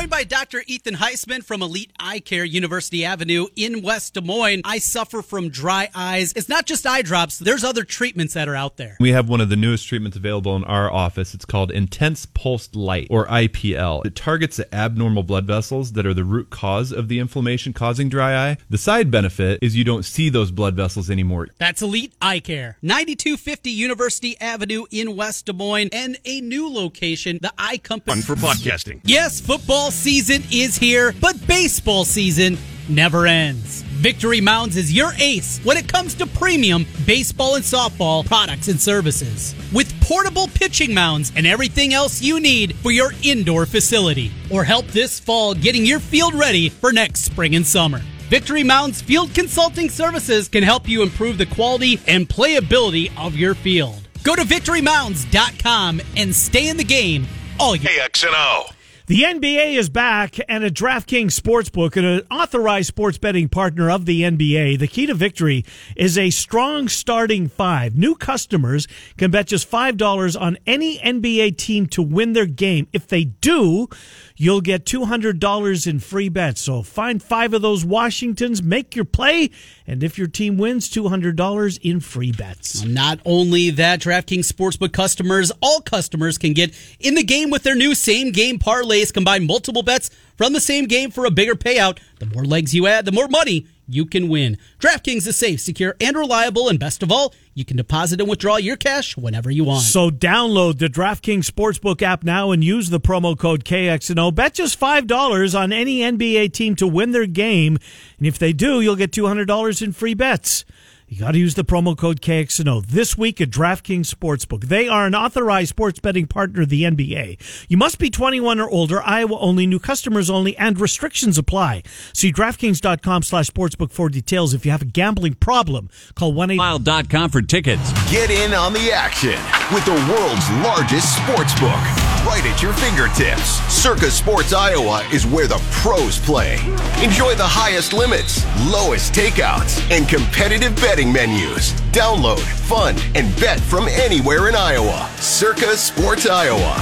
Joined 0.00 0.08
by 0.08 0.24
Dr. 0.24 0.62
Ethan 0.66 0.94
Heisman 0.94 1.44
from 1.44 1.60
Elite 1.60 1.92
Eye 2.00 2.20
Care, 2.20 2.42
University 2.42 3.04
Avenue 3.04 3.48
in 3.54 3.82
West 3.82 4.14
Des 4.14 4.22
Moines. 4.22 4.62
I 4.64 4.78
suffer 4.78 5.20
from 5.20 5.50
dry 5.50 5.90
eyes. 5.94 6.32
It's 6.32 6.48
not 6.48 6.64
just 6.64 6.86
eye 6.86 7.02
drops, 7.02 7.38
there's 7.38 7.64
other 7.64 7.84
treatments 7.84 8.32
that 8.32 8.48
are 8.48 8.54
out 8.54 8.78
there. 8.78 8.96
We 8.98 9.12
have 9.12 9.28
one 9.28 9.42
of 9.42 9.50
the 9.50 9.56
newest 9.56 9.86
treatments 9.86 10.16
available 10.16 10.56
in 10.56 10.64
our 10.64 10.90
office. 10.90 11.34
It's 11.34 11.44
called 11.44 11.70
Intense 11.70 12.24
Pulsed 12.24 12.74
Light, 12.74 13.08
or 13.10 13.26
IPL. 13.26 14.06
It 14.06 14.16
targets 14.16 14.56
the 14.56 14.74
abnormal 14.74 15.22
blood 15.22 15.46
vessels 15.46 15.92
that 15.92 16.06
are 16.06 16.14
the 16.14 16.24
root 16.24 16.48
cause 16.48 16.92
of 16.92 17.08
the 17.08 17.18
inflammation 17.18 17.74
causing 17.74 18.08
dry 18.08 18.52
eye. 18.52 18.56
The 18.70 18.78
side 18.78 19.10
benefit 19.10 19.58
is 19.60 19.76
you 19.76 19.84
don't 19.84 20.06
see 20.06 20.30
those 20.30 20.50
blood 20.50 20.76
vessels 20.76 21.10
anymore. 21.10 21.48
That's 21.58 21.82
Elite 21.82 22.14
Eye 22.22 22.40
Care, 22.40 22.78
9250 22.80 23.68
University 23.68 24.40
Avenue 24.40 24.86
in 24.90 25.14
West 25.14 25.44
Des 25.44 25.52
Moines, 25.52 25.90
and 25.92 26.16
a 26.24 26.40
new 26.40 26.72
location, 26.72 27.38
the 27.42 27.52
Eye 27.58 27.76
Company. 27.76 28.22
Fun 28.22 28.36
for 28.36 28.40
podcasting. 28.40 29.02
Yes, 29.04 29.42
football 29.42 29.89
Football 29.90 30.04
season 30.04 30.42
is 30.52 30.78
here, 30.78 31.12
but 31.20 31.48
baseball 31.48 32.04
season 32.04 32.56
never 32.88 33.26
ends. 33.26 33.82
Victory 33.82 34.40
Mounds 34.40 34.76
is 34.76 34.92
your 34.92 35.10
ace 35.18 35.58
when 35.64 35.76
it 35.76 35.92
comes 35.92 36.14
to 36.14 36.26
premium 36.26 36.86
baseball 37.04 37.56
and 37.56 37.64
softball 37.64 38.24
products 38.24 38.68
and 38.68 38.80
services. 38.80 39.52
With 39.72 39.92
portable 40.00 40.46
pitching 40.46 40.94
mounds 40.94 41.32
and 41.34 41.44
everything 41.44 41.92
else 41.92 42.22
you 42.22 42.38
need 42.38 42.76
for 42.76 42.92
your 42.92 43.10
indoor 43.24 43.66
facility. 43.66 44.30
Or 44.48 44.62
help 44.62 44.86
this 44.86 45.18
fall 45.18 45.54
getting 45.54 45.84
your 45.84 45.98
field 45.98 46.34
ready 46.34 46.68
for 46.68 46.92
next 46.92 47.22
spring 47.22 47.56
and 47.56 47.66
summer. 47.66 48.00
Victory 48.28 48.62
Mounds 48.62 49.02
Field 49.02 49.34
Consulting 49.34 49.90
Services 49.90 50.46
can 50.48 50.62
help 50.62 50.88
you 50.88 51.02
improve 51.02 51.36
the 51.36 51.46
quality 51.46 51.98
and 52.06 52.28
playability 52.28 53.10
of 53.18 53.34
your 53.34 53.56
field. 53.56 54.06
Go 54.22 54.36
to 54.36 54.42
victorymounds.com 54.42 56.00
and 56.16 56.32
stay 56.32 56.68
in 56.68 56.76
the 56.76 56.84
game 56.84 57.26
all 57.58 57.74
year. 57.74 57.90
KXNO. 57.90 58.74
The 59.10 59.22
NBA 59.22 59.74
is 59.76 59.88
back 59.88 60.36
and 60.48 60.62
a 60.62 60.70
DraftKings 60.70 61.36
Sportsbook 61.36 61.96
and 61.96 62.06
an 62.06 62.22
authorized 62.30 62.86
sports 62.86 63.18
betting 63.18 63.48
partner 63.48 63.90
of 63.90 64.06
the 64.06 64.22
NBA. 64.22 64.78
The 64.78 64.86
key 64.86 65.06
to 65.06 65.14
victory 65.14 65.64
is 65.96 66.16
a 66.16 66.30
strong 66.30 66.86
starting 66.86 67.48
five. 67.48 67.96
New 67.96 68.14
customers 68.14 68.86
can 69.16 69.32
bet 69.32 69.48
just 69.48 69.68
$5 69.68 70.40
on 70.40 70.58
any 70.64 70.98
NBA 70.98 71.56
team 71.56 71.88
to 71.88 72.02
win 72.02 72.34
their 72.34 72.46
game. 72.46 72.86
If 72.92 73.08
they 73.08 73.24
do, 73.24 73.88
you'll 74.36 74.60
get 74.60 74.84
$200 74.84 75.86
in 75.88 75.98
free 75.98 76.28
bets. 76.28 76.60
So 76.60 76.84
find 76.84 77.20
five 77.20 77.52
of 77.52 77.62
those 77.62 77.84
Washingtons, 77.84 78.62
make 78.62 78.94
your 78.94 79.04
play, 79.04 79.50
and 79.90 80.04
if 80.04 80.16
your 80.16 80.28
team 80.28 80.56
wins, 80.56 80.88
$200 80.88 81.80
in 81.82 81.98
free 81.98 82.30
bets. 82.30 82.84
Not 82.84 83.18
only 83.24 83.70
that, 83.70 83.98
DraftKings 84.00 84.46
Sportsbook 84.46 84.92
customers, 84.92 85.50
all 85.60 85.80
customers 85.80 86.38
can 86.38 86.52
get 86.52 86.72
in 87.00 87.16
the 87.16 87.24
game 87.24 87.50
with 87.50 87.64
their 87.64 87.74
new 87.74 87.96
same 87.96 88.30
game 88.30 88.60
parlays, 88.60 89.12
combine 89.12 89.48
multiple 89.48 89.82
bets 89.82 90.08
from 90.40 90.54
the 90.54 90.60
same 90.60 90.86
game 90.86 91.10
for 91.10 91.26
a 91.26 91.30
bigger 91.30 91.54
payout. 91.54 91.98
The 92.18 92.24
more 92.24 92.46
legs 92.46 92.74
you 92.74 92.86
add, 92.86 93.04
the 93.04 93.12
more 93.12 93.28
money 93.28 93.66
you 93.86 94.06
can 94.06 94.26
win. 94.26 94.56
DraftKings 94.78 95.26
is 95.26 95.36
safe, 95.36 95.60
secure, 95.60 95.96
and 96.00 96.16
reliable, 96.16 96.70
and 96.70 96.78
best 96.78 97.02
of 97.02 97.12
all, 97.12 97.34
you 97.52 97.66
can 97.66 97.76
deposit 97.76 98.22
and 98.22 98.30
withdraw 98.30 98.56
your 98.56 98.78
cash 98.78 99.18
whenever 99.18 99.50
you 99.50 99.64
want. 99.64 99.82
So 99.82 100.08
download 100.08 100.78
the 100.78 100.86
DraftKings 100.86 101.44
Sportsbook 101.44 102.00
app 102.00 102.24
now 102.24 102.52
and 102.52 102.64
use 102.64 102.88
the 102.88 102.98
promo 102.98 103.38
code 103.38 103.66
KXNO. 103.66 104.34
Bet 104.34 104.54
just 104.54 104.80
$5 104.80 105.60
on 105.60 105.74
any 105.74 105.98
NBA 105.98 106.54
team 106.54 106.74
to 106.76 106.86
win 106.86 107.12
their 107.12 107.26
game, 107.26 107.76
and 108.16 108.26
if 108.26 108.38
they 108.38 108.54
do, 108.54 108.80
you'll 108.80 108.96
get 108.96 109.10
$200 109.10 109.82
in 109.82 109.92
free 109.92 110.14
bets. 110.14 110.64
You 111.10 111.18
got 111.18 111.32
to 111.32 111.38
use 111.38 111.56
the 111.56 111.64
promo 111.64 111.98
code 111.98 112.20
KXNO 112.20 112.86
this 112.86 113.18
week 113.18 113.40
at 113.40 113.50
DraftKings 113.50 114.14
Sportsbook. 114.14 114.68
They 114.68 114.86
are 114.86 115.06
an 115.06 115.14
authorized 115.16 115.70
sports 115.70 115.98
betting 115.98 116.28
partner 116.28 116.62
of 116.62 116.68
the 116.68 116.84
NBA. 116.84 117.66
You 117.68 117.76
must 117.76 117.98
be 117.98 118.10
21 118.10 118.60
or 118.60 118.70
older, 118.70 119.02
Iowa 119.02 119.36
only, 119.40 119.66
new 119.66 119.80
customers 119.80 120.30
only, 120.30 120.56
and 120.56 120.78
restrictions 120.78 121.36
apply. 121.36 121.82
See 122.12 122.32
DraftKings.com 122.32 123.24
slash 123.24 123.50
sportsbook 123.50 123.90
for 123.90 124.08
details. 124.08 124.54
If 124.54 124.64
you 124.64 124.70
have 124.70 124.82
a 124.82 124.84
gambling 124.84 125.34
problem, 125.34 125.90
call 126.14 126.32
1-800-MILE.com 126.32 127.30
for 127.30 127.42
tickets. 127.42 127.92
Get 128.08 128.30
in 128.30 128.54
on 128.54 128.72
the 128.72 128.92
action 128.92 129.30
with 129.74 129.84
the 129.86 129.94
world's 130.08 130.48
largest 130.62 131.16
sports 131.16 131.58
book 131.58 132.09
right 132.24 132.44
at 132.44 132.62
your 132.62 132.72
fingertips. 132.74 133.60
Circa 133.72 134.10
Sports 134.10 134.52
Iowa 134.52 135.06
is 135.12 135.26
where 135.26 135.46
the 135.46 135.60
pros 135.70 136.18
play. 136.18 136.54
Enjoy 137.02 137.34
the 137.34 137.46
highest 137.46 137.92
limits, 137.92 138.44
lowest 138.70 139.12
takeouts, 139.14 139.80
and 139.90 140.08
competitive 140.08 140.74
betting 140.76 141.12
menus. 141.12 141.72
Download, 141.92 142.40
fund, 142.40 143.02
and 143.14 143.34
bet 143.40 143.60
from 143.60 143.88
anywhere 143.88 144.48
in 144.48 144.54
Iowa. 144.54 145.08
Circa 145.16 145.76
Sports 145.76 146.26
Iowa. 146.26 146.76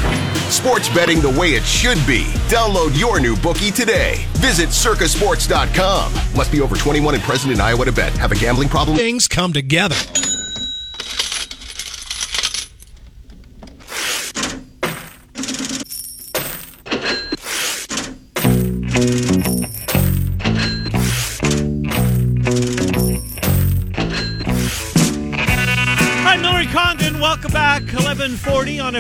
Sports 0.51 0.89
betting 0.89 1.21
the 1.21 1.31
way 1.39 1.51
it 1.51 1.63
should 1.63 1.99
be. 2.07 2.25
Download 2.49 2.99
your 2.99 3.21
new 3.21 3.37
bookie 3.37 3.71
today. 3.71 4.25
Visit 4.39 4.71
circasports.com. 4.71 6.13
Must 6.35 6.51
be 6.51 6.61
over 6.61 6.77
21 6.77 7.15
and 7.15 7.23
present 7.23 7.53
in 7.53 7.61
Iowa 7.61 7.85
to 7.85 7.93
bet. 7.93 8.13
Have 8.15 8.33
a 8.33 8.37
gambling 8.37 8.69
problem? 8.69 8.97
Things 8.97 9.29
come 9.29 9.53
together. 9.53 9.97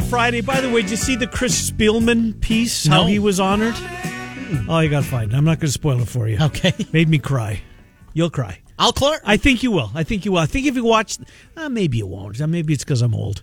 1140 0.00 0.06
a 0.06 0.10
Friday. 0.10 0.40
By 0.40 0.60
the 0.60 0.70
way, 0.72 0.82
did 0.82 0.90
you 0.92 0.96
see 0.96 1.16
the 1.16 1.26
Chris 1.26 1.70
Spielman 1.70 2.40
piece? 2.40 2.86
How 2.86 3.04
he 3.06 3.18
was 3.18 3.40
honored? 3.40 3.74
Oh, 4.68 4.78
you 4.80 4.88
got 4.88 5.02
to 5.02 5.08
find. 5.08 5.32
it. 5.32 5.36
I'm 5.36 5.44
not 5.44 5.58
going 5.58 5.66
to 5.66 5.72
spoil 5.72 6.00
it 6.00 6.08
for 6.08 6.28
you. 6.28 6.38
Okay. 6.40 6.72
Made 6.92 7.08
me 7.08 7.18
cry. 7.18 7.60
You'll 8.14 8.30
cry. 8.30 8.60
I'll 8.78 8.92
clear. 8.92 9.18
I 9.24 9.36
think 9.36 9.62
you 9.62 9.70
will. 9.72 9.90
I 9.94 10.04
think 10.04 10.24
you 10.24 10.32
will. 10.32 10.38
I 10.38 10.46
think 10.46 10.66
if 10.66 10.76
you 10.76 10.84
watch, 10.84 11.18
uh, 11.56 11.68
maybe 11.68 11.98
you 11.98 12.06
won't. 12.06 12.40
Uh, 12.40 12.46
Maybe 12.46 12.72
it's 12.72 12.84
because 12.84 13.02
I'm 13.02 13.12
old, 13.14 13.42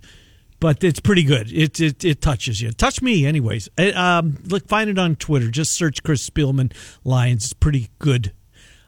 but 0.61 0.81
it's 0.83 0.99
pretty 1.01 1.23
good. 1.23 1.51
It 1.51 1.79
it, 1.81 2.05
it 2.05 2.21
touches 2.21 2.61
you. 2.61 2.71
Touch 2.71 3.01
me, 3.01 3.25
anyways. 3.25 3.67
Uh, 3.77 3.91
um, 3.93 4.37
look, 4.45 4.67
find 4.69 4.89
it 4.89 4.97
on 4.97 5.17
Twitter. 5.17 5.49
Just 5.51 5.73
search 5.73 6.01
Chris 6.03 6.27
Spielman 6.27 6.71
Lions. 7.03 7.43
It's 7.45 7.53
pretty 7.53 7.89
good. 7.99 8.31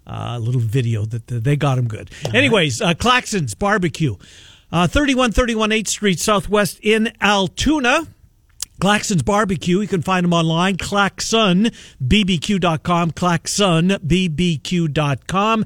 Uh, 0.06 0.40
little 0.42 0.62
video 0.62 1.04
that 1.06 1.28
that 1.28 1.44
they 1.44 1.58
got 1.58 1.78
him 1.78 1.88
good. 1.90 2.10
anyways, 2.34 2.82
uh, 2.82 2.94
Claxon's 2.94 3.54
Barbecue, 3.54 4.16
uh, 4.72 4.88
3131 4.88 5.72
8th 5.72 5.88
Street 5.88 6.20
Southwest 6.20 6.80
in 6.82 7.12
Altoona. 7.22 8.08
Claxon's 8.80 9.24
Barbecue. 9.24 9.80
You 9.80 9.88
can 9.88 10.04
find 10.04 10.24
them 10.24 10.34
online. 10.34 10.78
ClaxonBBQ.com. 10.78 13.12
ClaxonBBQ.com. 13.12 15.66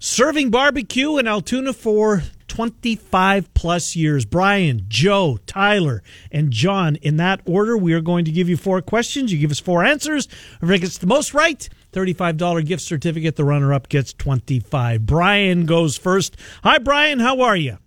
Serving 0.00 0.50
barbecue 0.50 1.18
in 1.18 1.26
Altoona 1.26 1.72
for 1.72 2.22
25 2.46 3.52
plus 3.52 3.96
years. 3.96 4.24
Brian, 4.24 4.84
Joe, 4.88 5.38
Tyler, 5.46 6.04
and 6.30 6.52
John. 6.52 6.94
In 6.96 7.16
that 7.16 7.40
order, 7.44 7.76
we 7.76 7.92
are 7.92 8.00
going 8.00 8.24
to 8.24 8.30
give 8.30 8.48
you 8.48 8.56
four 8.56 8.80
questions. 8.80 9.32
You 9.32 9.38
give 9.38 9.50
us 9.50 9.58
four 9.60 9.84
answers. 9.84 10.28
Whoever 10.60 10.78
gets 10.78 10.98
the 10.98 11.08
most 11.08 11.34
right, 11.34 11.68
$35 11.92 12.64
gift 12.64 12.82
certificate. 12.82 13.34
The 13.36 13.44
runner 13.44 13.74
up 13.74 13.88
gets 13.88 14.12
25 14.12 15.04
Brian 15.04 15.66
goes 15.66 15.98
first. 15.98 16.36
Hi, 16.62 16.78
Brian. 16.78 17.18
How 17.18 17.40
are 17.40 17.56
you? 17.56 17.78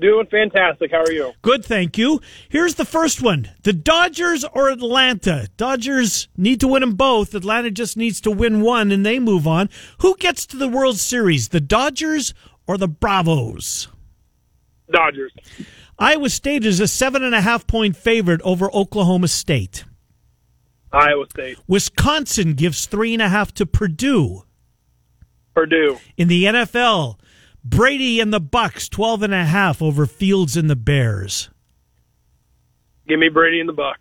Doing 0.00 0.26
fantastic. 0.26 0.92
How 0.92 1.02
are 1.02 1.12
you? 1.12 1.32
Good, 1.42 1.64
thank 1.64 1.98
you. 1.98 2.20
Here's 2.48 2.76
the 2.76 2.84
first 2.84 3.20
one. 3.20 3.50
The 3.62 3.72
Dodgers 3.72 4.44
or 4.44 4.70
Atlanta? 4.70 5.48
Dodgers 5.56 6.28
need 6.36 6.60
to 6.60 6.68
win 6.68 6.82
them 6.82 6.94
both. 6.94 7.34
Atlanta 7.34 7.70
just 7.70 7.96
needs 7.96 8.20
to 8.20 8.30
win 8.30 8.60
one 8.60 8.92
and 8.92 9.04
they 9.04 9.18
move 9.18 9.46
on. 9.46 9.68
Who 10.00 10.16
gets 10.16 10.46
to 10.46 10.56
the 10.56 10.68
World 10.68 10.98
Series? 10.98 11.48
The 11.48 11.60
Dodgers 11.60 12.32
or 12.66 12.78
the 12.78 12.86
Bravos? 12.86 13.88
Dodgers. 14.92 15.32
Iowa 15.98 16.30
State 16.30 16.64
is 16.64 16.78
a 16.78 16.86
seven 16.86 17.24
and 17.24 17.34
a 17.34 17.40
half 17.40 17.66
point 17.66 17.96
favorite 17.96 18.40
over 18.42 18.72
Oklahoma 18.72 19.28
State. 19.28 19.84
Iowa 20.92 21.26
State. 21.30 21.58
Wisconsin 21.66 22.54
gives 22.54 22.86
three 22.86 23.12
and 23.14 23.22
a 23.22 23.28
half 23.28 23.52
to 23.54 23.66
Purdue. 23.66 24.44
Purdue. 25.54 25.98
In 26.16 26.28
the 26.28 26.44
NFL, 26.44 27.17
Brady 27.68 28.18
and 28.18 28.32
the 28.32 28.40
Bucs 28.40 28.88
12 28.88 29.24
and 29.24 29.34
a 29.34 29.44
half 29.44 29.82
over 29.82 30.06
Fields 30.06 30.56
and 30.56 30.70
the 30.70 30.76
Bears. 30.76 31.50
Give 33.06 33.18
me 33.18 33.28
Brady 33.28 33.60
and 33.60 33.68
the 33.68 33.74
Buck. 33.74 33.98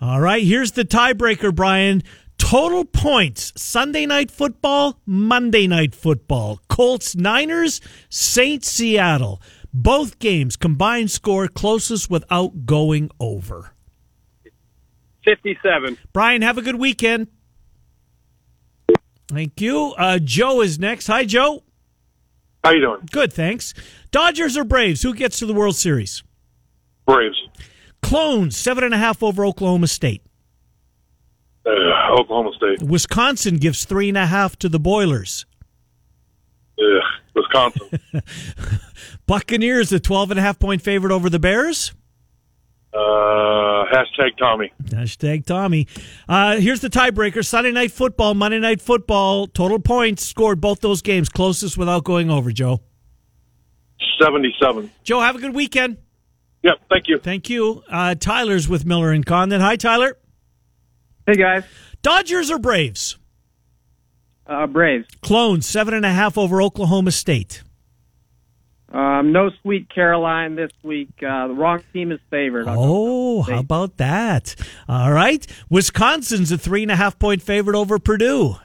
All 0.00 0.20
right, 0.20 0.42
here's 0.42 0.72
the 0.72 0.84
tiebreaker, 0.84 1.54
Brian. 1.54 2.02
Total 2.36 2.84
points 2.84 3.52
Sunday 3.56 4.06
night 4.06 4.30
football, 4.30 5.00
Monday 5.06 5.66
night 5.66 5.94
football. 5.94 6.60
Colts, 6.68 7.16
Niners, 7.16 7.80
Saints, 8.08 8.70
Seattle. 8.70 9.40
Both 9.72 10.18
games 10.18 10.56
combined 10.56 11.10
score 11.10 11.48
closest 11.48 12.10
without 12.10 12.66
going 12.66 13.10
over. 13.20 13.72
57. 15.24 15.96
Brian, 16.12 16.42
have 16.42 16.58
a 16.58 16.62
good 16.62 16.76
weekend. 16.76 17.28
Thank 19.28 19.60
you. 19.60 19.94
Uh, 19.96 20.18
Joe 20.18 20.60
is 20.60 20.78
next. 20.78 21.06
Hi, 21.08 21.24
Joe. 21.24 21.62
How 22.66 22.72
you 22.72 22.80
doing? 22.80 23.08
Good, 23.12 23.32
thanks. 23.32 23.74
Dodgers 24.10 24.56
or 24.56 24.64
Braves? 24.64 25.02
Who 25.02 25.14
gets 25.14 25.38
to 25.38 25.46
the 25.46 25.54
World 25.54 25.76
Series? 25.76 26.24
Braves. 27.06 27.40
Clones, 28.02 28.56
seven 28.56 28.82
and 28.82 28.92
a 28.92 28.96
half 28.96 29.22
over 29.22 29.46
Oklahoma 29.46 29.86
State. 29.86 30.20
Uh, 31.64 31.70
Oklahoma 32.18 32.50
State. 32.56 32.82
Wisconsin 32.82 33.58
gives 33.58 33.84
three 33.84 34.08
and 34.08 34.18
a 34.18 34.26
half 34.26 34.56
to 34.58 34.68
the 34.68 34.80
Boilers. 34.80 35.46
Ugh. 36.76 37.02
Wisconsin. 37.36 38.00
Buccaneers, 39.28 39.92
a 39.92 40.00
12 40.00 40.32
and 40.32 40.40
a 40.40 40.42
half 40.42 40.58
point 40.58 40.82
favorite 40.82 41.12
over 41.12 41.30
the 41.30 41.38
Bears. 41.38 41.94
Uh, 42.92 43.84
hashtag 43.92 44.36
Tommy. 44.38 44.72
Hashtag 44.84 45.44
Tommy. 45.46 45.86
Uh, 46.28 46.56
here's 46.56 46.80
the 46.80 46.88
tiebreaker 46.88 47.44
Sunday 47.44 47.72
night 47.72 47.90
football, 47.92 48.34
Monday 48.34 48.58
night 48.58 48.80
football. 48.80 49.46
Total 49.46 49.78
points 49.78 50.24
scored 50.24 50.60
both 50.60 50.80
those 50.80 51.02
games, 51.02 51.28
closest 51.28 51.76
without 51.76 52.04
going 52.04 52.30
over, 52.30 52.50
Joe. 52.52 52.80
77. 54.20 54.90
Joe, 55.04 55.20
have 55.20 55.36
a 55.36 55.38
good 55.38 55.54
weekend. 55.54 55.98
Yep. 56.62 56.74
Thank 56.90 57.08
you. 57.08 57.18
Thank 57.18 57.50
you. 57.50 57.82
Uh, 57.88 58.14
Tyler's 58.14 58.68
with 58.68 58.84
Miller 58.86 59.12
and 59.12 59.24
Condon. 59.24 59.60
Hi, 59.60 59.76
Tyler. 59.76 60.16
Hey 61.26 61.34
guys, 61.34 61.64
Dodgers 62.02 62.50
or 62.52 62.58
Braves? 62.58 63.18
uh, 64.46 64.66
Braves. 64.68 65.06
Clones, 65.22 65.66
seven 65.66 65.92
and 65.92 66.06
a 66.06 66.10
half 66.12 66.38
over 66.38 66.62
Oklahoma 66.62 67.10
State. 67.10 67.62
Um, 68.92 69.32
no 69.32 69.50
sweet 69.62 69.88
Caroline 69.92 70.54
this 70.54 70.70
week. 70.82 71.10
Uh, 71.18 71.48
the 71.48 71.54
wrong 71.54 71.82
team 71.92 72.12
is 72.12 72.20
favored. 72.30 72.66
Oh, 72.68 73.42
how 73.42 73.58
about 73.58 73.96
that? 73.96 74.54
All 74.88 75.12
right. 75.12 75.44
Wisconsin's 75.68 76.52
a 76.52 76.58
three 76.58 76.82
and 76.82 76.90
a 76.90 76.96
half 76.96 77.18
point 77.18 77.42
favorite 77.42 77.76
over 77.76 77.98
Purdue. 77.98 78.56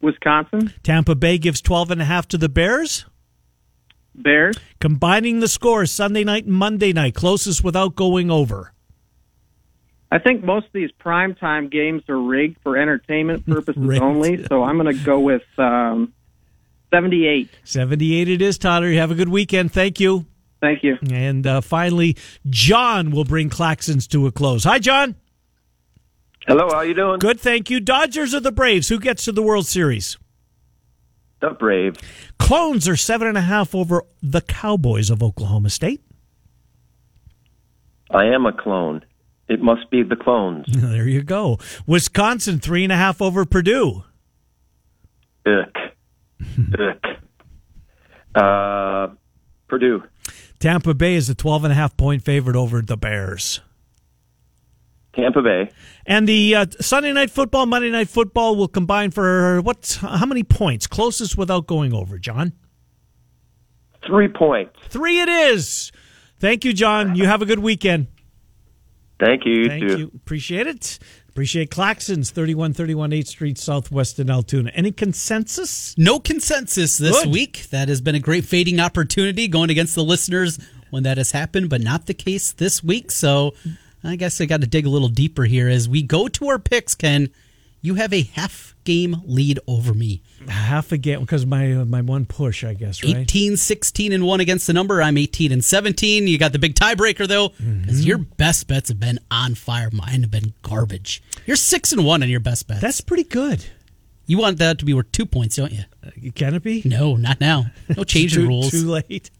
Wisconsin 0.00 0.72
Tampa 0.82 1.14
Bay 1.14 1.38
gives 1.38 1.60
12 1.60 1.90
and 1.92 2.02
a 2.02 2.04
half 2.04 2.28
to 2.28 2.38
the 2.38 2.48
Bears. 2.48 3.06
Bears. 4.14 4.56
Combining 4.80 5.40
the 5.40 5.48
scores 5.48 5.90
Sunday 5.90 6.24
night 6.24 6.44
and 6.44 6.54
Monday 6.54 6.92
night, 6.92 7.14
closest 7.14 7.64
without 7.64 7.94
going 7.94 8.30
over. 8.30 8.72
I 10.10 10.18
think 10.18 10.42
most 10.42 10.66
of 10.66 10.72
these 10.72 10.90
primetime 11.04 11.70
games 11.70 12.02
are 12.08 12.18
rigged 12.18 12.58
for 12.62 12.76
entertainment 12.76 13.46
purposes 13.46 13.98
only. 14.00 14.44
So 14.46 14.62
I'm 14.62 14.78
going 14.78 14.96
to 14.96 15.04
go 15.04 15.20
with 15.20 15.42
um, 15.58 16.14
78. 16.90 17.50
78 17.64 18.28
it 18.28 18.42
is, 18.42 18.58
Tyler. 18.58 18.88
You 18.88 18.98
have 18.98 19.10
a 19.10 19.14
good 19.14 19.28
weekend. 19.28 19.72
Thank 19.72 20.00
you. 20.00 20.26
Thank 20.60 20.82
you. 20.82 20.96
And 21.12 21.46
uh, 21.46 21.60
finally, 21.60 22.16
John 22.48 23.10
will 23.10 23.24
bring 23.24 23.50
Claxons 23.50 24.08
to 24.08 24.26
a 24.26 24.32
close. 24.32 24.64
Hi, 24.64 24.78
John. 24.78 25.14
Hello, 26.46 26.68
how 26.70 26.80
you 26.80 26.94
doing? 26.94 27.18
Good, 27.18 27.38
thank 27.38 27.68
you. 27.68 27.78
Dodgers 27.78 28.34
or 28.34 28.40
the 28.40 28.50
Braves? 28.50 28.88
Who 28.88 28.98
gets 28.98 29.24
to 29.26 29.32
the 29.32 29.42
World 29.42 29.66
Series? 29.66 30.16
The 31.40 31.50
Braves. 31.50 32.00
Clones 32.38 32.88
are 32.88 32.96
seven 32.96 33.28
and 33.28 33.38
a 33.38 33.42
half 33.42 33.74
over 33.74 34.02
the 34.22 34.40
Cowboys 34.40 35.10
of 35.10 35.22
Oklahoma 35.22 35.70
State. 35.70 36.00
I 38.10 38.24
am 38.26 38.46
a 38.46 38.52
clone. 38.52 39.04
It 39.46 39.60
must 39.60 39.90
be 39.90 40.02
the 40.02 40.16
clones. 40.16 40.66
There 40.78 41.06
you 41.06 41.22
go. 41.22 41.58
Wisconsin 41.86 42.58
three 42.58 42.82
and 42.82 42.92
a 42.92 42.96
half 42.96 43.20
over 43.22 43.44
Purdue. 43.44 44.04
Ick. 45.46 45.76
Uh, 48.34 49.08
Purdue. 49.68 50.02
Tampa 50.60 50.94
Bay 50.94 51.14
is 51.14 51.28
a 51.28 51.34
12 51.34 51.64
and 51.64 51.72
a 51.72 51.74
half 51.74 51.96
point 51.96 52.22
favorite 52.22 52.56
over 52.56 52.82
the 52.82 52.96
Bears. 52.96 53.60
Tampa 55.14 55.42
Bay. 55.42 55.70
And 56.06 56.28
the 56.28 56.54
uh, 56.54 56.66
Sunday 56.80 57.12
night 57.12 57.30
football, 57.30 57.66
Monday 57.66 57.90
night 57.90 58.08
football 58.08 58.54
will 58.54 58.68
combine 58.68 59.10
for 59.10 59.60
what? 59.62 59.98
How 60.00 60.26
many 60.26 60.44
points? 60.44 60.86
Closest 60.86 61.36
without 61.36 61.66
going 61.66 61.92
over, 61.92 62.18
John. 62.18 62.52
Three 64.06 64.28
points. 64.28 64.78
Three 64.88 65.20
it 65.20 65.28
is. 65.28 65.90
Thank 66.38 66.64
you, 66.64 66.72
John. 66.72 67.16
You 67.16 67.26
have 67.26 67.42
a 67.42 67.46
good 67.46 67.58
weekend. 67.58 68.06
Thank 69.18 69.44
you. 69.44 69.52
You 69.62 69.68
Thank 69.68 69.88
too. 69.88 69.98
you. 69.98 70.10
Appreciate 70.14 70.68
it. 70.68 70.98
Appreciate 71.38 71.70
Claxons, 71.70 72.32
3131 72.32 73.12
8th 73.12 73.26
Street 73.28 73.58
Southwest 73.58 74.18
in 74.18 74.28
Altoona. 74.28 74.72
Any 74.74 74.90
consensus? 74.90 75.96
No 75.96 76.18
consensus 76.18 76.98
this 76.98 77.22
Good. 77.22 77.32
week. 77.32 77.70
That 77.70 77.88
has 77.88 78.00
been 78.00 78.16
a 78.16 78.18
great 78.18 78.44
fading 78.44 78.80
opportunity 78.80 79.46
going 79.46 79.70
against 79.70 79.94
the 79.94 80.02
listeners 80.02 80.58
when 80.90 81.04
that 81.04 81.16
has 81.16 81.30
happened, 81.30 81.70
but 81.70 81.80
not 81.80 82.06
the 82.06 82.12
case 82.12 82.50
this 82.50 82.82
week. 82.82 83.12
So 83.12 83.54
I 84.02 84.16
guess 84.16 84.40
I 84.40 84.46
got 84.46 84.62
to 84.62 84.66
dig 84.66 84.84
a 84.84 84.88
little 84.88 85.08
deeper 85.08 85.44
here 85.44 85.68
as 85.68 85.88
we 85.88 86.02
go 86.02 86.26
to 86.26 86.48
our 86.48 86.58
picks. 86.58 86.96
Ken, 86.96 87.28
you 87.82 87.94
have 87.94 88.12
a 88.12 88.22
half 88.22 88.74
game 88.82 89.22
lead 89.24 89.60
over 89.68 89.94
me. 89.94 90.22
Half 90.48 90.92
a 90.92 90.98
game 90.98 91.20
because 91.20 91.44
my 91.44 91.72
uh, 91.72 91.84
my 91.84 92.00
one 92.00 92.24
push, 92.24 92.62
I 92.64 92.74
guess, 92.74 93.02
right? 93.02 93.16
18, 93.16 93.56
16, 93.56 94.12
and 94.12 94.24
1 94.24 94.40
against 94.40 94.66
the 94.66 94.72
number. 94.72 95.02
I'm 95.02 95.18
18 95.18 95.50
and 95.52 95.64
17. 95.64 96.28
You 96.28 96.38
got 96.38 96.52
the 96.52 96.58
big 96.58 96.74
tiebreaker, 96.74 97.26
though, 97.26 97.48
because 97.48 97.64
Mm-hmm. 98.00 98.06
your 98.06 98.18
best 98.18 98.68
bets 98.68 98.88
have 98.88 99.00
been 99.00 99.18
on 99.30 99.54
fire. 99.56 99.90
Mine 99.92 100.20
have 100.22 100.30
been 100.30 100.54
garbage. 100.62 101.22
You're 101.44 101.56
6 101.56 101.92
and 101.92 102.04
1 102.04 102.22
on 102.22 102.28
your 102.28 102.40
best 102.40 102.68
bets. 102.68 102.80
That's 102.80 103.00
pretty 103.00 103.24
good. 103.24 103.64
You 104.26 104.38
want 104.38 104.58
that 104.58 104.78
to 104.78 104.84
be 104.84 104.94
worth 104.94 105.10
two 105.10 105.26
points, 105.26 105.56
don't 105.56 105.72
you? 105.72 106.30
Can 106.34 106.54
it 106.54 106.62
be? 106.62 106.82
No, 106.84 107.16
not 107.16 107.40
now. 107.40 107.66
No 107.96 108.04
change 108.04 108.36
in 108.36 108.46
rules. 108.46 108.70
Too 108.70 108.86
late. 108.86 109.30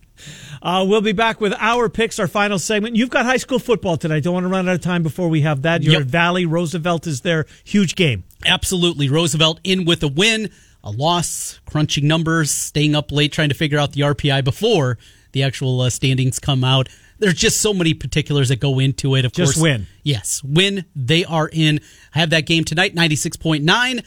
Uh, 0.61 0.85
we'll 0.89 1.01
be 1.01 1.13
back 1.13 1.41
with 1.41 1.55
our 1.61 1.89
picks, 1.89 2.19
our 2.19 2.27
final 2.27 2.59
segment. 2.59 2.97
You've 2.97 3.11
got 3.11 3.25
high 3.25 3.37
school 3.37 3.61
football 3.61 3.97
tonight. 3.97 4.25
Don't 4.25 4.35
want 4.35 4.45
to 4.45 4.49
run 4.49 4.69
out 4.69 4.75
of 4.75 4.81
time 4.81 5.05
before 5.05 5.29
we 5.29 5.43
have 5.43 5.63
that. 5.63 5.83
You're 5.85 6.01
Yep. 6.01 6.03
Valley. 6.09 6.45
Roosevelt 6.45 7.07
is 7.07 7.21
there. 7.21 7.47
Huge 7.63 7.95
game. 7.95 8.25
Absolutely. 8.45 9.09
Roosevelt 9.09 9.61
in 9.63 9.85
with 9.85 10.03
a 10.03 10.09
win, 10.09 10.51
a 10.85 10.91
loss, 10.91 11.61
crunching 11.67 12.07
numbers, 12.07 12.51
staying 12.51 12.95
up 12.95 13.13
late 13.13 13.33
trying 13.33 13.49
to 13.49 13.55
figure 13.55 13.79
out 13.79 13.93
the 13.93 14.03
RPI 14.03 14.45
before 14.45 14.99
the 15.33 15.43
actual 15.43 15.81
uh, 15.81 15.91
standings 15.91 16.39
come 16.39 16.65
out. 16.65 16.89
There's 17.19 17.35
just 17.35 17.61
so 17.61 17.75
many 17.75 17.95
particulars 17.95 18.49
that 18.49 18.61
go 18.61 18.79
into 18.79 19.17
it. 19.17 19.25
Of 19.25 19.33
Just 19.33 19.55
course, 19.55 19.63
win. 19.63 19.87
Yes, 20.05 20.43
win. 20.45 20.85
They 20.95 21.25
are 21.25 21.51
in. 21.53 21.81
I 22.15 22.21
Have 22.21 22.31
that 22.31 22.47
game 22.47 22.65
tonight. 22.65 22.95
Ninety 22.95 23.17
six 23.17 23.37
point 23.37 23.65
nine. 23.65 24.03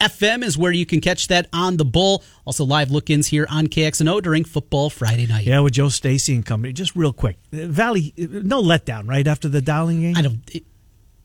FM 0.00 0.42
is 0.42 0.58
where 0.58 0.72
you 0.72 0.84
can 0.84 1.00
catch 1.00 1.28
that 1.28 1.46
on 1.52 1.76
the 1.76 1.84
bull. 1.84 2.24
Also, 2.44 2.64
live 2.64 2.90
look 2.90 3.08
ins 3.08 3.28
here 3.28 3.46
on 3.48 3.68
KXNO 3.68 4.22
during 4.22 4.42
football 4.44 4.90
Friday 4.90 5.26
night. 5.26 5.46
Yeah, 5.46 5.60
with 5.60 5.74
Joe 5.74 5.88
Stacy 5.90 6.34
and 6.34 6.44
company. 6.44 6.72
Just 6.72 6.96
real 6.96 7.12
quick. 7.12 7.36
Valley, 7.52 8.12
no 8.16 8.60
letdown, 8.62 9.08
right? 9.08 9.26
After 9.26 9.48
the 9.48 9.60
Dowling 9.60 10.00
game? 10.00 10.16
I 10.16 10.22
don't. 10.22 10.40
It, 10.54 10.64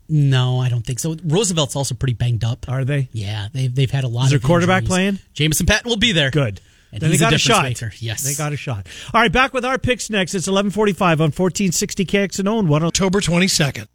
no, 0.10 0.60
I 0.60 0.70
don't 0.70 0.86
think 0.86 1.00
so. 1.00 1.16
Roosevelt's 1.24 1.76
also 1.76 1.96
pretty 1.96 2.14
banged 2.14 2.44
up. 2.44 2.66
Are 2.70 2.86
they? 2.86 3.10
Yeah, 3.12 3.48
they've 3.52 3.74
they've 3.74 3.92
had 3.92 4.04
a 4.04 4.08
lot. 4.08 4.22
Of. 4.22 4.26
Is 4.28 4.32
their 4.32 4.40
quarterback 4.40 4.84
injuries. 4.84 4.90
playing? 4.90 5.20
Jameson 5.34 5.66
Patton 5.66 5.90
will 5.90 5.98
be 5.98 6.12
there. 6.12 6.32
Good. 6.32 6.62
And 6.92 7.02
then 7.02 7.12
they 7.12 7.18
got 7.18 7.34
a, 7.34 7.38
difference 7.38 7.42
shot. 7.42 7.64
maker. 7.64 7.92
Yes, 7.98 8.24
They 8.24 8.34
got 8.34 8.54
a 8.54 8.58
shot. 8.58 8.88
All 9.14 9.20
right, 9.22 9.32
back 9.32 9.54
with 9.54 9.66
our 9.66 9.78
picks 9.78 10.10
next. 10.10 10.32
It's 10.34 10.48
1145 10.48 11.20
on 11.20 11.26
1460 11.26 12.06
KXNO 12.06 12.60
and 12.60 12.70
1 12.70 12.82
on 12.82 12.88
October 12.88 13.20
22nd. 13.20 13.88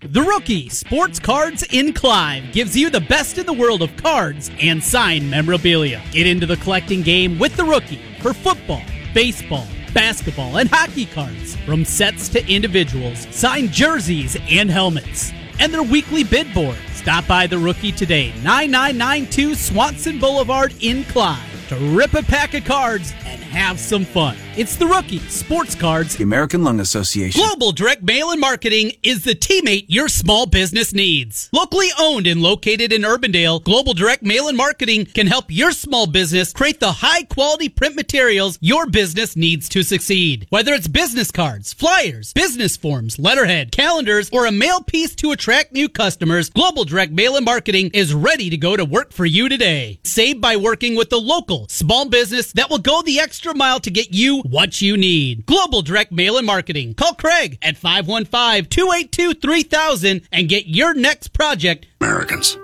The 0.00 0.22
Rookie 0.22 0.68
Sports 0.68 1.18
Cards 1.18 1.62
in 1.70 1.94
Clive 1.94 2.52
gives 2.52 2.76
you 2.76 2.90
the 2.90 3.00
best 3.00 3.38
in 3.38 3.46
the 3.46 3.54
world 3.54 3.80
of 3.80 3.96
cards 3.96 4.50
and 4.60 4.84
signed 4.84 5.30
memorabilia. 5.30 6.02
Get 6.12 6.26
into 6.26 6.44
the 6.44 6.58
collecting 6.58 7.00
game 7.00 7.38
with 7.38 7.56
The 7.56 7.64
Rookie 7.64 8.02
for 8.20 8.34
football, 8.34 8.82
baseball, 9.14 9.66
basketball, 9.94 10.58
and 10.58 10.68
hockey 10.68 11.06
cards. 11.06 11.56
From 11.64 11.86
sets 11.86 12.28
to 12.28 12.46
individuals, 12.46 13.26
signed 13.34 13.72
jerseys 13.72 14.36
and 14.50 14.70
helmets. 14.70 15.32
And 15.58 15.72
their 15.72 15.82
weekly 15.82 16.24
bid 16.24 16.52
board. 16.52 16.76
Stop 16.92 17.26
by 17.26 17.46
The 17.46 17.58
Rookie 17.58 17.92
today, 17.92 18.32
9992 18.42 19.54
Swanson 19.54 20.18
Boulevard 20.18 20.74
in 20.80 21.04
Clive, 21.04 21.55
to 21.68 21.76
rip 21.96 22.14
a 22.14 22.22
pack 22.22 22.54
of 22.54 22.64
cards 22.64 23.12
and 23.24 23.40
have 23.42 23.78
some 23.80 24.04
fun. 24.04 24.36
It's 24.56 24.76
The 24.76 24.86
Rookie 24.86 25.18
Sports 25.18 25.74
Cards 25.74 26.16
The 26.16 26.22
American 26.22 26.62
Lung 26.62 26.80
Association. 26.80 27.40
Global 27.40 27.72
Direct 27.72 28.02
Mail 28.02 28.30
and 28.30 28.40
Marketing 28.40 28.92
is 29.02 29.24
the 29.24 29.34
teammate 29.34 29.86
your 29.88 30.08
small 30.08 30.46
business 30.46 30.94
needs. 30.94 31.50
Locally 31.52 31.88
owned 31.98 32.26
and 32.26 32.40
located 32.40 32.92
in 32.92 33.02
Urbandale, 33.02 33.62
Global 33.62 33.94
Direct 33.94 34.22
Mail 34.22 34.48
and 34.48 34.56
Marketing 34.56 35.04
can 35.04 35.26
help 35.26 35.46
your 35.48 35.72
small 35.72 36.06
business 36.06 36.52
create 36.52 36.80
the 36.80 36.92
high 36.92 37.24
quality 37.24 37.68
print 37.68 37.96
materials 37.96 38.58
your 38.60 38.86
business 38.86 39.36
needs 39.36 39.68
to 39.70 39.82
succeed. 39.82 40.46
Whether 40.50 40.72
it's 40.72 40.88
business 40.88 41.30
cards, 41.30 41.72
flyers, 41.72 42.32
business 42.32 42.76
forms, 42.76 43.18
letterhead, 43.18 43.72
calendars, 43.72 44.30
or 44.32 44.46
a 44.46 44.52
mail 44.52 44.82
piece 44.82 45.14
to 45.16 45.32
attract 45.32 45.72
new 45.72 45.88
customers, 45.88 46.50
Global 46.50 46.84
Direct 46.84 47.12
Mail 47.12 47.36
and 47.36 47.44
Marketing 47.44 47.90
is 47.92 48.14
ready 48.14 48.50
to 48.50 48.56
go 48.56 48.76
to 48.76 48.84
work 48.84 49.12
for 49.12 49.26
you 49.26 49.48
today. 49.48 49.98
Save 50.04 50.40
by 50.40 50.56
working 50.56 50.94
with 50.94 51.10
the 51.10 51.20
local 51.20 51.55
small 51.68 52.10
business 52.10 52.52
that 52.52 52.68
will 52.68 52.78
go 52.78 53.00
the 53.00 53.20
extra 53.20 53.54
mile 53.54 53.80
to 53.80 53.90
get 53.90 54.12
you 54.12 54.42
what 54.42 54.82
you 54.82 54.98
need. 54.98 55.46
Global 55.46 55.80
Direct 55.80 56.12
Mail 56.12 56.36
and 56.36 56.46
Marketing. 56.46 56.92
Call 56.92 57.14
Craig 57.14 57.56
at 57.62 57.76
515-282-3000 57.76 60.26
and 60.30 60.48
get 60.48 60.66
your 60.66 60.92
next 60.92 61.32
project 61.32 61.86
Americans. 62.00 62.58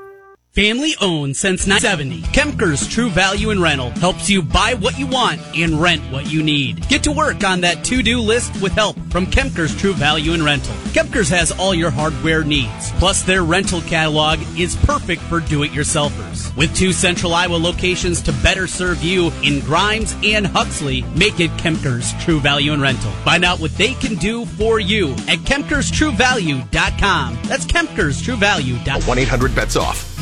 Family 0.55 0.95
owned 1.01 1.35
since 1.35 1.67
1970, 1.67 2.21
Kemker's 2.39 2.87
True 2.87 3.09
Value 3.09 3.49
in 3.53 3.63
Rental 3.63 3.89
helps 3.89 4.29
you 4.29 4.43
buy 4.43 4.75
what 4.75 4.99
you 4.99 5.07
want 5.07 5.41
and 5.57 5.81
rent 5.81 6.03
what 6.13 6.31
you 6.31 6.43
need. 6.43 6.87
Get 6.91 7.03
to 7.05 7.11
work 7.11 7.43
on 7.43 7.63
that 7.63 7.83
to-do 7.85 8.21
list 8.21 8.61
with 8.61 8.73
help 8.73 8.99
from 9.09 9.25
Kemker's 9.25 9.75
True 9.75 9.95
Value 9.95 10.35
in 10.35 10.45
Rental. 10.45 10.75
Kemker's 10.93 11.31
has 11.31 11.53
all 11.53 11.75
your 11.75 11.89
hardware 11.91 12.45
needs, 12.45 12.93
plus 12.99 13.23
their 13.23 13.45
rental 13.45 13.81
catalog 13.81 14.41
is 14.59 14.77
perfect 14.77 15.23
for 15.23 15.41
do-it-yourselfers. 15.41 16.55
With 16.55 16.77
two 16.77 16.93
central 16.93 17.33
Iowa 17.33 17.57
locations 17.57 18.21
to 18.21 18.33
better 18.43 18.67
serve 18.67 19.03
you 19.03 19.33
in 19.43 19.61
Grimes 19.61 20.15
and 20.23 20.47
Huxley, 20.47 21.01
make 21.17 21.41
it 21.41 21.51
Kemker's 21.53 22.13
True 22.23 22.41
Value 22.41 22.75
in 22.75 22.81
Rental. 22.83 23.11
Find 23.25 23.43
out 23.43 23.59
what 23.59 23.75
they 23.79 23.95
can 23.95 24.17
do 24.17 24.45
for 24.45 24.81
you 24.81 25.13
at 25.13 25.39
KemkersTrueValue.com. 25.47 27.39
That's 27.45 27.65
KemkersTrueValue.com. 27.65 29.03
1 29.09 29.19
800 29.19 29.55
bets 29.55 29.77
off. 29.77 30.13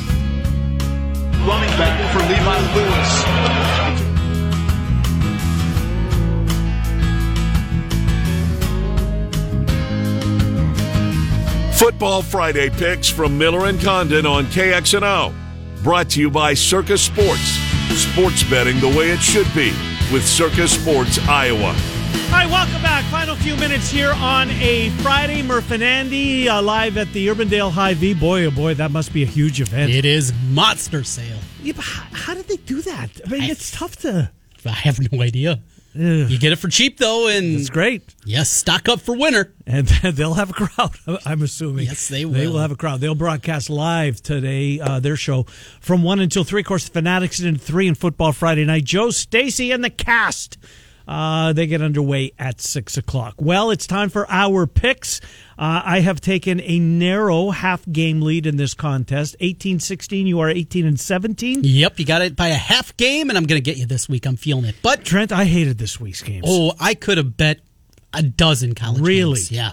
Running 1.46 1.70
back 1.78 2.12
for 2.12 2.18
Levi 2.20 2.58
Lewis. 2.74 3.70
Football 11.78 12.20
Friday 12.20 12.68
picks 12.68 13.08
from 13.08 13.38
Miller 13.38 13.66
and 13.66 13.80
Condon 13.80 14.26
on 14.26 14.44
KXNO. 14.46 15.32
Brought 15.82 16.10
to 16.10 16.20
you 16.20 16.30
by 16.30 16.52
Circa 16.52 16.98
Sports. 16.98 17.56
Sports 17.96 18.42
betting 18.44 18.78
the 18.80 18.88
way 18.88 19.08
it 19.10 19.20
should 19.20 19.48
be 19.54 19.70
with 20.12 20.26
Circa 20.26 20.68
Sports 20.68 21.18
Iowa. 21.26 21.74
All 22.14 22.36
right, 22.36 22.48
welcome 22.48 22.80
back. 22.82 23.04
Final 23.10 23.34
few 23.36 23.56
minutes 23.56 23.90
here 23.90 24.12
on 24.12 24.50
a 24.50 24.90
Friday. 25.02 25.42
Murph 25.42 25.70
and 25.70 25.82
Andy 25.82 26.48
uh, 26.48 26.62
live 26.62 26.96
at 26.96 27.12
the 27.12 27.26
Urbandale 27.28 27.70
Hy-Vee. 27.72 28.14
Boy, 28.14 28.44
oh 28.46 28.50
boy, 28.50 28.74
that 28.74 28.90
must 28.90 29.12
be 29.12 29.22
a 29.22 29.26
huge 29.26 29.60
event. 29.60 29.90
It 29.92 30.04
is 30.04 30.32
monster 30.48 31.02
sale. 31.04 31.38
Yeah, 31.62 31.72
but 31.74 31.84
how, 31.84 32.06
how 32.12 32.34
did 32.34 32.48
they 32.48 32.56
do 32.56 32.82
that? 32.82 33.10
I 33.26 33.30
mean, 33.30 33.42
it's 33.44 33.70
tough 33.70 33.96
to. 33.98 34.30
I 34.64 34.70
have 34.70 35.00
no 35.12 35.22
idea. 35.22 35.60
You 35.92 36.38
get 36.38 36.52
it 36.52 36.56
for 36.56 36.68
cheap 36.68 36.98
though, 36.98 37.26
and 37.26 37.58
It's 37.58 37.68
great. 37.68 38.14
Yes, 38.24 38.48
stock 38.48 38.88
up 38.88 39.00
for 39.00 39.16
winter. 39.16 39.52
And 39.66 39.88
they'll 40.04 40.34
have 40.34 40.50
a 40.50 40.52
crowd, 40.52 40.96
I'm 41.26 41.42
assuming. 41.42 41.86
Yes, 41.86 42.06
they 42.06 42.24
will. 42.24 42.32
They 42.34 42.46
will. 42.46 42.58
have 42.58 42.70
a 42.70 42.76
crowd. 42.76 43.00
They'll 43.00 43.16
broadcast 43.16 43.68
live 43.70 44.22
today, 44.22 44.78
uh, 44.78 45.00
their 45.00 45.16
show, 45.16 45.44
from 45.80 46.04
1 46.04 46.20
until 46.20 46.44
3. 46.44 46.60
Of 46.60 46.66
course, 46.66 46.88
Fanatics 46.88 47.40
and 47.40 47.60
3 47.60 47.88
in 47.88 47.94
Football 47.96 48.32
Friday 48.32 48.64
night. 48.64 48.84
Joe 48.84 49.10
Stacy 49.10 49.72
and 49.72 49.82
the 49.82 49.90
cast. 49.90 50.58
Uh, 51.10 51.52
they 51.52 51.66
get 51.66 51.82
underway 51.82 52.30
at 52.38 52.60
6 52.60 52.96
o'clock. 52.96 53.34
Well, 53.38 53.72
it's 53.72 53.84
time 53.88 54.10
for 54.10 54.30
our 54.30 54.64
picks. 54.68 55.20
Uh, 55.58 55.82
I 55.84 55.98
have 56.00 56.20
taken 56.20 56.60
a 56.60 56.78
narrow 56.78 57.50
half 57.50 57.84
game 57.90 58.22
lead 58.22 58.46
in 58.46 58.56
this 58.58 58.74
contest 58.74 59.34
18 59.40 59.80
16. 59.80 60.28
You 60.28 60.38
are 60.38 60.48
18 60.48 60.86
and 60.86 61.00
17. 61.00 61.62
Yep, 61.64 61.98
you 61.98 62.04
got 62.06 62.22
it 62.22 62.36
by 62.36 62.48
a 62.48 62.54
half 62.54 62.96
game, 62.96 63.28
and 63.28 63.36
I'm 63.36 63.42
going 63.44 63.60
to 63.60 63.64
get 63.64 63.76
you 63.76 63.86
this 63.86 64.08
week. 64.08 64.24
I'm 64.24 64.36
feeling 64.36 64.66
it. 64.66 64.76
But 64.82 65.04
Trent, 65.04 65.32
I 65.32 65.46
hated 65.46 65.78
this 65.78 65.98
week's 65.98 66.22
games. 66.22 66.44
oh, 66.46 66.74
I 66.78 66.94
could 66.94 67.18
have 67.18 67.36
bet 67.36 67.58
a 68.14 68.22
dozen 68.22 68.76
college 68.76 69.00
Really? 69.02 69.34
games. 69.34 69.50
Yeah, 69.50 69.72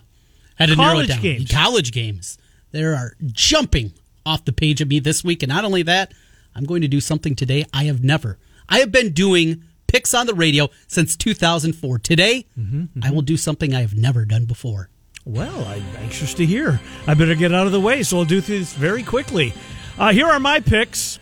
had 0.55 0.69
to 0.69 0.75
narrow 0.75 0.93
College 0.93 1.05
it 1.05 1.13
down. 1.13 1.21
games? 1.21 1.51
College 1.51 1.91
games. 1.91 2.37
There 2.71 2.95
are 2.95 3.13
jumping 3.27 3.93
off 4.25 4.43
the 4.43 4.53
page 4.53 4.81
of 4.81 4.87
me 4.87 4.99
this 4.99 5.23
week, 5.23 5.43
and 5.43 5.51
not 5.51 5.65
only 5.65 5.83
that, 5.83 6.13
I'm 6.55 6.63
going 6.65 6.81
to 6.81 6.87
do 6.87 6.99
something 6.99 7.35
today 7.35 7.63
I 7.71 7.83
have 7.83 8.03
never. 8.03 8.39
I 8.67 8.79
have 8.79 8.91
been 8.91 9.13
doing 9.13 9.63
picks 9.87 10.13
on 10.13 10.25
the 10.27 10.33
radio 10.33 10.69
since 10.87 11.15
2004. 11.15 11.99
Today, 11.99 12.45
Mm-hmm, 12.59 13.03
I 13.03 13.11
will 13.11 13.21
do 13.21 13.37
something 13.37 13.73
I 13.73 13.81
have 13.81 13.95
never 13.95 14.25
done 14.25 14.45
before. 14.45 14.89
Well, 15.25 15.65
I'm 15.65 15.83
anxious 15.97 16.33
to 16.35 16.45
hear. 16.45 16.79
I 17.05 17.13
better 17.13 17.35
get 17.35 17.53
out 17.53 17.65
of 17.65 17.71
the 17.73 17.81
way, 17.81 18.03
so 18.03 18.17
I'll 18.19 18.25
do 18.25 18.39
this 18.41 18.73
very 18.73 19.03
quickly. 19.03 19.53
Uh, 19.97 20.11
here 20.13 20.25
are 20.27 20.39
my 20.39 20.59
picks 20.61 21.19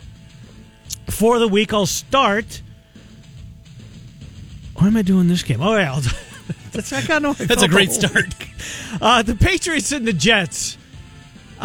for 1.10 1.40
the 1.40 1.48
week. 1.48 1.74
I'll 1.74 1.86
start. 1.88 2.62
Why 4.76 4.88
am 4.88 4.98
I 4.98 5.02
doing 5.02 5.28
this 5.28 5.42
game? 5.44 5.62
Oh, 5.62 5.76
yeah. 5.76 5.94
I'll, 5.94 6.02
that's, 6.72 6.92
I 6.94 7.02
got 7.06 7.22
no, 7.22 7.34
That's 7.34 7.64
a 7.64 7.68
great 7.68 7.92
start. 7.92 8.26
Uh, 9.02 9.22
the 9.22 9.36
Patriots 9.36 9.92
and 9.92 10.08
the 10.08 10.14
Jets. 10.14 10.78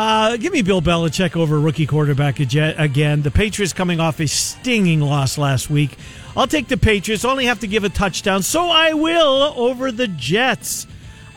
Uh, 0.03 0.39
give 0.39 0.51
me 0.51 0.63
Bill 0.63 0.81
Belichick 0.81 1.37
over 1.37 1.61
rookie 1.61 1.85
quarterback 1.85 2.41
again. 2.41 3.21
The 3.21 3.31
Patriots 3.31 3.75
coming 3.75 4.01
off 4.01 4.19
a 4.19 4.27
stinging 4.27 5.03
loss 5.03 5.37
last 5.37 5.69
week. 5.69 5.95
I'll 6.35 6.47
take 6.47 6.69
the 6.69 6.79
Patriots. 6.79 7.23
Only 7.23 7.45
have 7.45 7.61
to 7.61 7.67
give 7.67 7.85
a 7.85 7.91
touchdown, 7.91 8.43
so 8.43 8.71
I 8.71 8.95
will 8.95 9.53
over 9.59 9.93
the 9.93 10.09
Jets. 10.09 10.87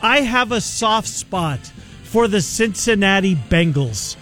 I 0.00 0.22
have 0.22 0.50
a 0.50 0.62
soft 0.62 1.08
spot 1.08 1.58
for 2.04 2.26
the 2.26 2.40
Cincinnati 2.40 3.34
Bengals, 3.34 4.16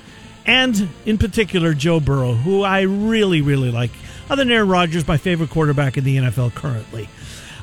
and 0.45 0.89
in 1.07 1.19
particular 1.19 1.73
Joe 1.73 2.01
Burrow, 2.01 2.33
who 2.33 2.65
I 2.65 2.81
really, 2.81 3.43
really 3.43 3.71
like. 3.71 3.93
Other 4.29 4.43
than 4.43 4.51
Aaron 4.51 4.69
Rodgers, 4.69 5.07
my 5.07 5.19
favorite 5.19 5.51
quarterback 5.51 5.97
in 5.97 6.03
the 6.03 6.17
NFL 6.17 6.53
currently. 6.57 7.09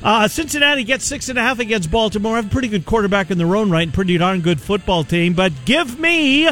Uh, 0.02 0.28
Cincinnati 0.28 0.84
gets 0.84 1.04
six 1.04 1.28
and 1.28 1.38
a 1.38 1.42
half 1.42 1.58
against 1.58 1.90
Baltimore. 1.90 2.36
Have 2.36 2.46
a 2.46 2.50
pretty 2.50 2.68
good 2.68 2.86
quarterback 2.86 3.30
in 3.30 3.36
their 3.36 3.54
own 3.54 3.70
right, 3.70 3.82
and 3.82 3.92
pretty 3.92 4.16
darn 4.16 4.40
good 4.40 4.60
football 4.60 5.04
team. 5.04 5.34
But 5.34 5.52
give 5.66 5.98
me 5.98 6.46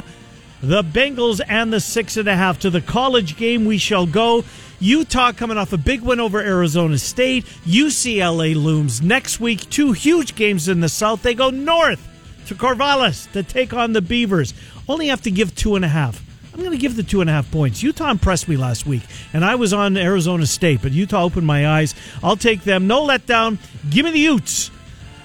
the 0.63 0.83
Bengals 0.83 1.41
and 1.47 1.73
the 1.73 1.81
six 1.81 2.17
and 2.17 2.29
a 2.29 2.37
half 2.37 2.59
to 2.61 2.71
the 2.71 2.83
college 2.83 3.37
game. 3.37 3.65
We 3.65 3.79
shall 3.79 4.07
go. 4.07 4.45
Utah 4.81 5.33
coming 5.33 5.57
off 5.57 5.73
a 5.73 5.79
big 5.79 6.03
win 6.03 6.21
over 6.21 6.41
Arizona 6.41 6.99
State. 6.99 7.47
UCLA 7.65 8.55
looms 8.55 9.01
next 9.01 9.41
week. 9.41 9.69
Two 9.71 9.93
huge 9.93 10.35
games 10.35 10.69
in 10.69 10.81
the 10.81 10.89
South. 10.89 11.23
They 11.23 11.35
go 11.35 11.51
north 11.51 12.07
to 12.47 12.55
Corvallis 12.55 13.33
to 13.33 13.43
take 13.43 13.73
on 13.73 13.93
the 13.93 14.03
Beavers. 14.03 14.53
Only 14.89 15.09
have 15.09 15.23
to 15.23 15.31
give 15.31 15.55
two 15.55 15.75
and 15.75 15.85
a 15.85 15.89
half. 15.89 16.23
I'm 16.59 16.65
going 16.65 16.77
to 16.77 16.83
give 16.83 16.97
the 16.97 17.05
two 17.05 17.21
and 17.21 17.31
a 17.31 17.33
half 17.33 17.49
points. 17.53 17.85
Utah 17.85 18.11
impressed 18.11 18.49
me 18.49 18.57
last 18.57 18.85
week, 18.85 19.05
and 19.33 19.45
I 19.45 19.55
was 19.55 19.73
on 19.73 19.97
Arizona 19.97 20.45
State, 20.45 20.83
but 20.83 20.91
Utah 20.91 21.23
opened 21.23 21.47
my 21.47 21.69
eyes. 21.69 21.95
I'll 22.21 22.37
take 22.37 22.65
them. 22.65 22.89
No 22.89 23.07
letdown. 23.07 23.59
Give 23.89 24.05
me 24.05 24.11
the 24.11 24.19
Utes. 24.19 24.73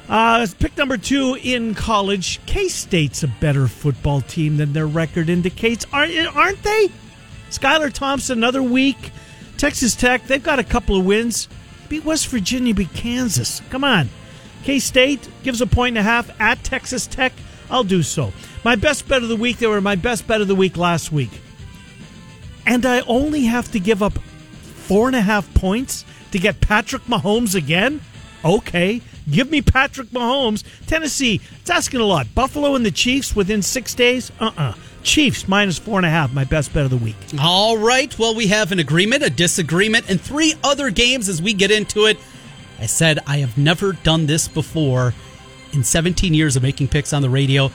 Uh, 0.08 0.46
pick 0.60 0.78
number 0.78 0.96
two 0.96 1.36
in 1.42 1.74
college. 1.74 2.40
K 2.46 2.68
State's 2.68 3.24
a 3.24 3.28
better 3.28 3.68
football 3.68 4.22
team 4.22 4.58
than 4.58 4.74
their 4.74 4.86
record 4.86 5.28
indicates, 5.28 5.88
aren't 5.92 6.62
they? 6.62 6.92
Skylar 7.50 7.92
Thompson, 7.92 8.38
another 8.38 8.62
week. 8.62 9.10
Texas 9.58 9.96
Tech, 9.96 10.28
they've 10.28 10.44
got 10.44 10.60
a 10.60 10.64
couple 10.64 10.96
of 10.96 11.04
wins. 11.04 11.48
Beat 11.90 12.06
West 12.06 12.28
Virginia, 12.28 12.76
beat 12.76 12.94
Kansas. 12.94 13.60
Come 13.72 13.84
on. 13.84 14.08
K 14.66 14.78
State 14.78 15.28
gives 15.42 15.62
a 15.62 15.66
point 15.66 15.98
and 15.98 16.06
a 16.06 16.08
half 16.08 16.30
at 16.40 16.64
Texas 16.64 17.08
Tech. 17.08 17.34
I'll 17.72 17.84
do 17.84 18.04
so. 18.04 18.32
My 18.64 18.76
best 18.76 19.07
bet 19.07 19.24
of 19.24 19.30
the 19.30 19.36
week, 19.36 19.57
they 19.57 19.68
were 19.68 19.82
my 19.82 19.95
best 19.95 20.26
bet 20.28 20.41
of 20.41 20.47
the 20.47 20.55
week 20.55 20.78
last 20.78 21.11
week. 21.11 21.32
And 22.66 22.86
I 22.86 23.01
only 23.01 23.43
have 23.43 23.72
to 23.74 23.80
give 23.80 24.01
up 24.01 24.14
four 24.14 25.07
and 25.07 25.16
a 25.16 25.22
half 25.22 25.53
points 25.53 26.05
to 26.32 26.39
get 26.39 26.61
Patrick 26.61 27.03
Mahomes 27.03 27.55
again? 27.55 28.01
Okay. 28.43 29.01
Give 29.30 29.49
me 29.49 29.61
Patrick 29.61 30.09
Mahomes. 30.09 30.64
Tennessee, 30.88 31.39
it's 31.61 31.70
asking 31.70 32.01
a 32.01 32.05
lot. 32.05 32.28
Buffalo 32.36 32.76
and 32.76 32.86
the 32.86 32.91
Chiefs 32.91 33.36
within 33.36 33.61
six 33.61 33.93
days? 33.93 34.32
Uh 34.39 34.45
uh-uh. 34.45 34.61
uh 34.61 34.74
Chiefs 35.03 35.49
minus 35.49 35.78
four 35.78 35.99
and 35.99 36.05
a 36.05 36.09
half, 36.09 36.34
my 36.34 36.45
best 36.45 36.74
bet 36.74 36.86
of 36.86 36.89
the 36.89 36.97
week. 36.97 37.18
All 37.39 37.78
right. 37.78 38.18
Well, 38.18 38.36
we 38.36 38.47
have 38.47 38.72
an 38.72 38.80
agreement, 38.80 39.22
a 39.22 39.30
disagreement, 39.30 40.09
and 40.09 40.20
three 40.20 40.53
other 40.64 40.89
games 40.89 41.28
as 41.28 41.41
we 41.41 41.53
get 41.53 41.72
into 41.72 42.05
it. 42.05 42.18
I 42.80 42.86
said 42.86 43.20
I 43.28 43.38
have 43.38 43.57
never 43.57 43.93
done 43.93 44.28
this 44.28 44.47
before 44.47 45.14
in 45.74 45.84
17 45.84 46.34
years 46.34 46.55
of 46.55 46.64
making 46.64 46.88
picks 46.88 47.11
on 47.11 47.22
the 47.22 47.30
radio. 47.30 47.70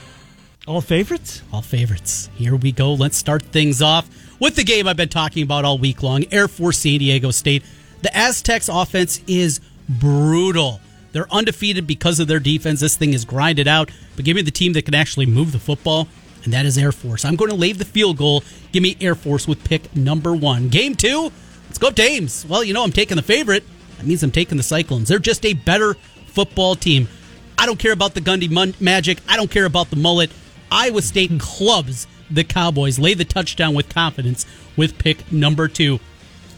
All 0.68 0.82
favorites? 0.82 1.40
All 1.50 1.62
favorites. 1.62 2.28
Here 2.34 2.54
we 2.54 2.72
go. 2.72 2.92
Let's 2.92 3.16
start 3.16 3.42
things 3.42 3.80
off 3.80 4.06
with 4.38 4.54
the 4.54 4.62
game 4.62 4.86
I've 4.86 4.98
been 4.98 5.08
talking 5.08 5.42
about 5.42 5.64
all 5.64 5.78
week 5.78 6.02
long 6.02 6.26
Air 6.30 6.46
Force 6.46 6.80
San 6.80 6.98
Diego 6.98 7.30
State. 7.30 7.64
The 8.02 8.14
Aztecs 8.14 8.68
offense 8.68 9.22
is 9.26 9.60
brutal. 9.88 10.82
They're 11.12 11.32
undefeated 11.32 11.86
because 11.86 12.20
of 12.20 12.28
their 12.28 12.38
defense. 12.38 12.80
This 12.80 12.96
thing 12.96 13.14
is 13.14 13.24
grinded 13.24 13.66
out. 13.66 13.90
But 14.14 14.26
give 14.26 14.36
me 14.36 14.42
the 14.42 14.50
team 14.50 14.74
that 14.74 14.84
can 14.84 14.94
actually 14.94 15.24
move 15.24 15.52
the 15.52 15.58
football, 15.58 16.06
and 16.44 16.52
that 16.52 16.66
is 16.66 16.76
Air 16.76 16.92
Force. 16.92 17.24
I'm 17.24 17.36
going 17.36 17.50
to 17.50 17.56
leave 17.56 17.78
the 17.78 17.86
field 17.86 18.18
goal. 18.18 18.44
Give 18.70 18.82
me 18.82 18.94
Air 19.00 19.14
Force 19.14 19.48
with 19.48 19.64
pick 19.64 19.96
number 19.96 20.34
one. 20.34 20.68
Game 20.68 20.94
two, 20.94 21.32
let's 21.64 21.78
go 21.78 21.88
up 21.88 21.94
to 21.94 22.02
Ames. 22.02 22.44
Well, 22.46 22.62
you 22.62 22.74
know, 22.74 22.84
I'm 22.84 22.92
taking 22.92 23.16
the 23.16 23.22
favorite. 23.22 23.64
That 23.96 24.04
means 24.06 24.22
I'm 24.22 24.30
taking 24.30 24.58
the 24.58 24.62
Cyclones. 24.62 25.08
They're 25.08 25.18
just 25.18 25.46
a 25.46 25.54
better 25.54 25.94
football 26.26 26.74
team. 26.74 27.08
I 27.56 27.64
don't 27.64 27.78
care 27.78 27.92
about 27.92 28.12
the 28.12 28.20
Gundy 28.20 28.50
magic. 28.82 29.20
I 29.26 29.36
don't 29.36 29.50
care 29.50 29.64
about 29.64 29.88
the 29.88 29.96
mullet. 29.96 30.30
Iowa 30.70 31.02
State 31.02 31.38
clubs 31.38 32.06
the 32.30 32.44
Cowboys. 32.44 32.98
Lay 32.98 33.14
the 33.14 33.24
touchdown 33.24 33.74
with 33.74 33.88
confidence 33.88 34.46
with 34.76 34.98
pick 34.98 35.30
number 35.32 35.68
two. 35.68 35.98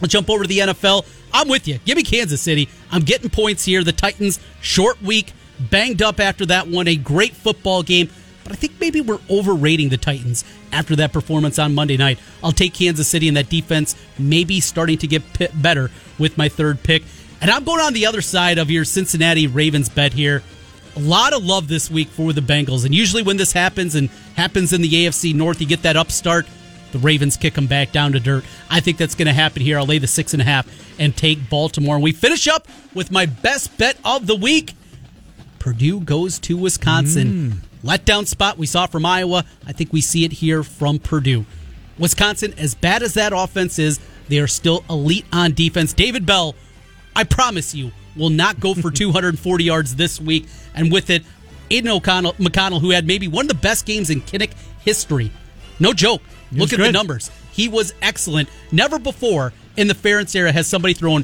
Let's 0.01 0.11
jump 0.11 0.29
over 0.29 0.43
to 0.43 0.47
the 0.47 0.59
NFL. 0.59 1.05
I'm 1.33 1.47
with 1.47 1.67
you. 1.67 1.79
Give 1.85 1.95
me 1.95 2.03
Kansas 2.03 2.41
City. 2.41 2.67
I'm 2.91 3.01
getting 3.01 3.29
points 3.29 3.65
here. 3.65 3.83
The 3.83 3.91
Titans, 3.91 4.39
short 4.61 5.01
week, 5.01 5.33
banged 5.59 6.01
up 6.01 6.19
after 6.19 6.45
that 6.47 6.67
one. 6.67 6.87
A 6.87 6.95
great 6.95 7.33
football 7.33 7.83
game. 7.83 8.09
But 8.43 8.53
I 8.53 8.55
think 8.55 8.73
maybe 8.79 9.01
we're 9.01 9.19
overrating 9.29 9.89
the 9.89 9.97
Titans 9.97 10.43
after 10.71 10.95
that 10.97 11.13
performance 11.13 11.59
on 11.59 11.75
Monday 11.75 11.97
night. 11.97 12.19
I'll 12.43 12.51
take 12.51 12.73
Kansas 12.73 13.07
City 13.07 13.27
and 13.27 13.37
that 13.37 13.49
defense 13.49 13.95
maybe 14.17 14.59
starting 14.59 14.97
to 14.99 15.07
get 15.07 15.21
better 15.61 15.91
with 16.17 16.37
my 16.37 16.49
third 16.49 16.81
pick. 16.83 17.03
And 17.39 17.49
I'm 17.49 17.63
going 17.63 17.81
on 17.81 17.93
the 17.93 18.07
other 18.07 18.21
side 18.21 18.57
of 18.57 18.69
your 18.69 18.83
Cincinnati 18.83 19.47
Ravens 19.47 19.89
bet 19.89 20.13
here. 20.13 20.43
A 20.95 20.99
lot 20.99 21.33
of 21.33 21.43
love 21.43 21.67
this 21.67 21.89
week 21.89 22.09
for 22.09 22.33
the 22.33 22.41
Bengals. 22.41 22.85
And 22.85 22.93
usually 22.93 23.23
when 23.23 23.37
this 23.37 23.53
happens 23.53 23.95
and 23.95 24.09
happens 24.35 24.73
in 24.73 24.81
the 24.81 24.89
AFC 24.89 25.33
North, 25.33 25.61
you 25.61 25.67
get 25.67 25.83
that 25.83 25.95
upstart 25.95 26.45
the 26.91 26.99
Ravens 26.99 27.37
kick 27.37 27.53
them 27.53 27.67
back 27.67 27.91
down 27.91 28.11
to 28.13 28.19
dirt. 28.19 28.43
I 28.69 28.79
think 28.79 28.97
that's 28.97 29.15
going 29.15 29.27
to 29.27 29.33
happen 29.33 29.61
here. 29.61 29.77
I'll 29.77 29.85
lay 29.85 29.97
the 29.97 30.07
six 30.07 30.33
and 30.33 30.41
a 30.41 30.45
half 30.45 30.67
and 30.99 31.15
take 31.15 31.49
Baltimore. 31.49 31.95
And 31.95 32.03
we 32.03 32.11
finish 32.11 32.47
up 32.47 32.67
with 32.93 33.11
my 33.11 33.25
best 33.25 33.77
bet 33.77 33.97
of 34.03 34.27
the 34.27 34.35
week. 34.35 34.73
Purdue 35.59 36.01
goes 36.01 36.39
to 36.39 36.57
Wisconsin. 36.57 37.27
Mm. 37.27 37.87
Letdown 37.87 38.27
spot 38.27 38.57
we 38.57 38.67
saw 38.67 38.85
from 38.87 39.05
Iowa. 39.05 39.45
I 39.65 39.71
think 39.71 39.93
we 39.93 40.01
see 40.01 40.25
it 40.25 40.33
here 40.33 40.63
from 40.63 40.99
Purdue. 40.99 41.45
Wisconsin, 41.97 42.53
as 42.57 42.75
bad 42.75 43.03
as 43.03 43.13
that 43.13 43.33
offense 43.33 43.79
is, 43.79 43.99
they 44.27 44.39
are 44.39 44.47
still 44.47 44.83
elite 44.89 45.25
on 45.31 45.53
defense. 45.53 45.93
David 45.93 46.25
Bell, 46.25 46.55
I 47.15 47.23
promise 47.23 47.75
you, 47.75 47.91
will 48.15 48.29
not 48.29 48.59
go 48.59 48.73
for 48.73 48.91
240 48.91 49.63
yards 49.63 49.95
this 49.95 50.19
week. 50.19 50.47
And 50.73 50.91
with 50.91 51.09
it, 51.09 51.23
Aidan 51.69 51.91
O'Connell, 51.91 52.33
McConnell, 52.33 52.81
who 52.81 52.91
had 52.91 53.07
maybe 53.07 53.27
one 53.27 53.45
of 53.45 53.49
the 53.49 53.55
best 53.55 53.85
games 53.85 54.09
in 54.09 54.21
Kinnick 54.21 54.51
history. 54.83 55.31
No 55.79 55.93
joke. 55.93 56.21
Look 56.51 56.73
at 56.73 56.77
good. 56.77 56.87
the 56.87 56.91
numbers. 56.91 57.31
He 57.51 57.67
was 57.67 57.93
excellent. 58.01 58.49
Never 58.71 58.99
before 58.99 59.53
in 59.77 59.87
the 59.87 59.95
Ferentz 59.95 60.35
era 60.35 60.51
has 60.51 60.67
somebody 60.67 60.93
thrown 60.93 61.23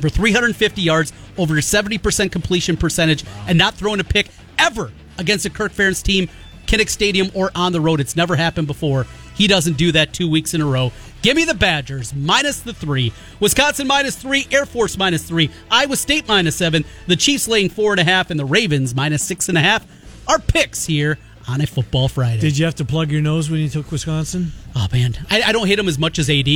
for 0.00 0.08
350 0.08 0.80
yards, 0.80 1.12
over 1.36 1.54
70% 1.56 2.32
completion 2.32 2.76
percentage, 2.76 3.24
and 3.46 3.58
not 3.58 3.74
thrown 3.74 4.00
a 4.00 4.04
pick 4.04 4.30
ever 4.58 4.92
against 5.18 5.44
a 5.44 5.50
Kirk 5.50 5.72
Ferentz 5.72 6.02
team, 6.02 6.28
Kinnick 6.70 6.88
Stadium, 6.88 7.32
or 7.34 7.50
on 7.56 7.72
the 7.72 7.80
road. 7.80 7.98
It's 7.98 8.14
never 8.14 8.36
happened 8.36 8.68
before. 8.68 9.04
He 9.34 9.48
doesn't 9.48 9.76
do 9.76 9.90
that 9.90 10.12
two 10.12 10.30
weeks 10.30 10.54
in 10.54 10.60
a 10.60 10.66
row. 10.66 10.92
Give 11.20 11.34
me 11.34 11.44
the 11.44 11.54
Badgers 11.54 12.14
minus 12.14 12.60
the 12.60 12.72
three, 12.72 13.12
Wisconsin 13.40 13.88
minus 13.88 14.14
three, 14.14 14.46
Air 14.52 14.66
Force 14.66 14.96
minus 14.96 15.24
three, 15.24 15.50
Iowa 15.68 15.96
State 15.96 16.28
minus 16.28 16.54
seven, 16.54 16.84
the 17.08 17.16
Chiefs 17.16 17.48
laying 17.48 17.70
four 17.70 17.92
and 17.92 18.00
a 18.00 18.04
half, 18.04 18.30
and 18.30 18.38
the 18.38 18.44
Ravens 18.44 18.94
minus 18.94 19.24
six 19.24 19.48
and 19.48 19.58
a 19.58 19.60
half. 19.60 19.84
Our 20.28 20.38
picks 20.38 20.86
here 20.86 21.18
on 21.48 21.60
a 21.60 21.66
football 21.66 22.06
Friday. 22.06 22.40
Did 22.40 22.56
you 22.56 22.66
have 22.66 22.76
to 22.76 22.84
plug 22.84 23.10
your 23.10 23.20
nose 23.20 23.50
when 23.50 23.58
you 23.58 23.68
took 23.68 23.90
Wisconsin? 23.90 24.52
Oh 24.76 24.86
man, 24.92 25.16
I, 25.28 25.42
I 25.42 25.52
don't 25.52 25.66
hate 25.66 25.76
them 25.76 25.88
as 25.88 25.98
much 25.98 26.20
as 26.20 26.30
AD, 26.30 26.46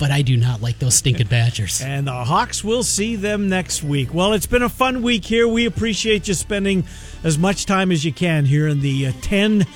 but 0.00 0.10
I 0.10 0.22
do 0.22 0.34
not 0.34 0.62
like 0.62 0.78
those 0.78 0.94
stinking 0.94 1.26
Badgers. 1.26 1.82
And 1.82 2.06
the 2.06 2.12
Hawks 2.12 2.64
will 2.64 2.82
see 2.82 3.16
them 3.16 3.50
next 3.50 3.84
week. 3.84 4.14
Well, 4.14 4.32
it's 4.32 4.46
been 4.46 4.62
a 4.62 4.68
fun 4.70 5.02
week 5.02 5.26
here. 5.26 5.46
We 5.46 5.66
appreciate 5.66 6.26
you 6.26 6.32
spending 6.32 6.84
as 7.22 7.38
much 7.38 7.66
time 7.66 7.92
as 7.92 8.02
you 8.02 8.12
can 8.12 8.46
here 8.46 8.66
in 8.66 8.80
the 8.80 9.08
uh, 9.08 9.12
10 9.20 9.66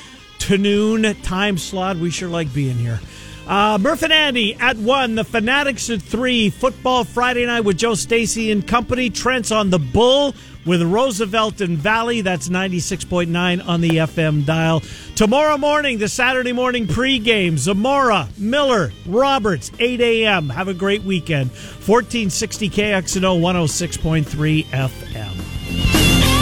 to 0.40 0.58
noon 0.58 1.14
time 1.22 1.58
slot. 1.58 1.98
We 1.98 2.10
sure 2.10 2.30
like 2.30 2.52
being 2.54 2.76
here. 2.76 2.98
Uh, 3.46 3.76
Murph 3.78 4.02
and 4.02 4.14
Andy 4.14 4.54
at 4.54 4.78
one, 4.78 5.14
the 5.14 5.24
Fanatics 5.24 5.90
at 5.90 6.00
three, 6.00 6.48
Football 6.48 7.04
Friday 7.04 7.44
night 7.44 7.60
with 7.60 7.76
Joe 7.76 7.92
Stacy 7.92 8.50
and 8.50 8.66
company. 8.66 9.10
Trent's 9.10 9.52
on 9.52 9.68
the 9.68 9.78
Bull 9.78 10.34
with 10.64 10.82
Roosevelt 10.82 11.60
and 11.60 11.76
Valley. 11.78 12.20
That's 12.20 12.48
96.9 12.48 13.66
on 13.66 13.80
the 13.80 13.90
FM 13.90 14.44
dial. 14.44 14.82
Tomorrow 15.14 15.58
morning, 15.58 15.98
the 15.98 16.08
Saturday 16.08 16.52
morning 16.52 16.86
pregame, 16.86 17.58
Zamora, 17.58 18.28
Miller, 18.38 18.92
Roberts, 19.06 19.70
8 19.78 20.00
a.m. 20.00 20.48
Have 20.48 20.68
a 20.68 20.74
great 20.74 21.02
weekend. 21.02 21.50
1460 21.50 22.70
KXNO 22.70 23.40
106.3 23.40 24.64
FM. 24.66 25.53